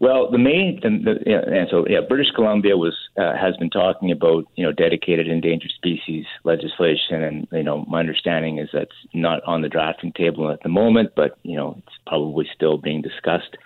Well, 0.00 0.32
the 0.32 0.38
main 0.38 0.80
the, 0.82 0.88
the, 0.90 1.30
yeah, 1.30 1.42
and 1.46 1.68
so 1.70 1.86
yeah, 1.88 2.00
British 2.00 2.32
Columbia 2.34 2.76
was 2.76 2.94
uh, 3.16 3.36
has 3.36 3.56
been 3.58 3.70
talking 3.70 4.10
about 4.10 4.46
you 4.56 4.64
know 4.64 4.72
dedicated 4.72 5.28
endangered 5.28 5.70
species 5.76 6.26
legislation, 6.42 7.22
and 7.22 7.46
you 7.52 7.62
know 7.62 7.84
my 7.86 8.00
understanding 8.00 8.58
is 8.58 8.68
that's 8.72 8.90
not 9.14 9.44
on 9.44 9.62
the 9.62 9.68
drafting 9.68 10.12
table 10.12 10.50
at 10.50 10.60
the 10.64 10.68
moment, 10.68 11.12
but 11.14 11.38
you 11.44 11.56
know 11.56 11.80
it's 11.86 11.96
probably 12.04 12.48
still 12.52 12.78
being 12.78 13.00
discussed 13.00 13.56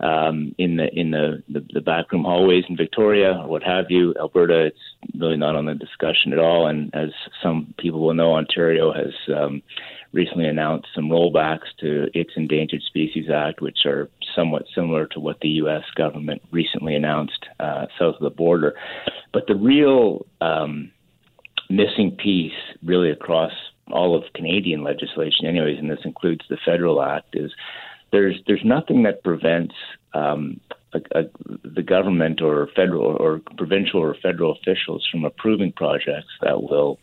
um, 0.00 0.54
in 0.58 0.76
the 0.76 0.88
in 0.98 1.10
the, 1.10 1.42
the, 1.48 1.64
the 1.74 1.80
backroom 1.80 2.24
hallways 2.24 2.64
in 2.68 2.76
Victoria 2.76 3.32
or 3.32 3.48
what 3.48 3.62
have 3.62 3.86
you. 3.90 4.14
Alberta, 4.18 4.66
it's 4.66 4.78
really 5.18 5.36
not 5.36 5.56
on 5.56 5.66
the 5.66 5.74
discussion 5.74 6.32
at 6.32 6.38
all. 6.38 6.66
And 6.66 6.94
as 6.94 7.10
some 7.42 7.74
people 7.78 8.00
will 8.00 8.14
know, 8.14 8.34
Ontario 8.34 8.92
has 8.92 9.12
um, 9.34 9.62
recently 10.12 10.46
announced 10.46 10.88
some 10.94 11.08
rollbacks 11.08 11.68
to 11.80 12.08
its 12.14 12.30
Endangered 12.36 12.82
Species 12.82 13.28
Act, 13.30 13.60
which 13.60 13.84
are 13.84 14.08
somewhat 14.34 14.64
similar 14.74 15.06
to 15.08 15.20
what 15.20 15.40
the 15.40 15.48
U.S. 15.48 15.84
government 15.96 16.42
recently 16.50 16.94
announced 16.94 17.46
uh, 17.60 17.86
south 17.98 18.16
of 18.16 18.22
the 18.22 18.30
border. 18.30 18.74
But 19.32 19.46
the 19.46 19.54
real 19.54 20.26
um, 20.40 20.90
missing 21.68 22.16
piece, 22.22 22.52
really 22.82 23.10
across 23.10 23.52
all 23.90 24.16
of 24.16 24.24
Canadian 24.34 24.82
legislation, 24.82 25.46
anyways, 25.46 25.78
and 25.78 25.90
this 25.90 26.04
includes 26.04 26.44
the 26.48 26.58
federal 26.64 27.02
act, 27.02 27.34
is 27.34 27.52
there's 28.12 28.40
there's 28.46 28.64
nothing 28.64 29.02
that 29.04 29.22
prevents 29.22 29.74
um, 30.14 30.60
a, 30.92 30.98
a, 31.18 31.22
the 31.64 31.82
government 31.82 32.42
or 32.42 32.68
federal 32.74 33.16
or 33.16 33.40
provincial 33.56 34.00
or 34.00 34.14
federal 34.22 34.52
officials 34.52 35.06
from 35.10 35.24
approving 35.24 35.72
projects 35.72 36.32
that 36.42 36.62
will 36.62 36.98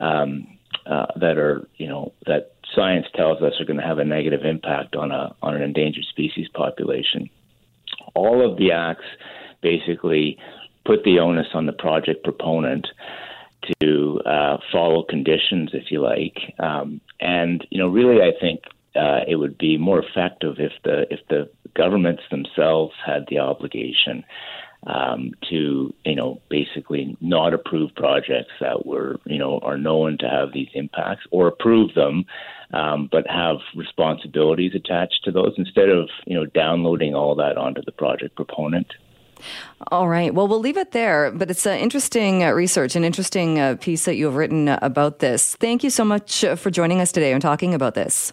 um, 0.00 0.46
uh, 0.86 1.06
that 1.16 1.38
are 1.38 1.66
you 1.76 1.86
know 1.86 2.12
that 2.26 2.52
science 2.74 3.06
tells 3.14 3.42
us 3.42 3.54
are 3.60 3.64
going 3.64 3.78
to 3.78 3.86
have 3.86 3.98
a 3.98 4.04
negative 4.04 4.44
impact 4.44 4.96
on 4.96 5.10
a 5.10 5.34
on 5.42 5.54
an 5.54 5.62
endangered 5.62 6.04
species 6.04 6.48
population. 6.54 7.28
All 8.14 8.48
of 8.48 8.58
the 8.58 8.72
acts 8.72 9.04
basically 9.62 10.38
put 10.84 11.04
the 11.04 11.18
onus 11.18 11.48
on 11.54 11.66
the 11.66 11.72
project 11.72 12.24
proponent 12.24 12.86
to 13.80 14.20
uh, 14.24 14.56
follow 14.72 15.02
conditions, 15.02 15.70
if 15.72 15.90
you 15.90 16.00
like. 16.00 16.38
Um, 16.58 17.00
and 17.20 17.66
you 17.70 17.78
know, 17.78 17.88
really, 17.88 18.22
I 18.22 18.32
think 18.40 18.60
uh, 18.96 19.20
it 19.26 19.36
would 19.36 19.58
be 19.58 19.76
more 19.76 20.02
effective 20.02 20.56
if 20.58 20.72
the 20.84 21.12
if 21.12 21.20
the 21.28 21.50
governments 21.74 22.22
themselves 22.30 22.94
had 23.04 23.26
the 23.28 23.38
obligation 23.38 24.24
um, 24.86 25.32
to 25.48 25.92
you 26.04 26.14
know 26.14 26.40
basically 26.48 27.16
not 27.20 27.52
approve 27.52 27.94
projects 27.94 28.52
that 28.60 28.86
were 28.86 29.18
you 29.26 29.38
know 29.38 29.58
are 29.60 29.78
known 29.78 30.18
to 30.18 30.28
have 30.28 30.52
these 30.52 30.68
impacts 30.74 31.24
or 31.30 31.48
approve 31.48 31.94
them, 31.94 32.24
um, 32.72 33.08
but 33.10 33.26
have 33.28 33.56
responsibilities 33.74 34.72
attached 34.74 35.24
to 35.24 35.32
those 35.32 35.54
instead 35.58 35.88
of 35.88 36.08
you 36.26 36.34
know 36.34 36.46
downloading 36.46 37.14
all 37.14 37.34
that 37.34 37.56
onto 37.56 37.82
the 37.82 37.92
project 37.92 38.36
proponent. 38.36 38.86
All 39.92 40.08
right. 40.08 40.34
Well, 40.34 40.48
we'll 40.48 40.58
leave 40.58 40.76
it 40.76 40.90
there. 40.90 41.30
But 41.30 41.48
it's 41.48 41.64
an 41.64 41.78
interesting 41.78 42.42
uh, 42.42 42.50
research, 42.50 42.96
an 42.96 43.04
interesting 43.04 43.60
uh, 43.60 43.76
piece 43.80 44.04
that 44.04 44.16
you 44.16 44.26
have 44.26 44.34
written 44.34 44.68
about 44.68 45.20
this. 45.20 45.54
Thank 45.56 45.84
you 45.84 45.90
so 45.90 46.04
much 46.04 46.42
uh, 46.42 46.56
for 46.56 46.70
joining 46.70 47.00
us 47.00 47.12
today 47.12 47.32
and 47.32 47.40
talking 47.40 47.72
about 47.72 47.94
this. 47.94 48.32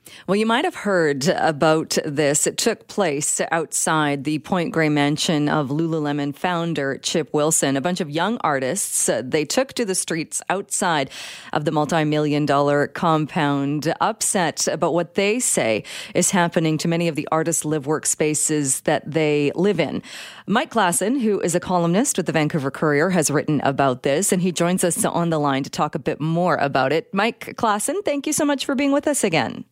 Well, 0.27 0.35
you 0.35 0.45
might 0.45 0.65
have 0.65 0.75
heard 0.75 1.27
about 1.27 1.97
this. 2.05 2.45
It 2.45 2.57
took 2.57 2.87
place 2.87 3.41
outside 3.51 4.23
the 4.23 4.39
Point 4.39 4.71
Grey 4.71 4.89
mansion 4.89 5.49
of 5.49 5.69
Lululemon 5.69 6.35
founder 6.35 6.97
Chip 6.97 7.33
Wilson. 7.33 7.75
A 7.75 7.81
bunch 7.81 8.01
of 8.01 8.09
young 8.09 8.37
artists, 8.41 9.09
uh, 9.09 9.23
they 9.25 9.45
took 9.45 9.73
to 9.73 9.85
the 9.85 9.95
streets 9.95 10.41
outside 10.49 11.09
of 11.53 11.65
the 11.65 11.71
multi-million 11.71 12.45
dollar 12.45 12.87
compound, 12.87 13.93
upset 13.99 14.67
about 14.67 14.93
what 14.93 15.15
they 15.15 15.39
say 15.39 15.83
is 16.13 16.31
happening 16.31 16.77
to 16.77 16.87
many 16.87 17.07
of 17.07 17.15
the 17.15 17.27
artists' 17.31 17.65
live 17.65 17.85
workspaces 17.85 18.83
that 18.83 19.09
they 19.09 19.51
live 19.55 19.79
in. 19.79 20.03
Mike 20.45 20.71
Klassen, 20.71 21.21
who 21.21 21.39
is 21.41 21.55
a 21.55 21.59
columnist 21.59 22.17
with 22.17 22.25
the 22.25 22.31
Vancouver 22.31 22.71
Courier, 22.71 23.09
has 23.09 23.31
written 23.31 23.59
about 23.61 24.03
this, 24.03 24.31
and 24.31 24.41
he 24.41 24.51
joins 24.51 24.83
us 24.83 25.03
on 25.03 25.29
the 25.29 25.39
line 25.39 25.63
to 25.63 25.69
talk 25.69 25.95
a 25.95 25.99
bit 25.99 26.21
more 26.21 26.55
about 26.55 26.93
it. 26.93 27.11
Mike 27.13 27.55
Klassen, 27.57 28.03
thank 28.05 28.27
you 28.27 28.33
so 28.33 28.45
much 28.45 28.65
for 28.65 28.75
being 28.75 28.91
with 28.91 29.07
us 29.07 29.23
again. 29.23 29.65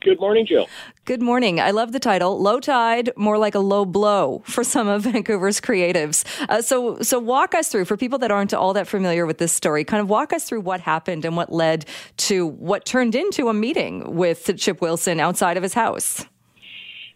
Good 0.00 0.18
morning, 0.18 0.46
Jill. 0.46 0.66
Good 1.04 1.20
morning. 1.20 1.60
I 1.60 1.70
love 1.70 1.92
the 1.92 2.00
title. 2.00 2.40
Low 2.40 2.58
tide, 2.58 3.10
more 3.16 3.36
like 3.36 3.54
a 3.54 3.58
low 3.58 3.84
blow 3.84 4.42
for 4.46 4.64
some 4.64 4.88
of 4.88 5.02
Vancouver's 5.04 5.60
creatives. 5.60 6.24
Uh, 6.48 6.62
so, 6.62 6.98
so 7.00 7.18
walk 7.18 7.54
us 7.54 7.68
through 7.68 7.84
for 7.84 7.96
people 7.96 8.18
that 8.20 8.30
aren't 8.30 8.54
all 8.54 8.72
that 8.72 8.88
familiar 8.88 9.26
with 9.26 9.38
this 9.38 9.52
story. 9.52 9.84
Kind 9.84 10.00
of 10.00 10.08
walk 10.08 10.32
us 10.32 10.44
through 10.44 10.62
what 10.62 10.80
happened 10.80 11.26
and 11.26 11.36
what 11.36 11.52
led 11.52 11.84
to 12.16 12.46
what 12.46 12.86
turned 12.86 13.14
into 13.14 13.48
a 13.48 13.54
meeting 13.54 14.16
with 14.16 14.50
Chip 14.56 14.80
Wilson 14.80 15.20
outside 15.20 15.58
of 15.58 15.62
his 15.62 15.74
house. 15.74 16.24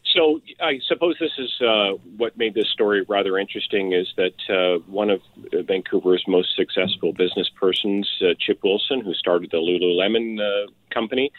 So, 0.05 0.41
I 0.61 0.81
suppose 0.87 1.17
this 1.21 1.33
is 1.39 1.61
uh, 1.61 1.93
what 2.17 2.37
made 2.37 2.55
this 2.55 2.69
story 2.71 3.05
rather 3.09 3.39
interesting 3.39 3.93
is 3.93 4.13
that 4.17 4.35
uh, 4.49 4.83
one 4.91 5.11
of 5.11 5.21
Vancouver's 5.53 6.25
most 6.27 6.57
successful 6.57 7.13
business 7.13 7.49
persons, 7.61 8.09
uh, 8.23 8.35
Chip 8.39 8.61
Wilson, 8.65 9.01
who 9.01 9.13
started 9.15 9.51
the 9.51 9.59
Lululemon 9.59 10.41
uh, 10.41 10.71
company, 10.93 11.31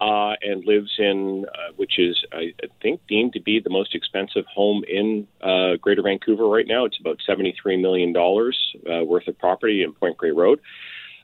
uh, 0.00 0.34
and 0.42 0.64
lives 0.64 0.92
in, 0.98 1.46
uh, 1.48 1.72
which 1.76 1.98
is, 1.98 2.22
I 2.32 2.52
think, 2.82 3.00
deemed 3.08 3.32
to 3.34 3.40
be 3.40 3.60
the 3.60 3.70
most 3.70 3.94
expensive 3.94 4.44
home 4.46 4.84
in 4.88 5.26
uh, 5.40 5.76
Greater 5.80 6.02
Vancouver 6.02 6.46
right 6.46 6.66
now. 6.66 6.84
It's 6.84 6.98
about 7.00 7.18
$73 7.28 7.80
million 7.80 8.14
uh, 8.16 9.04
worth 9.04 9.26
of 9.26 9.38
property 9.38 9.82
in 9.82 9.92
Point 9.92 10.16
Grey 10.16 10.32
Road. 10.32 10.60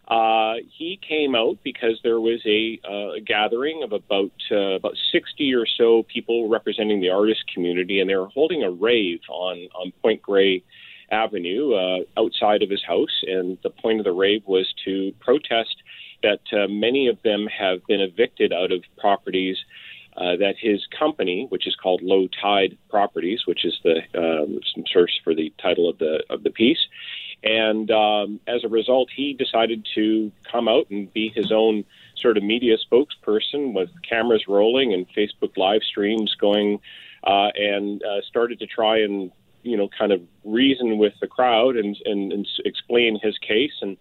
Uh, 0.09 0.55
he 0.77 0.99
came 1.07 1.35
out 1.35 1.59
because 1.63 1.99
there 2.03 2.21
was 2.21 2.41
a, 2.45 2.81
uh, 2.85 3.21
gathering 3.25 3.83
of 3.83 3.93
about 3.93 4.33
uh, 4.51 4.75
about 4.75 4.95
60 5.13 5.55
or 5.55 5.65
so 5.79 6.03
people 6.03 6.49
representing 6.49 7.01
the 7.01 7.09
artist 7.09 7.45
community, 7.53 8.01
and 8.01 8.11
they 8.11 8.17
were 8.17 8.29
holding 8.29 8.63
a 8.63 8.71
rave 8.71 9.21
on 9.31 9.69
on 9.75 9.93
Point 10.03 10.21
Grey 10.21 10.65
Avenue 11.11 11.75
uh, 11.75 12.21
outside 12.21 12.63
of 12.63 12.71
his 12.71 12.83
house. 12.83 13.23
And 13.23 13.59
the 13.63 13.71
point 13.71 14.01
of 14.01 14.05
the 14.05 14.13
rave 14.13 14.43
was 14.47 14.67
to 14.85 15.13
protest 15.21 15.77
that 16.23 16.41
uh, 16.53 16.69
many 16.69 17.09
of 17.09 17.21
them 17.23 17.47
have 17.47 17.85
been 17.87 18.01
evicted 18.01 18.53
out 18.53 18.73
of 18.73 18.83
properties 18.99 19.59
uh, 20.17 20.37
that 20.37 20.57
his 20.59 20.87
company, 20.99 21.47
which 21.49 21.67
is 21.67 21.75
called 21.75 22.03
Low 22.03 22.29
Tide 22.41 22.77
Properties, 22.91 23.47
which 23.47 23.65
is 23.65 23.79
the 23.83 24.03
um, 24.15 24.61
search 24.87 25.11
for 25.25 25.35
the 25.35 25.53
title 25.61 25.89
of 25.89 25.99
the 25.99 26.23
of 26.29 26.43
the 26.43 26.51
piece, 26.51 26.87
and 27.43 27.91
um, 27.91 28.39
as 28.47 28.63
a 28.63 28.69
result, 28.69 29.09
he 29.15 29.33
decided 29.33 29.87
to 29.95 30.31
come 30.51 30.69
out 30.69 30.91
and 30.91 31.13
be 31.13 31.31
his 31.35 31.51
own 31.51 31.85
sort 32.15 32.37
of 32.37 32.45
media 32.45 32.77
spokesperson 32.77 33.73
with 33.73 33.91
cameras 34.09 34.45
rolling 34.47 34.93
and 34.93 35.07
Facebook 35.17 35.57
live 35.57 35.83
streams 35.83 36.35
going, 36.39 36.79
uh, 37.25 37.49
and 37.57 38.03
uh, 38.05 38.21
started 38.29 38.59
to 38.61 38.67
try 38.67 38.99
and 38.99 39.33
you 39.63 39.77
know 39.77 39.89
kind 39.99 40.13
of 40.13 40.21
reason 40.45 40.99
with 40.99 41.15
the 41.21 41.27
crowd 41.27 41.77
and 41.77 41.97
and, 42.05 42.33
and 42.33 42.47
explain 42.65 43.19
his 43.23 43.39
case 43.39 43.73
and 43.81 43.97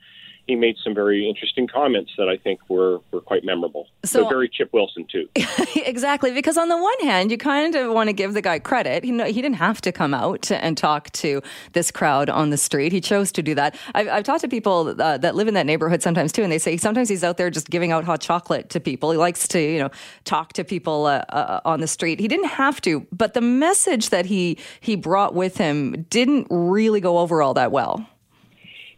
he 0.48 0.56
made 0.56 0.78
some 0.84 0.94
very 0.94 1.28
interesting 1.28 1.68
comments 1.68 2.12
that 2.18 2.28
I 2.28 2.38
think 2.38 2.60
were, 2.70 3.00
were 3.12 3.22
quite 3.22 3.44
memorable. 3.44 3.88
So, 4.04 4.28
very 4.28 4.50
Chip 4.50 4.72
Wilson, 4.74 5.06
too. 5.12 5.28
exactly, 5.76 6.32
because 6.32 6.58
on 6.58 6.70
the 6.70 6.78
one 6.78 7.00
hand, 7.02 7.32
you 7.32 7.38
kind 7.38 7.76
of 7.76 7.94
want 7.94 8.10
to 8.10 8.14
give 8.14 8.34
the 8.34 8.42
guy 8.42 8.60
credit. 8.60 9.04
He, 9.04 9.12
he 9.32 9.42
didn't 9.42 9.56
have 9.56 9.82
to 9.82 9.92
come 9.92 10.14
out 10.14 10.52
and 10.52 10.78
talk 10.78 11.12
to 11.12 11.42
this 11.74 11.92
crowd 11.92 12.30
on 12.30 12.50
the 12.50 12.58
street. 12.58 12.92
He 12.92 13.02
chose 13.02 13.32
to 13.34 13.44
do 13.44 13.56
that. 13.56 13.76
I've, 13.94 14.08
I've 14.08 14.24
talked 14.24 14.42
to 14.42 14.48
people 14.48 14.96
uh, 15.00 15.18
that 15.18 15.36
live 15.36 15.48
in 15.48 15.54
that 15.54 15.66
neighborhood 15.66 16.02
sometimes, 16.02 16.32
too, 16.32 16.44
and 16.44 16.52
they 16.52 16.60
say 16.60 16.78
sometimes 16.78 17.10
he's 17.10 17.24
out 17.24 17.38
there 17.38 17.50
just 17.50 17.70
giving 17.70 17.92
out 17.92 18.04
hot 18.04 18.22
chocolate 18.22 18.70
to 18.70 18.80
people. 18.80 19.12
He 19.12 19.18
likes 19.18 19.48
to, 19.50 19.60
you 19.60 19.80
know, 19.80 19.92
talk 20.26 20.54
to 20.54 20.64
people 20.64 21.06
uh, 21.06 21.24
uh, 21.30 21.62
on 21.66 21.82
the 21.82 21.88
street. 21.88 22.20
He 22.20 22.28
didn't 22.28 22.50
have 22.50 22.82
to, 22.82 23.06
but 23.12 23.34
the 23.34 23.42
message 23.42 24.10
that 24.10 24.26
he, 24.26 24.58
he 24.80 24.96
brought 24.96 25.34
with 25.34 25.58
him 25.58 26.06
didn't 26.10 26.48
really 26.50 27.00
go 27.00 27.20
over 27.20 27.42
all 27.42 27.54
that 27.54 27.72
well. 27.72 28.06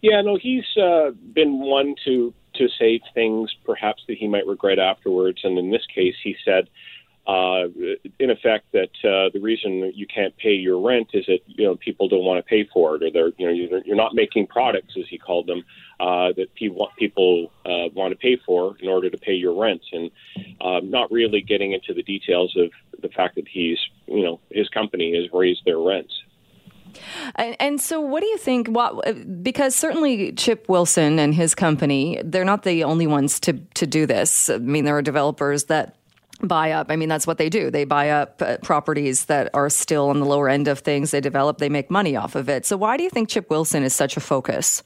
Yeah, 0.03 0.19
no, 0.19 0.35
he's 0.35 0.65
uh, 0.75 1.11
been 1.33 1.61
one 1.61 1.95
to 2.03 2.33
to 2.55 2.67
say 2.77 2.99
things 3.15 3.49
perhaps 3.65 4.03
that 4.07 4.17
he 4.17 4.27
might 4.27 4.45
regret 4.45 4.77
afterwards, 4.77 5.39
and 5.43 5.57
in 5.57 5.71
this 5.71 5.87
case, 5.95 6.13
he 6.21 6.35
said, 6.45 6.69
uh, 7.25 7.63
in 8.19 8.29
effect, 8.29 8.65
that 8.73 8.91
uh, 9.03 9.31
the 9.33 9.39
reason 9.41 9.91
you 9.95 10.05
can't 10.05 10.35
pay 10.37 10.51
your 10.51 10.79
rent 10.85 11.07
is 11.13 11.25
that 11.27 11.39
you 11.47 11.65
know 11.65 11.77
people 11.77 12.09
don't 12.09 12.25
want 12.25 12.37
to 12.37 12.43
pay 12.43 12.67
for 12.73 12.95
it, 12.95 13.03
or 13.03 13.11
they're 13.11 13.31
you 13.37 13.47
know 13.47 13.81
you're, 13.85 13.95
not 13.95 14.13
making 14.13 14.45
products, 14.45 14.93
as 14.99 15.05
he 15.09 15.17
called 15.17 15.47
them, 15.47 15.63
uh, 16.01 16.33
that 16.35 16.53
people 16.53 16.89
people 16.99 17.49
uh, 17.65 17.87
want 17.95 18.11
to 18.11 18.17
pay 18.17 18.37
for 18.45 18.75
in 18.81 18.89
order 18.89 19.09
to 19.09 19.17
pay 19.17 19.33
your 19.33 19.57
rent, 19.57 19.81
and 19.93 20.11
um, 20.59 20.91
not 20.91 21.09
really 21.11 21.39
getting 21.39 21.71
into 21.71 21.93
the 21.93 22.03
details 22.03 22.53
of 22.57 22.69
the 23.01 23.07
fact 23.07 23.35
that 23.35 23.47
he's 23.47 23.79
you 24.07 24.21
know 24.21 24.41
his 24.51 24.67
company 24.67 25.15
has 25.15 25.31
raised 25.31 25.61
their 25.63 25.79
rents. 25.79 26.13
And, 27.35 27.55
and, 27.59 27.81
so, 27.81 27.99
what 27.99 28.21
do 28.21 28.27
you 28.27 28.37
think? 28.37 28.67
What, 28.67 29.43
because 29.43 29.75
certainly 29.75 30.31
Chip 30.33 30.67
Wilson 30.69 31.19
and 31.19 31.33
his 31.33 31.55
company, 31.55 32.21
they're 32.23 32.45
not 32.45 32.63
the 32.63 32.83
only 32.83 33.07
ones 33.07 33.39
to, 33.41 33.53
to 33.53 33.87
do 33.87 34.05
this. 34.05 34.49
I 34.49 34.57
mean, 34.57 34.85
there 34.85 34.97
are 34.97 35.01
developers 35.01 35.65
that 35.65 35.95
buy 36.41 36.71
up. 36.71 36.87
I 36.89 36.95
mean, 36.95 37.09
that's 37.09 37.25
what 37.25 37.37
they 37.37 37.49
do. 37.49 37.71
They 37.71 37.85
buy 37.85 38.09
up 38.09 38.41
uh, 38.41 38.57
properties 38.57 39.25
that 39.25 39.49
are 39.53 39.69
still 39.69 40.09
on 40.09 40.19
the 40.19 40.25
lower 40.25 40.49
end 40.49 40.67
of 40.67 40.79
things. 40.79 41.11
They 41.11 41.21
develop, 41.21 41.57
they 41.57 41.69
make 41.69 41.89
money 41.89 42.15
off 42.15 42.35
of 42.35 42.49
it. 42.49 42.65
So, 42.65 42.77
why 42.77 42.97
do 42.97 43.03
you 43.03 43.09
think 43.09 43.29
Chip 43.29 43.49
Wilson 43.49 43.83
is 43.83 43.93
such 43.93 44.17
a 44.17 44.19
focus? 44.19 44.83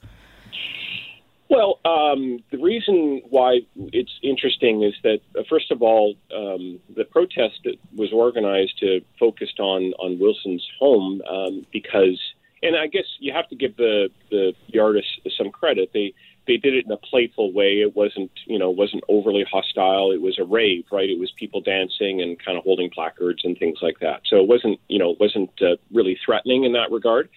Well, 1.48 1.80
um, 1.86 2.42
the 2.50 2.58
reason 2.58 3.22
why 3.30 3.60
it's 3.74 4.12
interesting 4.22 4.82
is 4.82 4.94
that, 5.02 5.20
uh, 5.38 5.44
first 5.48 5.70
of 5.70 5.80
all, 5.80 6.14
um, 6.34 6.78
the 6.94 7.04
protest 7.04 7.60
that 7.64 7.76
was 7.96 8.12
organized 8.12 8.78
to 8.80 9.00
focused 9.18 9.58
on 9.58 9.94
on 9.98 10.18
Wilson's 10.18 10.66
home 10.78 11.22
um, 11.22 11.66
because, 11.72 12.20
and 12.62 12.76
I 12.76 12.86
guess 12.86 13.06
you 13.18 13.32
have 13.32 13.48
to 13.48 13.56
give 13.56 13.76
the, 13.76 14.10
the 14.30 14.52
the 14.70 14.78
artists 14.78 15.10
some 15.38 15.50
credit. 15.50 15.90
They 15.94 16.12
they 16.46 16.58
did 16.58 16.74
it 16.74 16.84
in 16.84 16.92
a 16.92 16.98
playful 16.98 17.50
way. 17.52 17.80
It 17.80 17.96
wasn't 17.96 18.30
you 18.46 18.58
know 18.58 18.68
wasn't 18.68 19.04
overly 19.08 19.44
hostile. 19.50 20.12
It 20.12 20.20
was 20.20 20.38
a 20.38 20.44
rave, 20.44 20.84
right? 20.92 21.08
It 21.08 21.18
was 21.18 21.30
people 21.32 21.62
dancing 21.62 22.20
and 22.20 22.38
kind 22.44 22.58
of 22.58 22.64
holding 22.64 22.90
placards 22.90 23.42
and 23.44 23.56
things 23.58 23.78
like 23.80 24.00
that. 24.00 24.20
So 24.26 24.36
it 24.36 24.48
wasn't 24.48 24.80
you 24.88 24.98
know 24.98 25.12
it 25.12 25.20
wasn't 25.20 25.50
uh, 25.62 25.76
really 25.92 26.18
threatening 26.22 26.64
in 26.64 26.72
that 26.72 26.90
regard. 26.90 27.30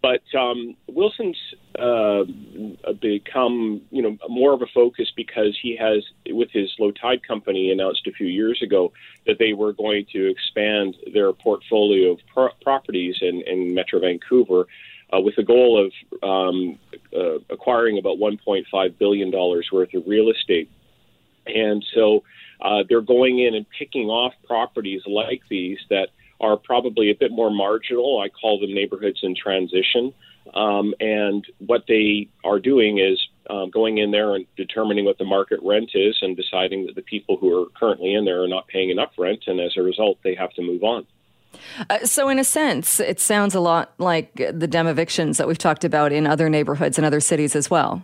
But 0.00 0.22
um, 0.38 0.76
Wilson's 0.86 1.38
uh, 1.76 2.22
become, 3.00 3.80
you 3.90 4.02
know, 4.02 4.16
more 4.28 4.52
of 4.52 4.62
a 4.62 4.66
focus 4.66 5.12
because 5.14 5.58
he 5.60 5.76
has, 5.76 6.04
with 6.28 6.50
his 6.52 6.72
low 6.78 6.92
tide 6.92 7.26
company, 7.26 7.72
announced 7.72 8.06
a 8.06 8.12
few 8.12 8.28
years 8.28 8.62
ago 8.62 8.92
that 9.26 9.38
they 9.38 9.54
were 9.54 9.72
going 9.72 10.06
to 10.12 10.30
expand 10.30 10.96
their 11.12 11.32
portfolio 11.32 12.12
of 12.12 12.20
pro- 12.32 12.52
properties 12.62 13.16
in, 13.20 13.42
in 13.46 13.74
Metro 13.74 14.00
Vancouver. 14.00 14.66
Uh, 15.10 15.20
with 15.20 15.34
the 15.36 15.42
goal 15.42 15.82
of 15.82 15.90
um, 16.22 16.78
uh, 17.16 17.38
acquiring 17.48 17.96
about 17.96 18.18
1.5 18.18 18.98
billion 18.98 19.30
dollars 19.30 19.66
worth 19.72 19.94
of 19.94 20.02
real 20.06 20.28
estate, 20.28 20.70
and 21.46 21.82
so 21.94 22.22
uh, 22.60 22.84
they're 22.86 23.00
going 23.00 23.38
in 23.38 23.54
and 23.54 23.64
picking 23.70 24.08
off 24.08 24.34
properties 24.46 25.00
like 25.06 25.40
these 25.48 25.78
that 25.88 26.10
are 26.40 26.56
probably 26.56 27.10
a 27.10 27.14
bit 27.14 27.32
more 27.32 27.50
marginal. 27.50 28.20
I 28.20 28.28
call 28.28 28.60
them 28.60 28.74
neighborhoods 28.74 29.20
in 29.22 29.34
transition. 29.34 30.12
Um, 30.54 30.94
and 31.00 31.46
what 31.58 31.84
they 31.88 32.28
are 32.44 32.58
doing 32.58 32.98
is 32.98 33.20
um, 33.50 33.70
going 33.70 33.98
in 33.98 34.10
there 34.10 34.34
and 34.34 34.46
determining 34.56 35.04
what 35.04 35.18
the 35.18 35.24
market 35.24 35.60
rent 35.62 35.90
is 35.94 36.18
and 36.22 36.36
deciding 36.36 36.86
that 36.86 36.94
the 36.94 37.02
people 37.02 37.36
who 37.36 37.62
are 37.62 37.66
currently 37.78 38.14
in 38.14 38.24
there 38.24 38.42
are 38.42 38.48
not 38.48 38.66
paying 38.68 38.90
enough 38.90 39.10
rent. 39.18 39.44
And 39.46 39.60
as 39.60 39.76
a 39.76 39.82
result, 39.82 40.18
they 40.22 40.34
have 40.34 40.52
to 40.54 40.62
move 40.62 40.82
on. 40.82 41.06
Uh, 41.88 42.04
so, 42.04 42.28
in 42.28 42.38
a 42.38 42.44
sense, 42.44 43.00
it 43.00 43.18
sounds 43.18 43.54
a 43.54 43.60
lot 43.60 43.94
like 43.98 44.34
the 44.34 44.68
demovictions 44.68 45.38
that 45.38 45.48
we've 45.48 45.58
talked 45.58 45.84
about 45.84 46.12
in 46.12 46.26
other 46.26 46.50
neighborhoods 46.50 46.98
and 46.98 47.06
other 47.06 47.20
cities 47.20 47.56
as 47.56 47.70
well. 47.70 48.02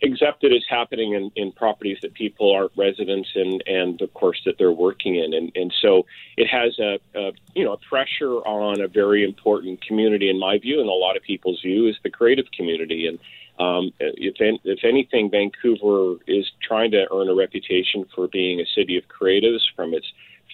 Except 0.00 0.42
that 0.42 0.52
it's 0.52 0.68
happening 0.68 1.14
in, 1.14 1.32
in 1.34 1.50
properties 1.50 1.98
that 2.02 2.14
people 2.14 2.54
are 2.54 2.68
residents 2.76 3.28
in, 3.34 3.60
and 3.66 4.00
of 4.00 4.14
course 4.14 4.40
that 4.46 4.54
they're 4.56 4.70
working 4.70 5.16
in, 5.16 5.34
and, 5.34 5.50
and 5.56 5.74
so 5.82 6.06
it 6.36 6.46
has 6.46 6.78
a, 6.78 7.00
a 7.16 7.32
you 7.54 7.64
know 7.64 7.72
a 7.72 7.78
pressure 7.78 8.34
on 8.46 8.80
a 8.80 8.86
very 8.86 9.24
important 9.24 9.84
community 9.84 10.30
in 10.30 10.38
my 10.38 10.56
view, 10.58 10.80
and 10.80 10.88
a 10.88 10.92
lot 10.92 11.16
of 11.16 11.22
people's 11.24 11.60
view 11.62 11.88
is 11.88 11.96
the 12.04 12.10
creative 12.10 12.46
community, 12.56 13.08
and 13.08 13.18
um, 13.58 13.92
if, 13.98 14.36
if 14.64 14.84
anything, 14.84 15.30
Vancouver 15.30 16.22
is 16.26 16.46
trying 16.62 16.92
to 16.92 17.06
earn 17.12 17.28
a 17.28 17.34
reputation 17.34 18.04
for 18.14 18.28
being 18.28 18.60
a 18.60 18.66
city 18.66 18.96
of 18.96 19.04
creatives 19.08 19.62
from 19.74 19.94
its 19.94 20.06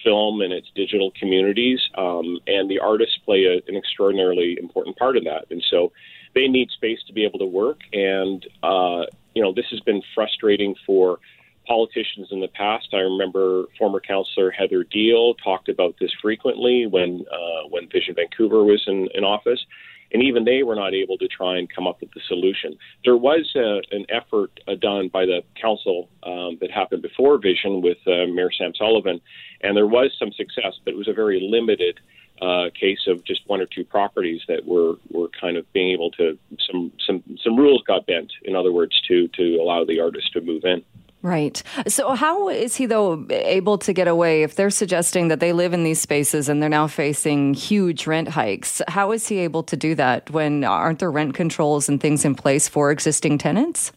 film 0.03 0.41
and 0.41 0.51
its 0.51 0.67
digital 0.75 1.11
communities, 1.19 1.79
um, 1.95 2.39
and 2.47 2.69
the 2.69 2.79
artists 2.79 3.17
play 3.25 3.45
a, 3.45 3.55
an 3.69 3.77
extraordinarily 3.77 4.57
important 4.59 4.97
part 4.97 5.17
of 5.17 5.23
that. 5.25 5.45
And 5.51 5.63
so 5.69 5.91
they 6.33 6.47
need 6.47 6.69
space 6.71 6.99
to 7.07 7.13
be 7.13 7.23
able 7.25 7.39
to 7.39 7.45
work. 7.45 7.81
And 7.93 8.45
uh, 8.63 9.05
you 9.35 9.43
know, 9.43 9.53
this 9.53 9.65
has 9.69 9.79
been 9.81 10.01
frustrating 10.15 10.75
for 10.85 11.19
politicians 11.67 12.27
in 12.31 12.39
the 12.39 12.47
past. 12.47 12.87
I 12.93 12.97
remember 12.97 13.65
former 13.77 13.99
councillor 13.99 14.51
Heather 14.51 14.83
Deal 14.83 15.33
talked 15.35 15.69
about 15.69 15.95
this 15.99 16.11
frequently 16.21 16.87
when 16.87 17.25
uh, 17.31 17.67
when 17.69 17.89
Vision 17.89 18.15
Vancouver 18.15 18.63
was 18.63 18.83
in, 18.87 19.07
in 19.13 19.23
office 19.23 19.65
and 20.11 20.23
even 20.23 20.45
they 20.45 20.63
were 20.63 20.75
not 20.75 20.93
able 20.93 21.17
to 21.17 21.27
try 21.27 21.57
and 21.57 21.73
come 21.73 21.87
up 21.87 21.99
with 21.99 22.11
the 22.13 22.21
solution. 22.27 22.77
There 23.03 23.17
was 23.17 23.51
a, 23.55 23.81
an 23.93 24.05
effort 24.09 24.51
uh, 24.67 24.75
done 24.75 25.09
by 25.09 25.25
the 25.25 25.41
council 25.59 26.09
um, 26.23 26.57
that 26.61 26.71
happened 26.71 27.01
before 27.01 27.37
Vision 27.37 27.81
with 27.81 27.97
uh, 28.07 28.25
Mayor 28.31 28.51
Sam 28.57 28.71
Sullivan, 28.75 29.19
and 29.61 29.75
there 29.75 29.87
was 29.87 30.11
some 30.17 30.31
success, 30.31 30.79
but 30.83 30.93
it 30.93 30.97
was 30.97 31.07
a 31.07 31.13
very 31.13 31.39
limited 31.41 31.99
uh, 32.41 32.69
case 32.79 33.07
of 33.07 33.23
just 33.23 33.41
one 33.47 33.61
or 33.61 33.65
two 33.65 33.83
properties 33.83 34.41
that 34.47 34.65
were, 34.65 34.95
were 35.09 35.29
kind 35.39 35.57
of 35.57 35.71
being 35.73 35.91
able 35.91 36.11
to 36.11 36.37
some 36.67 36.91
some 37.05 37.23
some 37.41 37.55
rules 37.55 37.81
got 37.87 38.05
bent. 38.05 38.31
In 38.43 38.55
other 38.55 38.71
words, 38.71 38.99
to 39.07 39.27
to 39.29 39.55
allow 39.55 39.85
the 39.85 39.99
artist 39.99 40.33
to 40.33 40.41
move 40.41 40.63
in. 40.63 40.83
Right. 41.25 41.63
So, 41.87 42.13
how 42.13 42.49
is 42.49 42.75
he, 42.75 42.85
though, 42.85 43.25
able 43.31 43.79
to 43.79 43.93
get 43.93 44.07
away 44.07 44.43
if 44.43 44.53
they're 44.53 44.69
suggesting 44.69 45.29
that 45.29 45.39
they 45.39 45.53
live 45.53 45.73
in 45.73 45.83
these 45.83 45.99
spaces 45.99 46.47
and 46.47 46.61
they're 46.61 46.69
now 46.69 46.85
facing 46.85 47.55
huge 47.55 48.05
rent 48.05 48.27
hikes? 48.27 48.79
How 48.87 49.11
is 49.11 49.27
he 49.27 49.39
able 49.39 49.63
to 49.63 49.75
do 49.75 49.95
that 49.95 50.29
when 50.29 50.63
aren't 50.63 50.99
there 50.99 51.09
rent 51.09 51.33
controls 51.33 51.89
and 51.89 51.99
things 51.99 52.25
in 52.25 52.35
place 52.35 52.67
for 52.67 52.91
existing 52.91 53.39
tenants? 53.39 53.91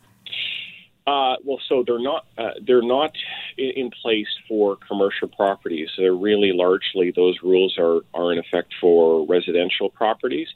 Uh, 1.09 1.36
well, 1.42 1.59
so 1.70 1.82
they're 1.86 1.98
not 1.98 2.26
uh, 2.36 2.50
they're 2.66 2.82
not 2.82 3.16
in 3.56 3.90
place 4.02 4.28
for 4.46 4.76
commercial 4.76 5.26
properties. 5.26 5.88
They're 5.96 6.12
really 6.12 6.52
largely 6.52 7.12
those 7.16 7.38
rules 7.42 7.78
are 7.78 8.00
are 8.12 8.30
in 8.30 8.38
effect 8.38 8.74
for 8.78 9.26
residential 9.26 9.88
properties. 9.88 10.48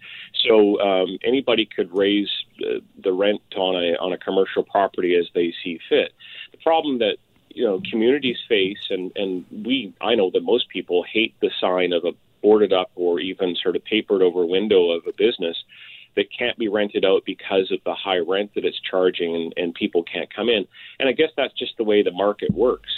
So 0.47 0.79
um, 0.79 1.17
anybody 1.25 1.65
could 1.65 1.91
raise 1.97 2.29
the, 2.59 2.83
the 3.03 3.15
rent 3.15 3.41
on 3.57 3.77
a 3.77 3.97
on 3.97 4.13
a 4.13 4.19
commercial 4.19 4.63
property 4.63 5.17
as 5.17 5.27
they 5.35 5.55
see 5.65 5.81
fit. 5.89 6.13
The 6.51 6.59
problem 6.59 6.99
that 6.99 7.17
you 7.49 7.65
know 7.65 7.81
communities 7.91 8.39
face, 8.47 8.89
and 8.91 9.11
and 9.17 9.47
we 9.65 9.95
I 10.03 10.17
know 10.17 10.31
that 10.35 10.43
most 10.43 10.69
people 10.69 11.03
hate 11.03 11.35
the 11.41 11.51
sign 11.63 11.95
of 11.95 12.05
a 12.05 12.13
boarded 12.43 12.75
up 12.75 12.91
or 12.95 13.21
even 13.21 13.57
sort 13.57 13.75
of 13.75 13.85
papered 13.87 14.21
over 14.21 14.45
window 14.45 14.91
of 14.91 15.07
a 15.07 15.13
business 15.15 15.57
that 16.17 16.27
can't 16.37 16.59
be 16.59 16.69
rented 16.69 17.05
out 17.05 17.23
because 17.25 17.71
of 17.71 17.79
the 17.85 17.95
high 17.95 18.19
rent 18.19 18.53
that 18.55 18.65
it's 18.65 18.81
charging 18.81 19.35
and, 19.35 19.55
and 19.57 19.75
people 19.75 20.03
can't 20.03 20.33
come 20.35 20.49
in. 20.49 20.67
And 20.99 21.09
I 21.09 21.13
guess 21.13 21.31
that's 21.37 21.55
just 21.55 21.77
the 21.79 21.85
way 21.85 22.03
the 22.03 22.13
market 22.13 22.53
works. 22.53 22.91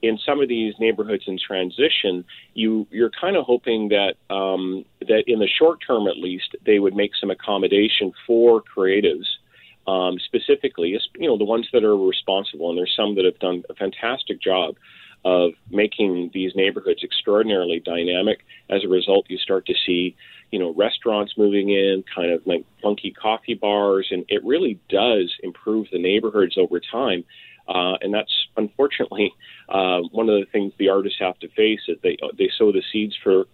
In 0.00 0.18
some 0.24 0.40
of 0.40 0.48
these 0.48 0.74
neighborhoods 0.78 1.24
in 1.26 1.38
transition, 1.44 2.24
you 2.54 2.86
you're 2.90 3.10
kind 3.10 3.36
of 3.36 3.44
hoping 3.44 3.88
that 3.88 4.14
um, 4.32 4.84
that 5.00 5.24
in 5.26 5.40
the 5.40 5.48
short 5.48 5.80
term 5.84 6.06
at 6.06 6.16
least 6.16 6.54
they 6.64 6.78
would 6.78 6.94
make 6.94 7.12
some 7.20 7.30
accommodation 7.30 8.12
for 8.24 8.62
creatives, 8.62 9.26
um, 9.88 10.18
specifically, 10.24 10.96
you 11.16 11.28
know, 11.28 11.36
the 11.36 11.44
ones 11.44 11.66
that 11.72 11.82
are 11.82 11.96
responsible. 11.96 12.68
And 12.68 12.78
there's 12.78 12.94
some 12.96 13.16
that 13.16 13.24
have 13.24 13.40
done 13.40 13.64
a 13.68 13.74
fantastic 13.74 14.40
job 14.40 14.76
of 15.24 15.52
making 15.70 16.30
these 16.32 16.52
neighborhoods 16.54 17.02
extraordinarily 17.02 17.80
dynamic. 17.80 18.40
As 18.70 18.84
a 18.84 18.88
result, 18.88 19.26
you 19.28 19.38
start 19.38 19.66
to 19.66 19.74
see 19.86 20.16
you 20.50 20.58
know, 20.58 20.72
restaurants 20.74 21.34
moving 21.36 21.70
in, 21.70 22.04
kind 22.14 22.32
of 22.32 22.46
like 22.46 22.64
funky 22.82 23.10
coffee 23.10 23.54
bars, 23.54 24.08
and 24.10 24.24
it 24.28 24.44
really 24.44 24.80
does 24.88 25.34
improve 25.42 25.86
the 25.92 25.98
neighborhoods 25.98 26.56
over 26.56 26.80
time. 26.80 27.24
Uh, 27.68 27.96
and 28.00 28.14
that's 28.14 28.32
unfortunately 28.56 29.32
uh, 29.68 30.00
one 30.12 30.28
of 30.30 30.40
the 30.40 30.46
things 30.50 30.72
the 30.78 30.88
artists 30.88 31.18
have 31.20 31.38
to 31.38 31.48
face 31.48 31.80
is 31.86 31.98
they 32.02 32.16
they 32.38 32.50
sow 32.56 32.72
the 32.72 32.82
seeds 32.90 33.14
for 33.22 33.44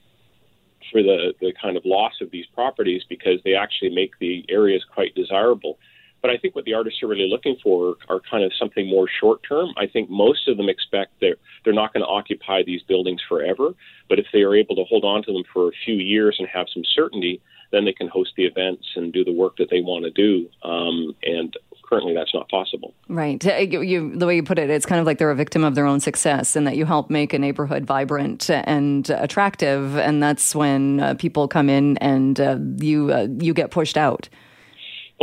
for 0.92 1.02
the 1.02 1.34
the 1.40 1.52
kind 1.60 1.76
of 1.76 1.84
loss 1.84 2.12
of 2.20 2.30
these 2.30 2.46
properties 2.54 3.02
because 3.08 3.40
they 3.44 3.54
actually 3.54 3.92
make 3.92 4.12
the 4.20 4.44
areas 4.48 4.84
quite 4.94 5.14
desirable. 5.16 5.78
But 6.24 6.30
I 6.30 6.38
think 6.38 6.54
what 6.54 6.64
the 6.64 6.72
artists 6.72 7.02
are 7.02 7.06
really 7.06 7.28
looking 7.28 7.54
for 7.62 7.96
are 8.08 8.18
kind 8.30 8.44
of 8.44 8.52
something 8.58 8.88
more 8.88 9.06
short 9.20 9.42
term. 9.46 9.74
I 9.76 9.86
think 9.86 10.08
most 10.08 10.48
of 10.48 10.56
them 10.56 10.70
expect 10.70 11.12
they're 11.20 11.36
they're 11.64 11.74
not 11.74 11.92
going 11.92 12.00
to 12.00 12.08
occupy 12.08 12.62
these 12.62 12.80
buildings 12.82 13.20
forever, 13.28 13.74
but 14.08 14.18
if 14.18 14.24
they 14.32 14.40
are 14.40 14.54
able 14.56 14.74
to 14.76 14.84
hold 14.84 15.04
on 15.04 15.22
to 15.24 15.32
them 15.34 15.42
for 15.52 15.68
a 15.68 15.72
few 15.84 15.96
years 15.96 16.36
and 16.38 16.48
have 16.48 16.68
some 16.72 16.82
certainty, 16.94 17.42
then 17.72 17.84
they 17.84 17.92
can 17.92 18.08
host 18.08 18.30
the 18.38 18.46
events 18.46 18.86
and 18.96 19.12
do 19.12 19.22
the 19.22 19.32
work 19.32 19.58
that 19.58 19.68
they 19.70 19.82
want 19.82 20.06
to 20.06 20.10
do. 20.12 20.48
Um, 20.66 21.14
and 21.24 21.54
currently, 21.82 22.14
that's 22.14 22.32
not 22.32 22.48
possible. 22.48 22.94
Right. 23.10 23.46
Uh, 23.46 23.56
you, 23.56 24.16
the 24.16 24.24
way 24.24 24.36
you 24.36 24.42
put 24.42 24.58
it, 24.58 24.70
it's 24.70 24.86
kind 24.86 25.02
of 25.02 25.06
like 25.06 25.18
they're 25.18 25.30
a 25.30 25.36
victim 25.36 25.62
of 25.62 25.74
their 25.74 25.84
own 25.84 26.00
success, 26.00 26.56
and 26.56 26.66
that 26.66 26.78
you 26.78 26.86
help 26.86 27.10
make 27.10 27.34
a 27.34 27.38
neighborhood 27.38 27.84
vibrant 27.84 28.48
and 28.48 29.10
attractive, 29.10 29.98
and 29.98 30.22
that's 30.22 30.54
when 30.54 31.00
uh, 31.00 31.14
people 31.16 31.48
come 31.48 31.68
in 31.68 31.98
and 31.98 32.40
uh, 32.40 32.56
you 32.78 33.12
uh, 33.12 33.28
you 33.38 33.52
get 33.52 33.70
pushed 33.70 33.98
out. 33.98 34.30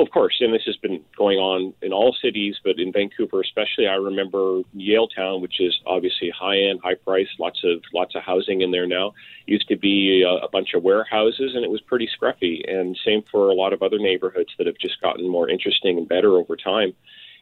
Of 0.01 0.09
course, 0.09 0.37
and 0.39 0.51
this 0.51 0.63
has 0.65 0.77
been 0.77 1.03
going 1.15 1.37
on 1.37 1.75
in 1.83 1.93
all 1.93 2.15
cities, 2.19 2.55
but 2.63 2.79
in 2.79 2.91
Vancouver 2.91 3.39
especially, 3.39 3.85
I 3.85 3.93
remember 3.93 4.63
Yaletown, 4.75 5.41
which 5.41 5.61
is 5.61 5.79
obviously 5.85 6.31
high 6.31 6.57
end, 6.57 6.79
high 6.83 6.95
price, 6.95 7.27
lots 7.37 7.61
of 7.63 7.83
lots 7.93 8.15
of 8.15 8.23
housing 8.23 8.61
in 8.61 8.71
there 8.71 8.87
now. 8.87 9.13
Used 9.45 9.67
to 9.67 9.77
be 9.77 10.23
a, 10.23 10.43
a 10.43 10.49
bunch 10.49 10.73
of 10.73 10.81
warehouses, 10.81 11.51
and 11.53 11.63
it 11.63 11.69
was 11.69 11.81
pretty 11.81 12.09
scruffy. 12.09 12.67
And 12.67 12.97
same 13.05 13.21
for 13.31 13.49
a 13.49 13.53
lot 13.53 13.73
of 13.73 13.83
other 13.83 13.99
neighborhoods 13.99 14.49
that 14.57 14.65
have 14.65 14.79
just 14.79 14.99
gotten 15.01 15.29
more 15.29 15.47
interesting 15.47 15.99
and 15.99 16.09
better 16.09 16.31
over 16.31 16.55
time. 16.55 16.93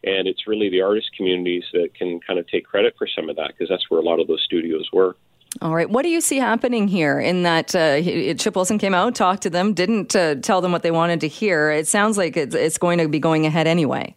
And 0.04 0.28
it's 0.28 0.46
really 0.46 0.70
the 0.70 0.82
artist 0.82 1.12
communities 1.16 1.64
that 1.72 1.96
can 1.96 2.20
kind 2.20 2.40
of 2.40 2.48
take 2.48 2.66
credit 2.66 2.96
for 2.98 3.08
some 3.08 3.30
of 3.30 3.38
that 3.38 3.54
because 3.54 3.70
that's 3.70 3.90
where 3.90 4.02
a 4.02 4.04
lot 4.04 4.20
of 4.20 4.28
those 4.28 4.44
studios 4.44 4.90
were. 4.92 5.16
All 5.62 5.74
right. 5.74 5.90
What 5.90 6.04
do 6.04 6.10
you 6.10 6.22
see 6.22 6.38
happening 6.38 6.88
here 6.88 7.20
in 7.20 7.44
that 7.44 7.76
uh, 7.76 8.02
Chip 8.36 8.56
Wilson 8.56 8.78
came 8.78 8.94
out, 8.94 9.16
talked 9.16 9.42
to 9.44 9.50
them, 9.50 9.74
didn't 9.74 10.16
uh, 10.16 10.36
tell 10.36 10.62
them 10.62 10.72
what 10.72 10.84
they 10.84 10.92
wanted 10.92 11.22
to 11.22 11.28
hear? 11.28 11.72
It 11.72 11.88
sounds 11.88 12.18
like 12.18 12.38
it's, 12.38 12.56
it's 12.56 12.78
going 12.78 13.00
to 13.00 13.08
be 13.08 13.20
going 13.20 13.46
ahead 13.46 13.68
anyway. 13.68 14.16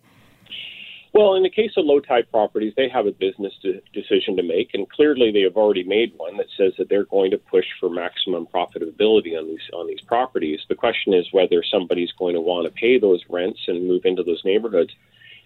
Well, 1.15 1.35
in 1.35 1.43
the 1.43 1.51
case 1.51 1.73
of 1.77 1.85
low 1.85 2.01
tide 2.01 2.31
properties, 2.31 2.73
they 2.77 2.89
have 2.89 3.07
a 3.07 3.13
business 3.13 3.53
de- 3.63 3.83
decision 3.93 4.37
to 4.37 4.43
make, 4.43 4.71
and 4.73 4.89
clearly 4.89 5.31
they 5.31 5.43
have 5.43 5.57
already 5.57 5.85
made 5.85 6.15
one 6.17 6.39
that 6.39 6.47
says 6.57 6.73
that 6.79 6.89
they're 6.89 7.05
going 7.05 7.31
to 7.33 7.39
push 7.39 7.67
for 7.81 7.91
maximum 7.91 8.47
profitability 8.47 9.37
on 9.37 9.47
these 9.47 9.69
on 9.75 9.87
these 9.87 10.01
properties. 10.01 10.61
The 10.71 10.75
question 10.75 11.13
is 11.13 11.27
whether 11.33 11.63
somebody's 11.63 12.13
going 12.13 12.35
to 12.35 12.41
want 12.41 12.67
to 12.67 12.73
pay 12.73 12.99
those 12.99 13.23
rents 13.29 13.61
and 13.69 13.87
move 13.87 14.07
into 14.07 14.23
those 14.23 14.41
neighborhoods 14.45 14.95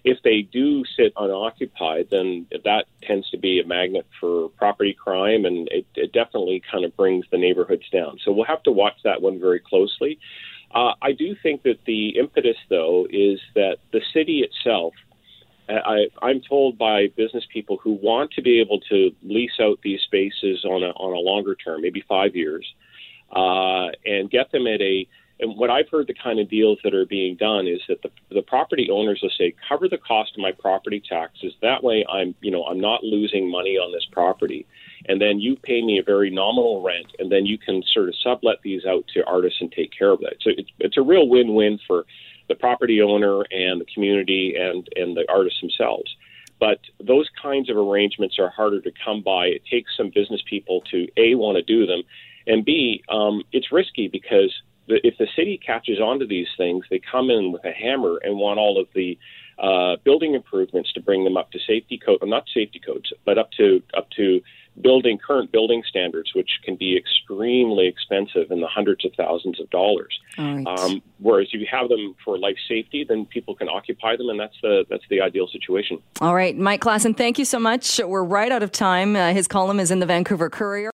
if 0.07 0.23
they 0.23 0.43
do 0.43 0.85
sit 0.97 1.13
unoccupied, 1.17 2.07
then 2.13 2.47
that 2.65 2.85
tends 3.03 3.29
to 3.31 3.37
be 3.37 3.59
a 3.59 3.67
magnet 3.67 4.07
for 4.21 4.49
property 4.51 4.95
crime, 4.95 5.45
and 5.45 5.67
it, 5.73 5.85
it 5.97 6.13
definitely 6.13 6.63
kind 6.71 6.85
of 6.85 6.97
brings 6.97 7.27
the 7.33 7.37
neighborhoods 7.37 7.91
down. 7.93 8.17
So 8.25 8.31
we'll 8.31 8.45
have 8.47 8.63
to 8.63 8.71
watch 8.71 8.95
that 9.03 9.21
one 9.21 9.41
very 9.41 9.59
closely. 9.59 10.21
Uh, 10.73 10.93
I 11.03 11.11
do 11.11 11.35
think 11.43 11.65
that 11.65 11.81
the 11.87 12.11
impetus, 12.11 12.57
though, 12.71 13.09
is 13.11 13.41
that 13.57 13.79
the 13.93 14.01
city 14.15 14.47
itself. 14.49 14.95
I, 15.69 16.07
I'm 16.23 16.41
told 16.41 16.79
by 16.79 17.09
business 17.17 17.45
people 17.53 17.77
who 17.83 17.95
want 17.95 18.31
to 18.35 18.43
be 18.43 18.61
able 18.61 18.79
to 18.89 19.11
lease 19.25 19.59
out 19.61 19.81
these 19.83 20.01
spaces 20.03 20.65
on 20.65 20.85
a 20.85 20.91
on 20.91 21.13
a 21.13 21.19
longer 21.19 21.57
term, 21.57 21.83
maybe 21.83 22.05
five 22.09 22.37
years, 22.37 22.65
uh, 23.35 23.89
and 24.05 24.31
get 24.31 24.53
them 24.53 24.69
at 24.69 24.81
a 24.81 25.09
and 25.39 25.57
what 25.57 25.71
I've 25.71 25.89
heard 25.91 26.07
the 26.07 26.15
kind 26.15 26.41
of 26.41 26.49
deals 26.49 26.79
that 26.83 26.95
are 26.95 27.05
being 27.05 27.37
done 27.37 27.67
is 27.67 27.81
that 27.89 28.01
the, 28.03 28.11
the 28.31 28.43
property 28.43 28.89
owners 28.91 29.21
will 29.23 29.33
say, 29.37 29.55
cover 29.69 29.89
the 29.89 29.99
cost 29.99 30.33
of 30.33 30.41
my 30.41 30.53
property 30.53 31.03
taxes. 31.07 31.53
That 31.61 31.85
way 31.85 32.07
I'm, 32.09 32.35
you 32.41 32.51
know, 32.51 32.65
I'm 32.65 32.81
not 32.81 33.05
losing 33.05 33.51
money 33.51 33.77
on 33.77 33.93
this 33.93 34.07
property. 34.11 34.67
And 35.07 35.21
then 35.21 35.39
you 35.39 35.57
pay 35.57 35.83
me 35.83 35.99
a 35.99 36.03
very 36.03 36.31
nominal 36.31 36.83
rent 36.83 37.13
and 37.19 37.31
then 37.31 37.45
you 37.45 37.59
can 37.59 37.83
sort 37.93 38.09
of 38.09 38.15
sublet 38.17 38.63
these 38.63 38.87
out 38.87 39.05
to 39.15 39.27
artists 39.27 39.61
and 39.61 39.71
take 39.71 39.93
care 39.97 40.11
of 40.11 40.21
that. 40.21 40.37
So 40.41 40.53
it's, 40.57 40.71
it's 40.79 40.97
a 40.97 41.03
real 41.03 41.29
win-win 41.29 41.81
for 41.87 42.07
the 42.49 42.55
property 42.55 43.03
owner 43.03 43.43
and 43.51 43.81
the 43.81 43.87
community 43.93 44.55
and, 44.59 44.89
and 44.97 45.17
the 45.17 45.27
artists 45.29 45.61
themselves. 45.61 46.17
But 46.59 46.81
those 46.99 47.29
kinds 47.43 47.69
of 47.69 47.77
arrangements 47.77 48.39
are 48.39 48.49
harder 48.49 48.81
to 48.81 48.93
come 49.05 49.23
by. 49.23 49.49
It 49.49 49.63
takes 49.71 49.95
some 49.95 50.11
business 50.15 50.41
people 50.49 50.81
to 50.93 51.07
A, 51.19 51.35
want 51.35 51.57
to 51.57 51.63
do 51.63 51.85
them, 51.85 52.03
and 52.47 52.65
B, 52.65 53.03
um, 53.11 53.43
it's 53.53 53.73
risky 53.73 54.09
because 54.09 54.55
if 54.89 55.19
the 55.19 55.27
city 55.37 55.59
catches 55.65 56.01
on 56.01 56.19
to 56.21 56.27
these 56.27 56.49
things, 56.57 56.85
they 56.91 57.01
come 57.01 57.31
in 57.31 57.53
with 57.53 57.65
a 57.65 57.73
hammer 57.73 58.19
and 58.23 58.39
want 58.39 58.59
all 58.59 58.81
of 58.81 58.89
the 58.95 59.19
uh, 59.59 59.97
building 60.05 60.35
improvements 60.35 60.93
to 60.93 61.01
bring 61.01 61.25
them 61.25 61.37
up 61.37 61.51
to 61.51 61.59
safety 61.67 61.99
code, 61.99 62.19
well, 62.21 62.31
not 62.31 62.45
safety 62.53 62.81
codes, 62.85 63.13
but 63.25 63.39
up 63.39 63.51
to 63.53 63.83
up 63.97 64.09
to 64.11 64.41
building 64.83 65.19
current 65.19 65.51
building 65.53 65.83
standards, 65.89 66.35
which 66.35 66.51
can 66.63 66.77
be 66.77 66.97
extremely 66.97 67.87
expensive 67.87 68.51
in 68.51 68.61
the 68.61 68.67
hundreds 68.67 69.05
of 69.05 69.13
thousands 69.17 69.61
of 69.61 69.71
dollars. 69.71 70.19
Right. 70.37 70.67
Um, 70.67 71.03
whereas 71.19 71.49
if 71.53 71.61
you 71.61 71.67
have 71.71 71.89
them 71.89 72.15
for 72.25 72.39
life 72.39 72.59
safety, 72.69 73.05
then 73.09 73.25
people 73.27 73.55
can 73.55 73.69
occupy 73.69 74.17
them, 74.17 74.29
and 74.29 74.39
that's 74.39 74.57
the 74.63 74.85
that's 74.91 75.05
the 75.09 75.21
ideal 75.21 75.49
situation. 75.49 76.03
All 76.21 76.35
right, 76.35 76.57
Mike 76.57 76.83
Klassen, 76.83 77.17
thank 77.17 77.39
you 77.39 77.45
so 77.45 77.59
much. 77.59 77.99
We're 77.99 78.25
right 78.25 78.53
out 78.53 78.63
of 78.63 78.73
time. 78.73 79.17
Uh, 79.17 79.33
his 79.33 79.49
column 79.49 79.81
is 79.81 79.91
in 79.91 80.01
the 80.01 80.07
Vancouver 80.07 80.51
Courier. 80.51 80.85